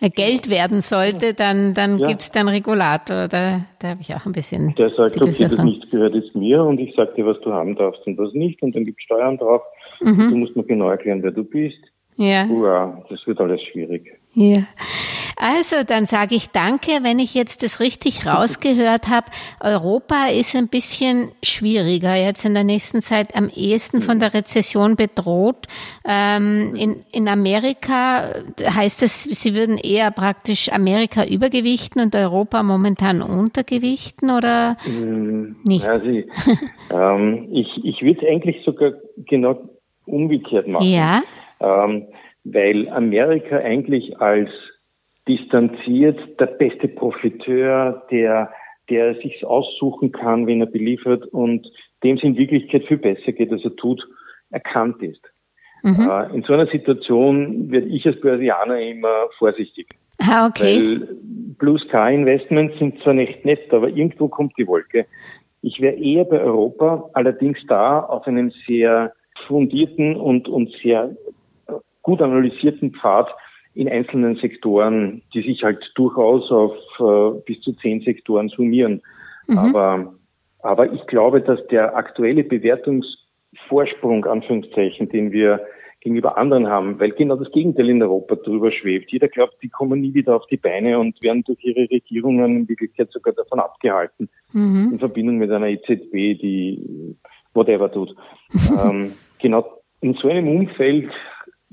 Geld 0.00 0.48
werden 0.48 0.80
sollte, 0.80 1.34
dann, 1.34 1.74
dann 1.74 1.98
ja. 1.98 2.08
gibt 2.08 2.22
es 2.22 2.30
dann 2.30 2.48
Regulator. 2.48 3.28
Da, 3.28 3.66
da 3.80 3.88
habe 3.88 4.00
ich 4.00 4.14
auch 4.14 4.24
ein 4.24 4.32
bisschen. 4.32 4.74
Der 4.76 4.88
sagt, 4.88 5.20
okay, 5.20 5.48
das 5.48 5.62
nicht 5.62 5.90
gehört 5.90 6.14
jetzt 6.14 6.34
mir 6.34 6.64
und 6.64 6.80
ich 6.80 6.94
sage 6.96 7.12
dir, 7.16 7.26
was 7.26 7.38
du 7.40 7.52
haben 7.52 7.76
darfst 7.76 8.06
und 8.06 8.16
was 8.16 8.32
nicht 8.32 8.62
und 8.62 8.74
dann 8.74 8.86
gibt 8.86 9.02
Steuern 9.02 9.36
drauf. 9.36 9.60
Mhm. 10.00 10.30
Du 10.30 10.36
musst 10.36 10.56
mir 10.56 10.64
genau 10.64 10.88
erklären, 10.88 11.22
wer 11.22 11.32
du 11.32 11.44
bist. 11.44 11.80
Ja. 12.16 12.46
Uah, 12.46 13.04
das 13.10 13.26
wird 13.26 13.40
alles 13.40 13.60
schwierig. 13.62 14.19
Ja. 14.34 14.62
Also, 15.36 15.84
dann 15.86 16.06
sage 16.06 16.34
ich 16.34 16.50
danke, 16.50 17.02
wenn 17.02 17.18
ich 17.18 17.34
jetzt 17.34 17.62
das 17.62 17.80
richtig 17.80 18.26
rausgehört 18.26 19.08
habe. 19.08 19.26
Europa 19.60 20.26
ist 20.26 20.54
ein 20.54 20.68
bisschen 20.68 21.32
schwieriger 21.42 22.14
jetzt 22.14 22.44
in 22.44 22.52
der 22.52 22.62
nächsten 22.62 23.00
Zeit, 23.00 23.34
am 23.34 23.48
ehesten 23.48 24.02
von 24.02 24.20
der 24.20 24.34
Rezession 24.34 24.96
bedroht. 24.96 25.66
Ähm, 26.04 26.74
in, 26.76 27.04
in 27.10 27.26
Amerika 27.26 28.34
heißt 28.62 29.02
es, 29.02 29.24
sie 29.24 29.54
würden 29.54 29.78
eher 29.78 30.10
praktisch 30.10 30.70
Amerika 30.70 31.24
übergewichten 31.24 32.02
und 32.02 32.14
Europa 32.14 32.62
momentan 32.62 33.22
untergewichten 33.22 34.30
oder 34.30 34.76
hm, 34.84 35.56
nicht? 35.64 35.86
Ja, 35.86 35.98
sie, 35.98 36.26
ähm, 36.90 37.48
ich 37.50 37.66
ich 37.82 38.02
würde 38.02 38.20
es 38.20 38.28
eigentlich 38.28 38.62
sogar 38.64 38.92
genau 39.16 39.70
umgekehrt 40.04 40.68
machen. 40.68 40.86
Ja. 40.86 41.22
Ähm, 41.60 42.06
weil 42.44 42.88
Amerika 42.88 43.58
eigentlich 43.58 44.18
als 44.20 44.50
distanziert 45.28 46.18
der 46.40 46.46
beste 46.46 46.88
Profiteur, 46.88 48.06
der, 48.10 48.50
der 48.88 49.14
sich 49.16 49.44
aussuchen 49.44 50.12
kann, 50.12 50.46
wen 50.46 50.60
er 50.60 50.66
beliefert 50.66 51.26
und 51.26 51.70
dem 52.02 52.16
es 52.16 52.22
in 52.22 52.36
Wirklichkeit 52.36 52.84
viel 52.86 52.98
besser 52.98 53.32
geht, 53.32 53.52
als 53.52 53.64
er 53.64 53.76
tut, 53.76 54.06
erkannt 54.50 55.02
ist. 55.02 55.22
Mhm. 55.82 56.10
Äh, 56.10 56.34
in 56.34 56.42
so 56.42 56.52
einer 56.52 56.66
Situation 56.66 57.70
werde 57.70 57.88
ich 57.88 58.06
als 58.06 58.20
Börsianer 58.20 58.80
immer 58.80 59.28
vorsichtig. 59.38 59.88
Ah, 60.18 60.46
okay. 60.46 60.78
Weil 60.78 61.08
Blue 61.58 61.78
Sky 61.78 62.14
Investments 62.14 62.78
sind 62.78 63.00
zwar 63.02 63.14
nicht 63.14 63.44
nett, 63.44 63.72
aber 63.72 63.88
irgendwo 63.88 64.28
kommt 64.28 64.52
die 64.58 64.66
Wolke. 64.66 65.06
Ich 65.62 65.80
wäre 65.80 65.94
eher 65.94 66.24
bei 66.24 66.40
Europa, 66.40 67.10
allerdings 67.14 67.58
da 67.68 68.00
auf 68.00 68.26
einem 68.26 68.50
sehr 68.66 69.12
fundierten 69.46 70.16
und, 70.16 70.48
und 70.48 70.70
sehr 70.82 71.16
gut 72.02 72.22
analysierten 72.22 72.92
Pfad 72.92 73.28
in 73.74 73.88
einzelnen 73.88 74.36
Sektoren, 74.36 75.22
die 75.32 75.42
sich 75.42 75.62
halt 75.62 75.78
durchaus 75.94 76.50
auf 76.50 76.74
äh, 76.98 77.40
bis 77.46 77.60
zu 77.60 77.72
zehn 77.74 78.00
Sektoren 78.00 78.48
summieren. 78.48 79.02
Mhm. 79.46 79.58
Aber, 79.58 80.14
aber 80.60 80.92
ich 80.92 81.06
glaube, 81.06 81.40
dass 81.40 81.64
der 81.68 81.96
aktuelle 81.96 82.44
Bewertungsvorsprung, 82.44 84.24
Anführungszeichen, 84.24 85.08
den 85.08 85.32
wir 85.32 85.64
gegenüber 86.00 86.38
anderen 86.38 86.66
haben, 86.66 86.98
weil 86.98 87.10
genau 87.10 87.36
das 87.36 87.52
Gegenteil 87.52 87.90
in 87.90 88.02
Europa 88.02 88.34
drüber 88.36 88.72
schwebt. 88.72 89.12
Jeder 89.12 89.28
glaubt, 89.28 89.56
die 89.62 89.68
kommen 89.68 90.00
nie 90.00 90.14
wieder 90.14 90.34
auf 90.34 90.46
die 90.46 90.56
Beine 90.56 90.98
und 90.98 91.22
werden 91.22 91.44
durch 91.44 91.62
ihre 91.62 91.90
Regierungen 91.90 92.56
in 92.56 92.68
Wirklichkeit 92.68 93.10
sogar 93.12 93.34
davon 93.34 93.60
abgehalten, 93.60 94.30
mhm. 94.52 94.90
in 94.92 94.98
Verbindung 94.98 95.36
mit 95.36 95.50
einer 95.50 95.68
EZB, 95.68 96.40
die 96.40 97.16
whatever 97.52 97.92
tut. 97.92 98.14
ähm, 98.82 99.12
genau 99.38 99.80
in 100.00 100.14
so 100.14 100.28
einem 100.28 100.48
Umfeld 100.48 101.10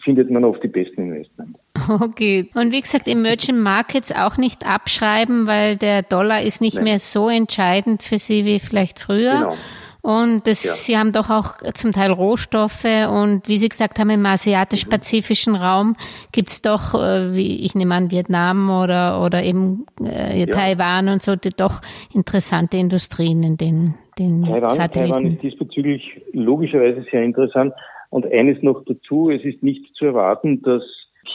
findet 0.07 0.31
man 0.31 0.45
oft 0.45 0.63
die 0.63 0.69
besten 0.69 1.11
Investments. 1.11 1.59
Okay. 1.89 2.49
Und 2.53 2.71
wie 2.71 2.79
gesagt, 2.79 3.09
Emerging 3.09 3.59
Markets 3.59 4.15
auch 4.15 4.37
nicht 4.37 4.65
abschreiben, 4.65 5.47
weil 5.47 5.75
der 5.75 6.01
Dollar 6.01 6.41
ist 6.41 6.61
nicht 6.61 6.75
Nein. 6.75 6.85
mehr 6.85 6.99
so 6.99 7.27
entscheidend 7.27 8.03
für 8.03 8.17
Sie 8.17 8.45
wie 8.45 8.59
vielleicht 8.59 8.99
früher. 8.99 9.33
Genau. 9.33 9.53
Und 10.01 10.47
das, 10.47 10.63
ja. 10.63 10.71
Sie 10.71 10.97
haben 10.97 11.11
doch 11.11 11.29
auch 11.29 11.57
zum 11.73 11.91
Teil 11.91 12.11
Rohstoffe 12.11 12.85
und 12.85 13.49
wie 13.49 13.57
Sie 13.57 13.67
gesagt 13.67 13.99
haben, 13.99 14.09
im 14.09 14.25
asiatisch-pazifischen 14.25 15.55
Raum 15.55 15.97
gibt's 16.31 16.61
doch, 16.61 16.93
äh, 16.93 17.35
wie 17.35 17.65
ich 17.65 17.75
nehme 17.75 17.93
an, 17.93 18.09
Vietnam 18.09 18.69
oder, 18.69 19.21
oder 19.21 19.43
eben 19.43 19.85
äh, 20.01 20.39
ja. 20.39 20.45
Taiwan 20.45 21.09
und 21.09 21.21
so, 21.21 21.35
die 21.35 21.49
doch 21.49 21.81
interessante 22.13 22.77
Industrien 22.77 23.43
in 23.43 23.57
den, 23.57 23.95
den 24.17 24.43
Taiwan, 24.43 24.69
Satelliten. 24.69 25.13
Taiwan 25.13 25.33
ist 25.33 25.43
diesbezüglich 25.43 26.21
logischerweise 26.31 27.05
sehr 27.11 27.23
interessant. 27.23 27.73
Und 28.09 28.25
eines 28.31 28.61
noch 28.63 28.83
dazu, 28.85 29.29
es 29.29 29.43
ist 29.43 29.63
nicht 29.63 29.93
zu 29.95 30.05
erwarten, 30.05 30.61
dass 30.61 30.83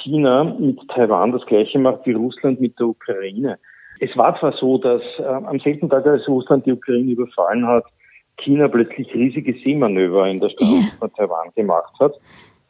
China 0.03 0.45
mit 0.45 0.79
Taiwan 0.89 1.33
das 1.33 1.45
gleiche 1.47 1.79
macht 1.79 2.07
wie 2.07 2.13
Russland 2.13 2.61
mit 2.61 2.79
der 2.79 2.89
Ukraine. 2.89 3.59
Es 4.01 4.17
war 4.17 4.39
zwar 4.41 4.53
so, 4.53 4.79
dass 4.79 5.03
äh, 5.19 5.23
am 5.23 5.61
selben 5.61 5.89
Tag, 5.89 6.07
als 6.07 6.27
Russland 6.27 6.67
die 6.67 6.73
Ukraine 6.73 7.13
überfallen 7.13 7.67
hat, 7.67 7.85
China 8.39 8.69
plötzlich 8.69 9.13
riesige 9.15 9.55
Seemanöver 9.63 10.27
in 10.29 10.41
der 10.41 10.49
Stadt 10.49 10.69
ja. 10.69 10.81
von 10.99 11.13
Taiwan 11.13 11.51
gemacht 11.55 11.93
hat. 12.01 12.15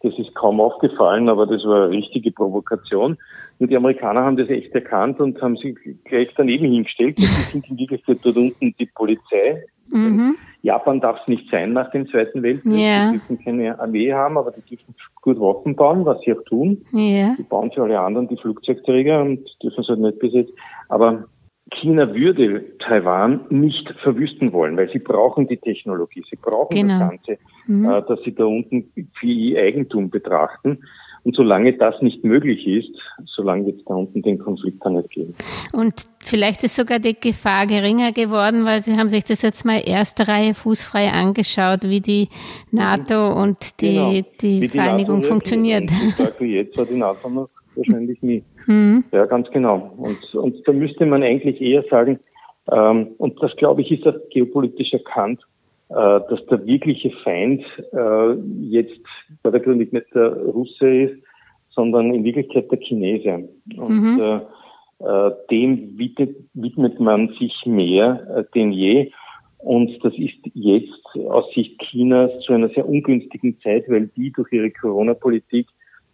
Das 0.03 0.19
ist 0.19 0.35
kaum 0.35 0.61
aufgefallen, 0.61 1.29
aber 1.29 1.47
das 1.47 1.65
war 1.65 1.85
eine 1.85 1.91
richtige 1.91 2.33
Provokation. 2.33 3.17
Und 3.59 3.71
die 3.71 3.77
Amerikaner 3.77 4.25
haben 4.25 4.37
das 4.37 4.49
echt 4.49 4.75
erkannt 4.75 5.21
und 5.21 5.41
haben 5.41 5.57
sich 5.57 5.77
gleich 6.05 6.29
daneben 6.37 6.71
hingestellt. 6.71 7.17
Die 7.19 7.25
sind 7.25 7.69
in 7.69 7.79
Wirklichkeit 7.79 8.19
dort 8.23 8.37
unten 8.37 8.75
die 8.79 8.87
Polizei. 8.87 9.65
Mhm. 9.91 10.37
Japan 10.63 11.01
darf 11.01 11.21
es 11.21 11.29
nicht 11.29 11.51
sein 11.51 11.73
nach 11.73 11.91
dem 11.91 12.09
Zweiten 12.09 12.43
Weltkrieg. 12.43 12.73
Yeah. 12.73 13.13
Die 13.13 13.19
dürfen 13.19 13.45
keine 13.45 13.79
Armee 13.79 14.13
haben, 14.13 14.39
aber 14.39 14.53
die 14.53 14.63
dürfen 14.63 14.95
gut 15.21 15.39
Waffen 15.39 15.77
bauen, 15.77 16.05
was 16.07 16.21
sie 16.23 16.33
auch 16.33 16.43
tun. 16.45 16.85
Yeah. 16.95 17.35
Die 17.39 17.43
bauen 17.43 17.71
für 17.73 17.83
alle 17.83 18.01
anderen 18.01 18.29
die 18.29 18.37
Flugzeugträger 18.37 19.21
und 19.21 19.41
dürfen 19.63 19.81
es 19.81 19.89
halt 19.89 19.99
nicht 19.99 20.19
besetzen. 20.19 20.55
Aber 20.89 21.25
China 21.81 22.15
würde 22.15 22.79
Taiwan 22.79 23.47
nicht 23.51 23.93
verwüsten 24.03 24.53
wollen, 24.53 24.77
weil 24.77 24.91
sie 24.91 24.99
brauchen 24.99 25.49
die 25.49 25.57
Technologie, 25.57 26.23
sie 26.29 26.37
brauchen 26.37 26.75
genau. 26.75 26.99
das 26.99 27.11
Ganze, 27.11 27.39
mhm. 27.67 27.91
äh, 27.91 28.03
dass 28.07 28.21
sie 28.23 28.35
da 28.35 28.45
unten 28.45 28.93
für 29.19 29.27
ihr 29.27 29.63
Eigentum 29.63 30.11
betrachten. 30.11 30.79
Und 31.25 31.37
solange 31.37 31.73
das 31.75 32.03
nicht 32.03 32.25
möglich 32.25 32.67
ist, 32.67 32.91
solange 33.27 33.67
wird 33.67 33.79
es 33.79 33.85
da 33.85 33.95
unten 33.95 34.23
den 34.23 34.41
Konflikt 34.41 34.85
dann 34.85 34.95
nicht 34.95 35.11
geben. 35.11 35.33
Und 35.73 35.95
vielleicht 36.19 36.65
ist 36.65 36.75
sogar 36.75 36.99
die 36.99 37.15
Gefahr 37.15 37.69
geringer 37.69 38.11
geworden, 38.11 38.65
weil 38.65 38.83
Sie 38.83 38.97
haben 38.97 39.09
sich 39.09 39.23
das 39.23 39.41
jetzt 39.41 39.65
mal 39.65 39.81
erste 39.87 40.27
Reihe 40.27 40.55
fußfrei 40.55 41.11
angeschaut, 41.11 41.85
wie 41.85 42.01
die 42.01 42.29
NATO 42.73 43.41
und 43.41 43.81
die, 43.81 43.95
genau. 43.95 44.11
die, 44.11 44.61
die 44.61 44.69
Vereinigung 44.69 45.19
NATO 45.21 45.29
funktioniert. 45.29 45.91
Jetzt 46.41 46.77
war 46.77 46.87
die 46.87 46.97
NATO 46.97 47.31
noch 47.31 47.49
wahrscheinlich 47.77 48.23
nie. 48.23 48.43
Mhm. 48.67 49.05
Ja, 49.13 49.27
ganz 49.27 49.51
genau. 49.51 49.93
Und, 49.97 50.35
und 50.35 50.67
da 50.67 50.73
müsste 50.73 51.07
man 51.07 51.23
eigentlich 51.23 51.61
eher 51.61 51.85
sagen, 51.91 52.19
ähm, 52.71 53.09
und 53.19 53.43
das 53.43 53.55
glaube 53.57 53.83
ich 53.83 53.91
ist 53.91 54.07
das 54.07 54.15
geopolitisch 54.31 54.93
erkannt, 54.93 55.41
äh, 55.89 55.95
dass 55.95 56.43
der 56.45 56.65
wirkliche 56.65 57.11
Feind 57.23 57.65
äh, 57.93 58.33
jetzt 58.61 59.01
bei 59.43 59.51
der 59.51 59.61
Gründung 59.61 59.89
nicht 59.91 60.15
der 60.15 60.33
Russe 60.33 60.89
ist, 60.89 61.23
sondern 61.71 62.15
in 62.15 62.25
Wirklichkeit 62.25 62.71
der 62.71 62.79
Chinese. 62.79 63.49
Und 63.77 64.01
mhm. 64.01 64.21
äh, 64.21 64.37
äh 65.01 65.33
dem 65.51 65.99
widmet, 65.99 66.37
widmet 66.55 67.01
man 67.01 67.29
sich 67.39 67.55
mehr 67.67 68.27
äh, 68.37 68.45
denn 68.55 68.73
je. 68.73 69.11
Und 69.59 70.05
das 70.05 70.13
ist 70.15 70.39
jetzt 70.55 71.05
aus 71.29 71.45
Sicht 71.55 71.81
Chinas 71.83 72.31
zu 72.45 72.53
einer 72.53 72.69
sehr 72.71 72.89
ungünstigen 72.89 73.61
Zeit, 73.61 73.89
weil 73.89 74.09
die 74.09 74.33
durch 74.33 74.51
ihre 74.53 74.71
Corona-Politik 74.71 75.69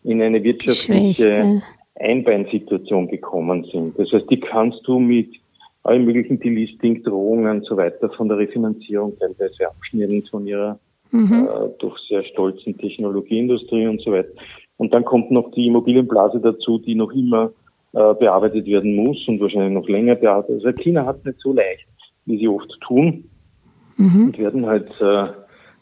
in 0.09 0.23
eine 0.23 0.43
wirtschaftliche. 0.43 1.63
Einbeinsituation 2.01 3.09
gekommen 3.09 3.67
sind. 3.73 3.99
Das 3.99 4.11
heißt, 4.13 4.31
die 4.31 4.39
kannst 4.41 4.87
du 4.87 4.99
mit 5.01 5.35
allen 5.83 6.05
möglichen 6.05 6.39
Delisting, 6.39 7.03
Drohungen 7.03 7.59
und 7.59 7.65
so 7.65 7.77
weiter 7.77 8.11
von 8.11 8.29
der 8.29 8.39
Refinanzierung 8.39 9.19
teilweise 9.19 9.67
abschneiden 9.69 10.25
von 10.31 10.47
ihrer 10.47 10.79
mhm. 11.11 11.49
äh, 11.49 11.69
doch 11.79 11.99
sehr 12.09 12.23
stolzen 12.25 12.77
Technologieindustrie 12.79 13.87
und 13.87 14.01
so 14.01 14.13
weiter. 14.13 14.31
Und 14.77 14.95
dann 14.95 15.05
kommt 15.05 15.31
noch 15.31 15.51
die 15.53 15.67
Immobilienblase 15.67 16.41
dazu, 16.41 16.79
die 16.79 16.95
noch 16.95 17.13
immer 17.13 17.51
äh, 17.93 18.15
bearbeitet 18.15 18.67
werden 18.67 18.95
muss 18.95 19.27
und 19.27 19.41
wahrscheinlich 19.41 19.73
noch 19.73 19.89
länger 19.89 20.15
bearbeitet. 20.15 20.65
Also 20.65 20.73
China 20.81 21.05
hat 21.05 21.19
es 21.19 21.25
nicht 21.25 21.41
so 21.41 21.53
leicht, 21.53 21.87
wie 22.27 22.39
sie 22.39 22.49
oft 22.49 22.71
tun 22.81 23.25
mhm. 23.97 24.27
und 24.27 24.39
werden 24.39 24.67
halt 24.67 24.91
äh, 25.01 25.29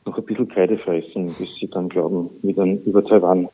noch 0.06 0.16
ein 0.16 0.24
bisschen 0.24 0.48
Kreide 0.48 0.78
fressen, 0.78 1.34
bis 1.38 1.48
sie 1.60 1.68
dann 1.68 1.88
glauben, 1.88 2.30
wieder 2.42 2.64
über 2.64 3.04
Taiwan. 3.04 3.48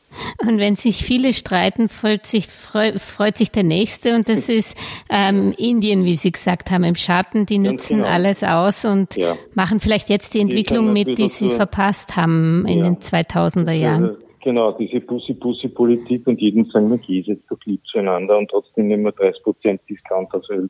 Und 0.47 0.59
wenn 0.59 0.75
sich 0.75 1.03
viele 1.03 1.33
streiten, 1.33 1.89
freut 1.89 2.25
sich, 2.25 2.47
freut, 2.47 3.01
freut 3.01 3.37
sich 3.37 3.51
der 3.51 3.63
Nächste 3.63 4.15
und 4.15 4.29
das 4.29 4.49
ist 4.49 4.77
ähm, 5.09 5.53
Indien, 5.57 6.05
wie 6.05 6.15
Sie 6.15 6.31
gesagt 6.31 6.71
haben, 6.71 6.83
im 6.83 6.95
Schatten. 6.95 7.45
Die 7.45 7.57
nutzen 7.57 7.97
genau. 7.97 8.09
alles 8.09 8.43
aus 8.43 8.85
und 8.85 9.15
ja. 9.17 9.35
machen 9.55 9.79
vielleicht 9.79 10.09
jetzt 10.09 10.33
die 10.33 10.39
Entwicklung 10.39 10.93
mit, 10.93 11.17
die 11.17 11.27
sie 11.27 11.49
verpasst 11.49 12.15
haben 12.15 12.65
in 12.67 12.79
ja. 12.79 12.85
den 12.85 12.97
2000er 12.97 13.71
Jahren. 13.71 14.17
Genau, 14.43 14.73
diese 14.73 14.99
Bussi-Bussi-Politik 14.99 16.27
und 16.27 16.41
jeden 16.41 16.65
sagen, 16.65 16.89
wir 16.91 16.97
gehen 16.97 17.23
jetzt 17.25 17.49
doch 17.49 17.57
lieb 17.63 17.81
zueinander 17.85 18.37
und 18.37 18.49
trotzdem 18.49 18.87
nehmen 18.87 19.05
wir 19.05 19.13
30 19.13 19.41
Prozent 19.41 19.81
Discount 19.89 20.33
aus 20.33 20.49
Öl. 20.49 20.69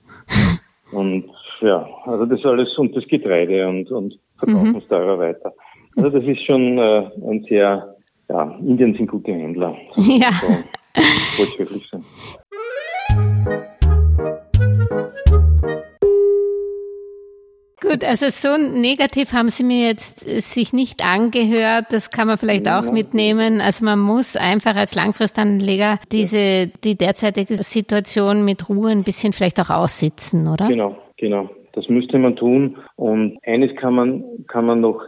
und 0.92 1.26
ja, 1.62 1.88
also 2.06 2.26
das 2.26 2.46
alles 2.46 2.78
und 2.78 2.96
das 2.96 3.08
Getreide 3.08 3.68
und, 3.68 3.90
und 3.92 4.20
verkaufen 4.38 4.72
mhm. 4.72 4.78
es 4.78 4.88
teurer 4.88 5.18
weiter. 5.18 5.54
Also 5.96 6.10
das 6.10 6.24
ist 6.24 6.44
schon 6.46 6.78
äh, 6.78 7.10
ein 7.30 7.46
sehr, 7.48 7.96
ja, 8.30 8.58
Indien 8.60 8.96
sind 8.96 9.08
gute 9.08 9.32
Händler. 9.32 9.76
Ja. 9.96 10.32
So, 10.32 10.48
wollte 11.38 11.52
ich 11.54 11.60
wirklich 11.60 11.90
sagen. 11.90 12.06
Gut, 17.82 18.04
also 18.04 18.30
so 18.30 18.58
negativ 18.58 19.34
haben 19.34 19.50
Sie 19.50 19.64
mir 19.64 19.88
jetzt 19.88 20.26
äh, 20.28 20.40
sich 20.40 20.74
nicht 20.74 21.06
angehört. 21.06 21.88
Das 21.92 22.10
kann 22.10 22.28
man 22.28 22.38
vielleicht 22.38 22.68
auch 22.68 22.92
mitnehmen. 22.92 23.62
Also 23.62 23.86
man 23.86 24.00
muss 24.00 24.36
einfach 24.36 24.76
als 24.76 24.96
Langfristanleger 24.96 26.00
diese, 26.12 26.68
die 26.84 26.96
derzeitige 26.96 27.56
Situation 27.58 28.46
mit 28.46 28.70
Ruhe 28.70 28.90
ein 28.90 29.04
bisschen 29.04 29.34
vielleicht 29.34 29.60
auch 29.60 29.70
aussitzen, 29.70 30.48
oder? 30.48 30.68
Genau, 30.68 30.98
genau. 31.18 31.50
Das 31.74 31.90
müsste 31.90 32.18
man 32.20 32.36
tun. 32.36 32.78
Und 32.96 33.38
eines 33.44 33.76
kann 33.76 33.96
man, 33.96 34.24
kann 34.48 34.66
man 34.66 34.82
noch, 34.82 35.04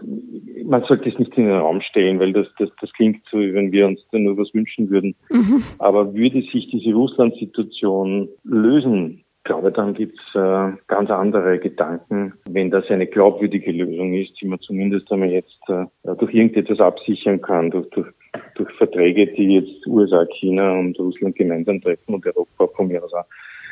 man 0.65 0.83
sollte 0.83 1.09
es 1.09 1.17
nicht 1.17 1.37
in 1.37 1.45
den 1.45 1.57
Raum 1.57 1.81
stellen, 1.81 2.19
weil 2.19 2.33
das, 2.33 2.47
das, 2.59 2.69
das 2.81 2.91
klingt 2.93 3.21
so, 3.31 3.39
wie 3.39 3.53
wenn 3.53 3.71
wir 3.71 3.87
uns 3.87 4.01
da 4.11 4.17
nur 4.17 4.37
was 4.37 4.53
wünschen 4.53 4.89
würden. 4.89 5.15
Mhm. 5.29 5.63
Aber 5.79 6.13
würde 6.13 6.41
sich 6.41 6.67
diese 6.71 6.93
Russland-Situation 6.93 8.29
lösen, 8.43 9.25
glaube, 9.45 9.71
dann 9.71 9.93
gibt's 9.93 10.21
äh, 10.33 10.71
ganz 10.87 11.09
andere 11.09 11.59
Gedanken, 11.59 12.33
wenn 12.49 12.71
das 12.71 12.89
eine 12.89 13.07
glaubwürdige 13.07 13.71
Lösung 13.71 14.13
ist, 14.13 14.33
die 14.41 14.47
man 14.47 14.59
zumindest 14.59 15.09
einmal 15.11 15.29
jetzt 15.29 15.61
äh, 15.69 15.85
durch 16.17 16.33
irgendetwas 16.33 16.79
absichern 16.79 17.41
kann, 17.41 17.71
durch, 17.71 17.87
durch, 17.91 18.07
durch 18.55 18.71
Verträge, 18.73 19.27
die 19.27 19.55
jetzt 19.55 19.87
USA, 19.87 20.25
China 20.39 20.73
und 20.73 20.99
Russland 20.99 21.35
gemeinsam 21.35 21.79
treffen 21.79 22.15
und 22.15 22.25
Europa 22.25 22.67
von 22.75 22.87
mir 22.87 23.03
aus. 23.03 23.13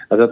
Also 0.10 0.30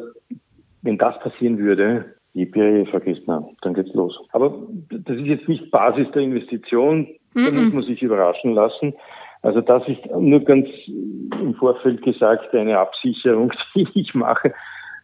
wenn 0.84 0.97
das 0.97 1.20
passieren 1.20 1.57
würde, 1.57 2.05
Yippie, 2.34 2.86
vergisst 2.89 3.27
man, 3.27 3.45
dann 3.61 3.73
geht's 3.73 3.93
los. 3.93 4.17
Aber 4.32 4.53
das 4.89 5.17
ist 5.17 5.25
jetzt 5.25 5.49
nicht 5.49 5.69
Basis 5.71 6.07
der 6.13 6.21
Investition, 6.21 7.07
da 7.34 7.41
mm 7.41 7.65
muss 7.65 7.73
man 7.73 7.84
sich 7.84 8.01
überraschen 8.01 8.53
lassen. 8.53 8.93
Also 9.41 9.61
das 9.61 9.82
ist 9.88 10.05
nur 10.17 10.41
ganz 10.41 10.67
im 10.88 11.55
Vorfeld 11.55 12.01
gesagt 12.03 12.53
eine 12.53 12.77
Absicherung, 12.77 13.51
die 13.75 13.88
ich 13.95 14.13
mache, 14.13 14.53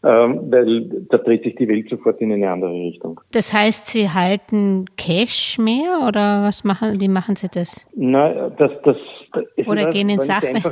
ähm, 0.03 0.51
weil 0.51 0.89
da 1.09 1.17
dreht 1.17 1.43
sich 1.43 1.55
die 1.55 1.67
Welt 1.67 1.89
sofort 1.89 2.21
in 2.21 2.31
eine 2.31 2.49
andere 2.49 2.71
Richtung. 2.71 3.19
Das 3.31 3.51
heißt, 3.51 3.87
Sie 3.87 4.09
halten 4.09 4.85
Cash 4.95 5.57
mehr 5.57 6.05
oder 6.07 6.43
was 6.43 6.63
machen, 6.63 6.99
wie 7.01 7.07
machen 7.07 7.35
Sie 7.35 7.47
das? 7.51 7.89
Na, 7.95 8.49
das, 8.49 8.71
das, 8.83 8.97
es 9.55 9.67
oder 9.67 9.89
gehen 9.89 10.09
in 10.09 10.21
Sachen? 10.21 10.63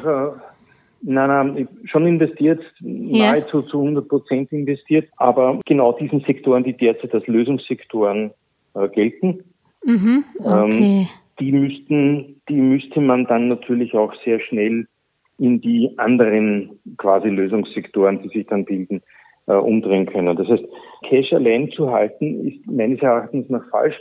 Nein, 1.08 1.28
nein, 1.28 1.68
schon 1.86 2.08
investiert, 2.08 2.62
ja. 2.80 3.34
nahezu 3.34 3.62
zu 3.62 3.80
100 3.80 4.08
Prozent 4.08 4.52
investiert, 4.52 5.08
aber 5.18 5.60
genau 5.66 5.92
diesen 5.94 6.22
Sektoren, 6.22 6.64
die 6.64 6.74
derzeit 6.74 7.14
als 7.14 7.28
Lösungssektoren 7.28 8.32
äh, 8.74 8.90
gelten, 8.90 9.44
mhm, 9.84 10.24
okay. 10.40 11.04
ähm, 11.04 11.08
die 11.40 11.52
müssten, 11.52 12.42
die 12.50 12.60
müsste 12.60 13.02
man 13.02 13.26
dann 13.26 13.50
natürlich 13.50 13.94
auch 13.94 14.14
sehr 14.24 14.40
schnell 14.40 14.88
in 15.38 15.62
die 15.62 15.92
anderen 15.98 16.80
quasi 16.98 17.30
Lösungssektoren, 17.30 18.24
die 18.24 18.30
sich 18.30 18.48
dann 18.48 18.66
bilden, 18.66 19.04
äh, 19.46 19.54
umdrehen 19.54 20.08
können. 20.08 20.36
Das 20.36 20.48
heißt, 20.48 20.64
Cash 21.04 21.34
allein 21.34 21.70
zu 21.72 21.92
halten 21.92 22.48
ist 22.48 22.66
meines 22.66 23.00
Erachtens 23.02 23.48
noch 23.50 23.64
falsch, 23.70 23.98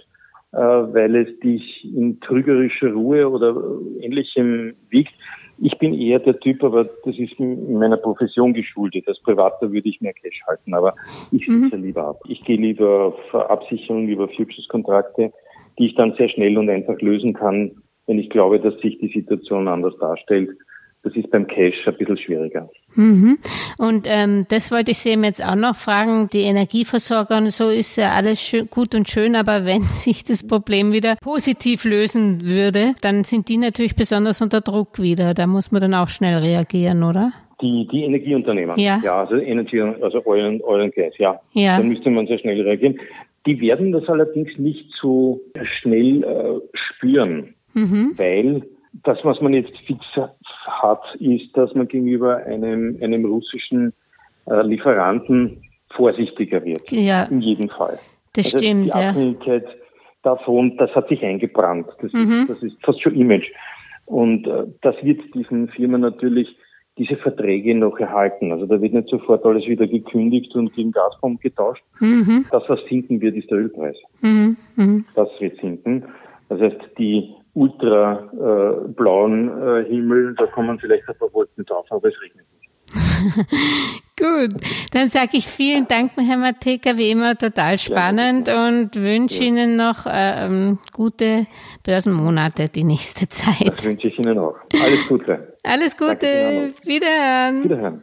äh, 0.52 0.56
weil 0.56 1.16
es 1.16 1.38
dich 1.40 1.84
in 1.84 2.20
trügerischer 2.20 2.92
Ruhe 2.92 3.28
oder 3.28 3.54
ähnlichem 4.00 4.74
wiegt. 4.88 5.12
Ich 5.58 5.78
bin 5.78 5.94
eher 5.94 6.18
der 6.18 6.38
Typ, 6.40 6.62
aber 6.64 6.84
das 6.84 7.16
ist 7.18 7.38
in 7.38 7.78
meiner 7.78 7.96
Profession 7.96 8.54
geschuldet. 8.54 9.06
Als 9.06 9.20
Privater 9.20 9.72
würde 9.72 9.88
ich 9.88 10.00
mehr 10.00 10.12
Cash 10.12 10.40
halten, 10.46 10.74
aber 10.74 10.94
ich 11.30 11.46
sitze 11.46 11.76
mhm. 11.76 11.84
lieber 11.84 12.06
ab. 12.06 12.20
Ich 12.28 12.44
gehe 12.44 12.56
lieber 12.56 13.14
auf 13.14 13.34
Absicherung, 13.34 14.06
lieber 14.06 14.28
Futures-Kontrakte, 14.28 15.32
die 15.78 15.86
ich 15.86 15.94
dann 15.94 16.14
sehr 16.14 16.28
schnell 16.28 16.58
und 16.58 16.68
einfach 16.68 17.00
lösen 17.00 17.34
kann, 17.34 17.72
wenn 18.06 18.18
ich 18.18 18.30
glaube, 18.30 18.60
dass 18.60 18.78
sich 18.80 18.98
die 18.98 19.12
Situation 19.12 19.68
anders 19.68 19.96
darstellt. 19.98 20.50
Das 21.04 21.14
ist 21.14 21.30
beim 21.30 21.46
Cash 21.46 21.86
ein 21.86 21.96
bisschen 21.98 22.16
schwieriger. 22.16 22.68
Mhm. 22.94 23.36
Und 23.76 24.06
ähm, 24.08 24.46
das 24.48 24.72
wollte 24.72 24.92
ich 24.92 24.98
Sie 24.98 25.10
jetzt 25.10 25.44
auch 25.44 25.54
noch 25.54 25.76
fragen. 25.76 26.30
Die 26.32 26.42
Energieversorger 26.42 27.36
und 27.36 27.48
so 27.48 27.68
ist 27.68 27.96
ja 27.96 28.12
alles 28.12 28.40
schön, 28.40 28.68
gut 28.70 28.94
und 28.94 29.08
schön, 29.10 29.36
aber 29.36 29.66
wenn 29.66 29.82
sich 29.82 30.24
das 30.24 30.46
Problem 30.46 30.92
wieder 30.92 31.16
positiv 31.20 31.84
lösen 31.84 32.44
würde, 32.44 32.94
dann 33.02 33.22
sind 33.24 33.50
die 33.50 33.58
natürlich 33.58 33.96
besonders 33.96 34.40
unter 34.40 34.62
Druck 34.62 34.98
wieder. 34.98 35.34
Da 35.34 35.46
muss 35.46 35.70
man 35.70 35.82
dann 35.82 35.92
auch 35.92 36.08
schnell 36.08 36.38
reagieren, 36.38 37.02
oder? 37.02 37.32
Die, 37.60 37.86
die 37.92 38.04
Energieunternehmer. 38.04 38.78
Ja. 38.78 38.98
ja, 39.04 39.20
also 39.20 39.36
Energy, 39.36 39.80
also 39.80 40.24
Oil 40.24 40.46
und, 40.46 40.64
Oil 40.64 40.84
and 40.84 40.94
Gas, 40.94 41.12
ja. 41.18 41.38
ja. 41.52 41.76
Da 41.76 41.82
müsste 41.84 42.08
man 42.08 42.26
sehr 42.26 42.38
schnell 42.38 42.60
reagieren. 42.62 42.98
Die 43.46 43.60
werden 43.60 43.92
das 43.92 44.08
allerdings 44.08 44.56
nicht 44.56 44.90
so 45.00 45.40
schnell 45.80 46.24
äh, 46.24 46.60
spüren, 46.72 47.54
mhm. 47.74 48.12
weil 48.16 48.62
das, 49.02 49.18
was 49.22 49.40
man 49.40 49.54
jetzt 49.54 49.76
fix 49.86 50.04
hat, 50.66 51.02
ist, 51.18 51.56
dass 51.56 51.74
man 51.74 51.88
gegenüber 51.88 52.36
einem, 52.36 52.98
einem 53.02 53.24
russischen 53.24 53.92
äh, 54.46 54.62
Lieferanten 54.62 55.62
vorsichtiger 55.94 56.64
wird. 56.64 56.90
Ja. 56.90 57.24
In 57.24 57.40
jedem 57.40 57.68
Fall. 57.68 57.98
Das 58.34 58.46
also 58.46 58.58
stimmt, 58.58 58.86
die 58.86 58.92
Abhängigkeit 58.92 59.64
ja. 59.64 59.74
davon, 60.22 60.76
das 60.76 60.90
hat 60.94 61.08
sich 61.08 61.22
eingebrannt. 61.22 61.86
Das, 62.00 62.12
mhm. 62.12 62.42
ist, 62.42 62.50
das 62.50 62.62
ist 62.62 62.76
fast 62.84 63.02
schon 63.02 63.14
Image. 63.14 63.50
Und 64.06 64.46
äh, 64.46 64.64
das 64.82 64.96
wird 65.02 65.20
diesen 65.34 65.68
Firmen 65.68 66.00
natürlich 66.00 66.48
diese 66.96 67.16
Verträge 67.16 67.74
noch 67.74 67.98
erhalten. 67.98 68.52
Also 68.52 68.66
da 68.66 68.80
wird 68.80 68.92
nicht 68.92 69.08
sofort 69.08 69.44
alles 69.44 69.66
wieder 69.66 69.86
gekündigt 69.86 70.54
und 70.54 70.72
gegen 70.74 70.92
Gazprom 70.92 71.38
getauscht. 71.40 71.82
Mhm. 71.98 72.44
Das, 72.50 72.62
was 72.68 72.80
sinken 72.88 73.20
wird, 73.20 73.34
ist 73.36 73.50
der 73.50 73.58
Ölpreis. 73.58 73.96
Mhm. 74.20 74.56
Mhm. 74.76 75.04
Das 75.14 75.28
wird 75.40 75.58
sinken. 75.60 76.04
Das 76.48 76.60
heißt, 76.60 76.78
die 76.98 77.34
ultra 77.54 78.28
äh, 78.32 78.88
blauen 78.88 79.48
äh, 79.48 79.84
Himmel, 79.84 80.34
da 80.36 80.46
kommen 80.46 80.78
vielleicht 80.78 81.08
ein 81.08 81.16
paar 81.16 81.32
Wolken 81.32 81.64
drauf, 81.64 81.86
aber 81.90 82.08
es 82.08 82.14
regnet 82.20 82.46
nicht. 82.52 82.70
Gut, 84.18 84.60
dann 84.92 85.08
sage 85.08 85.36
ich 85.38 85.46
vielen 85.46 85.88
Dank, 85.88 86.12
Herr 86.16 86.36
Mateka, 86.36 86.96
wie 86.96 87.10
immer 87.10 87.36
total 87.36 87.78
spannend 87.78 88.48
und 88.48 88.94
wünsche 88.94 89.42
ja. 89.42 89.48
Ihnen 89.48 89.76
noch 89.76 90.06
äh, 90.06 90.76
gute 90.92 91.46
Börsenmonate 91.84 92.68
die 92.68 92.84
nächste 92.84 93.28
Zeit. 93.28 93.66
Das 93.66 93.84
wünsche 93.84 94.08
ich 94.08 94.18
Ihnen 94.18 94.38
auch. 94.38 94.56
Alles 94.72 95.08
Gute. 95.08 95.56
Alles 95.62 95.96
Gute. 95.96 96.70
Wiederhören. 96.84 97.64
Wiederhören. 97.64 98.02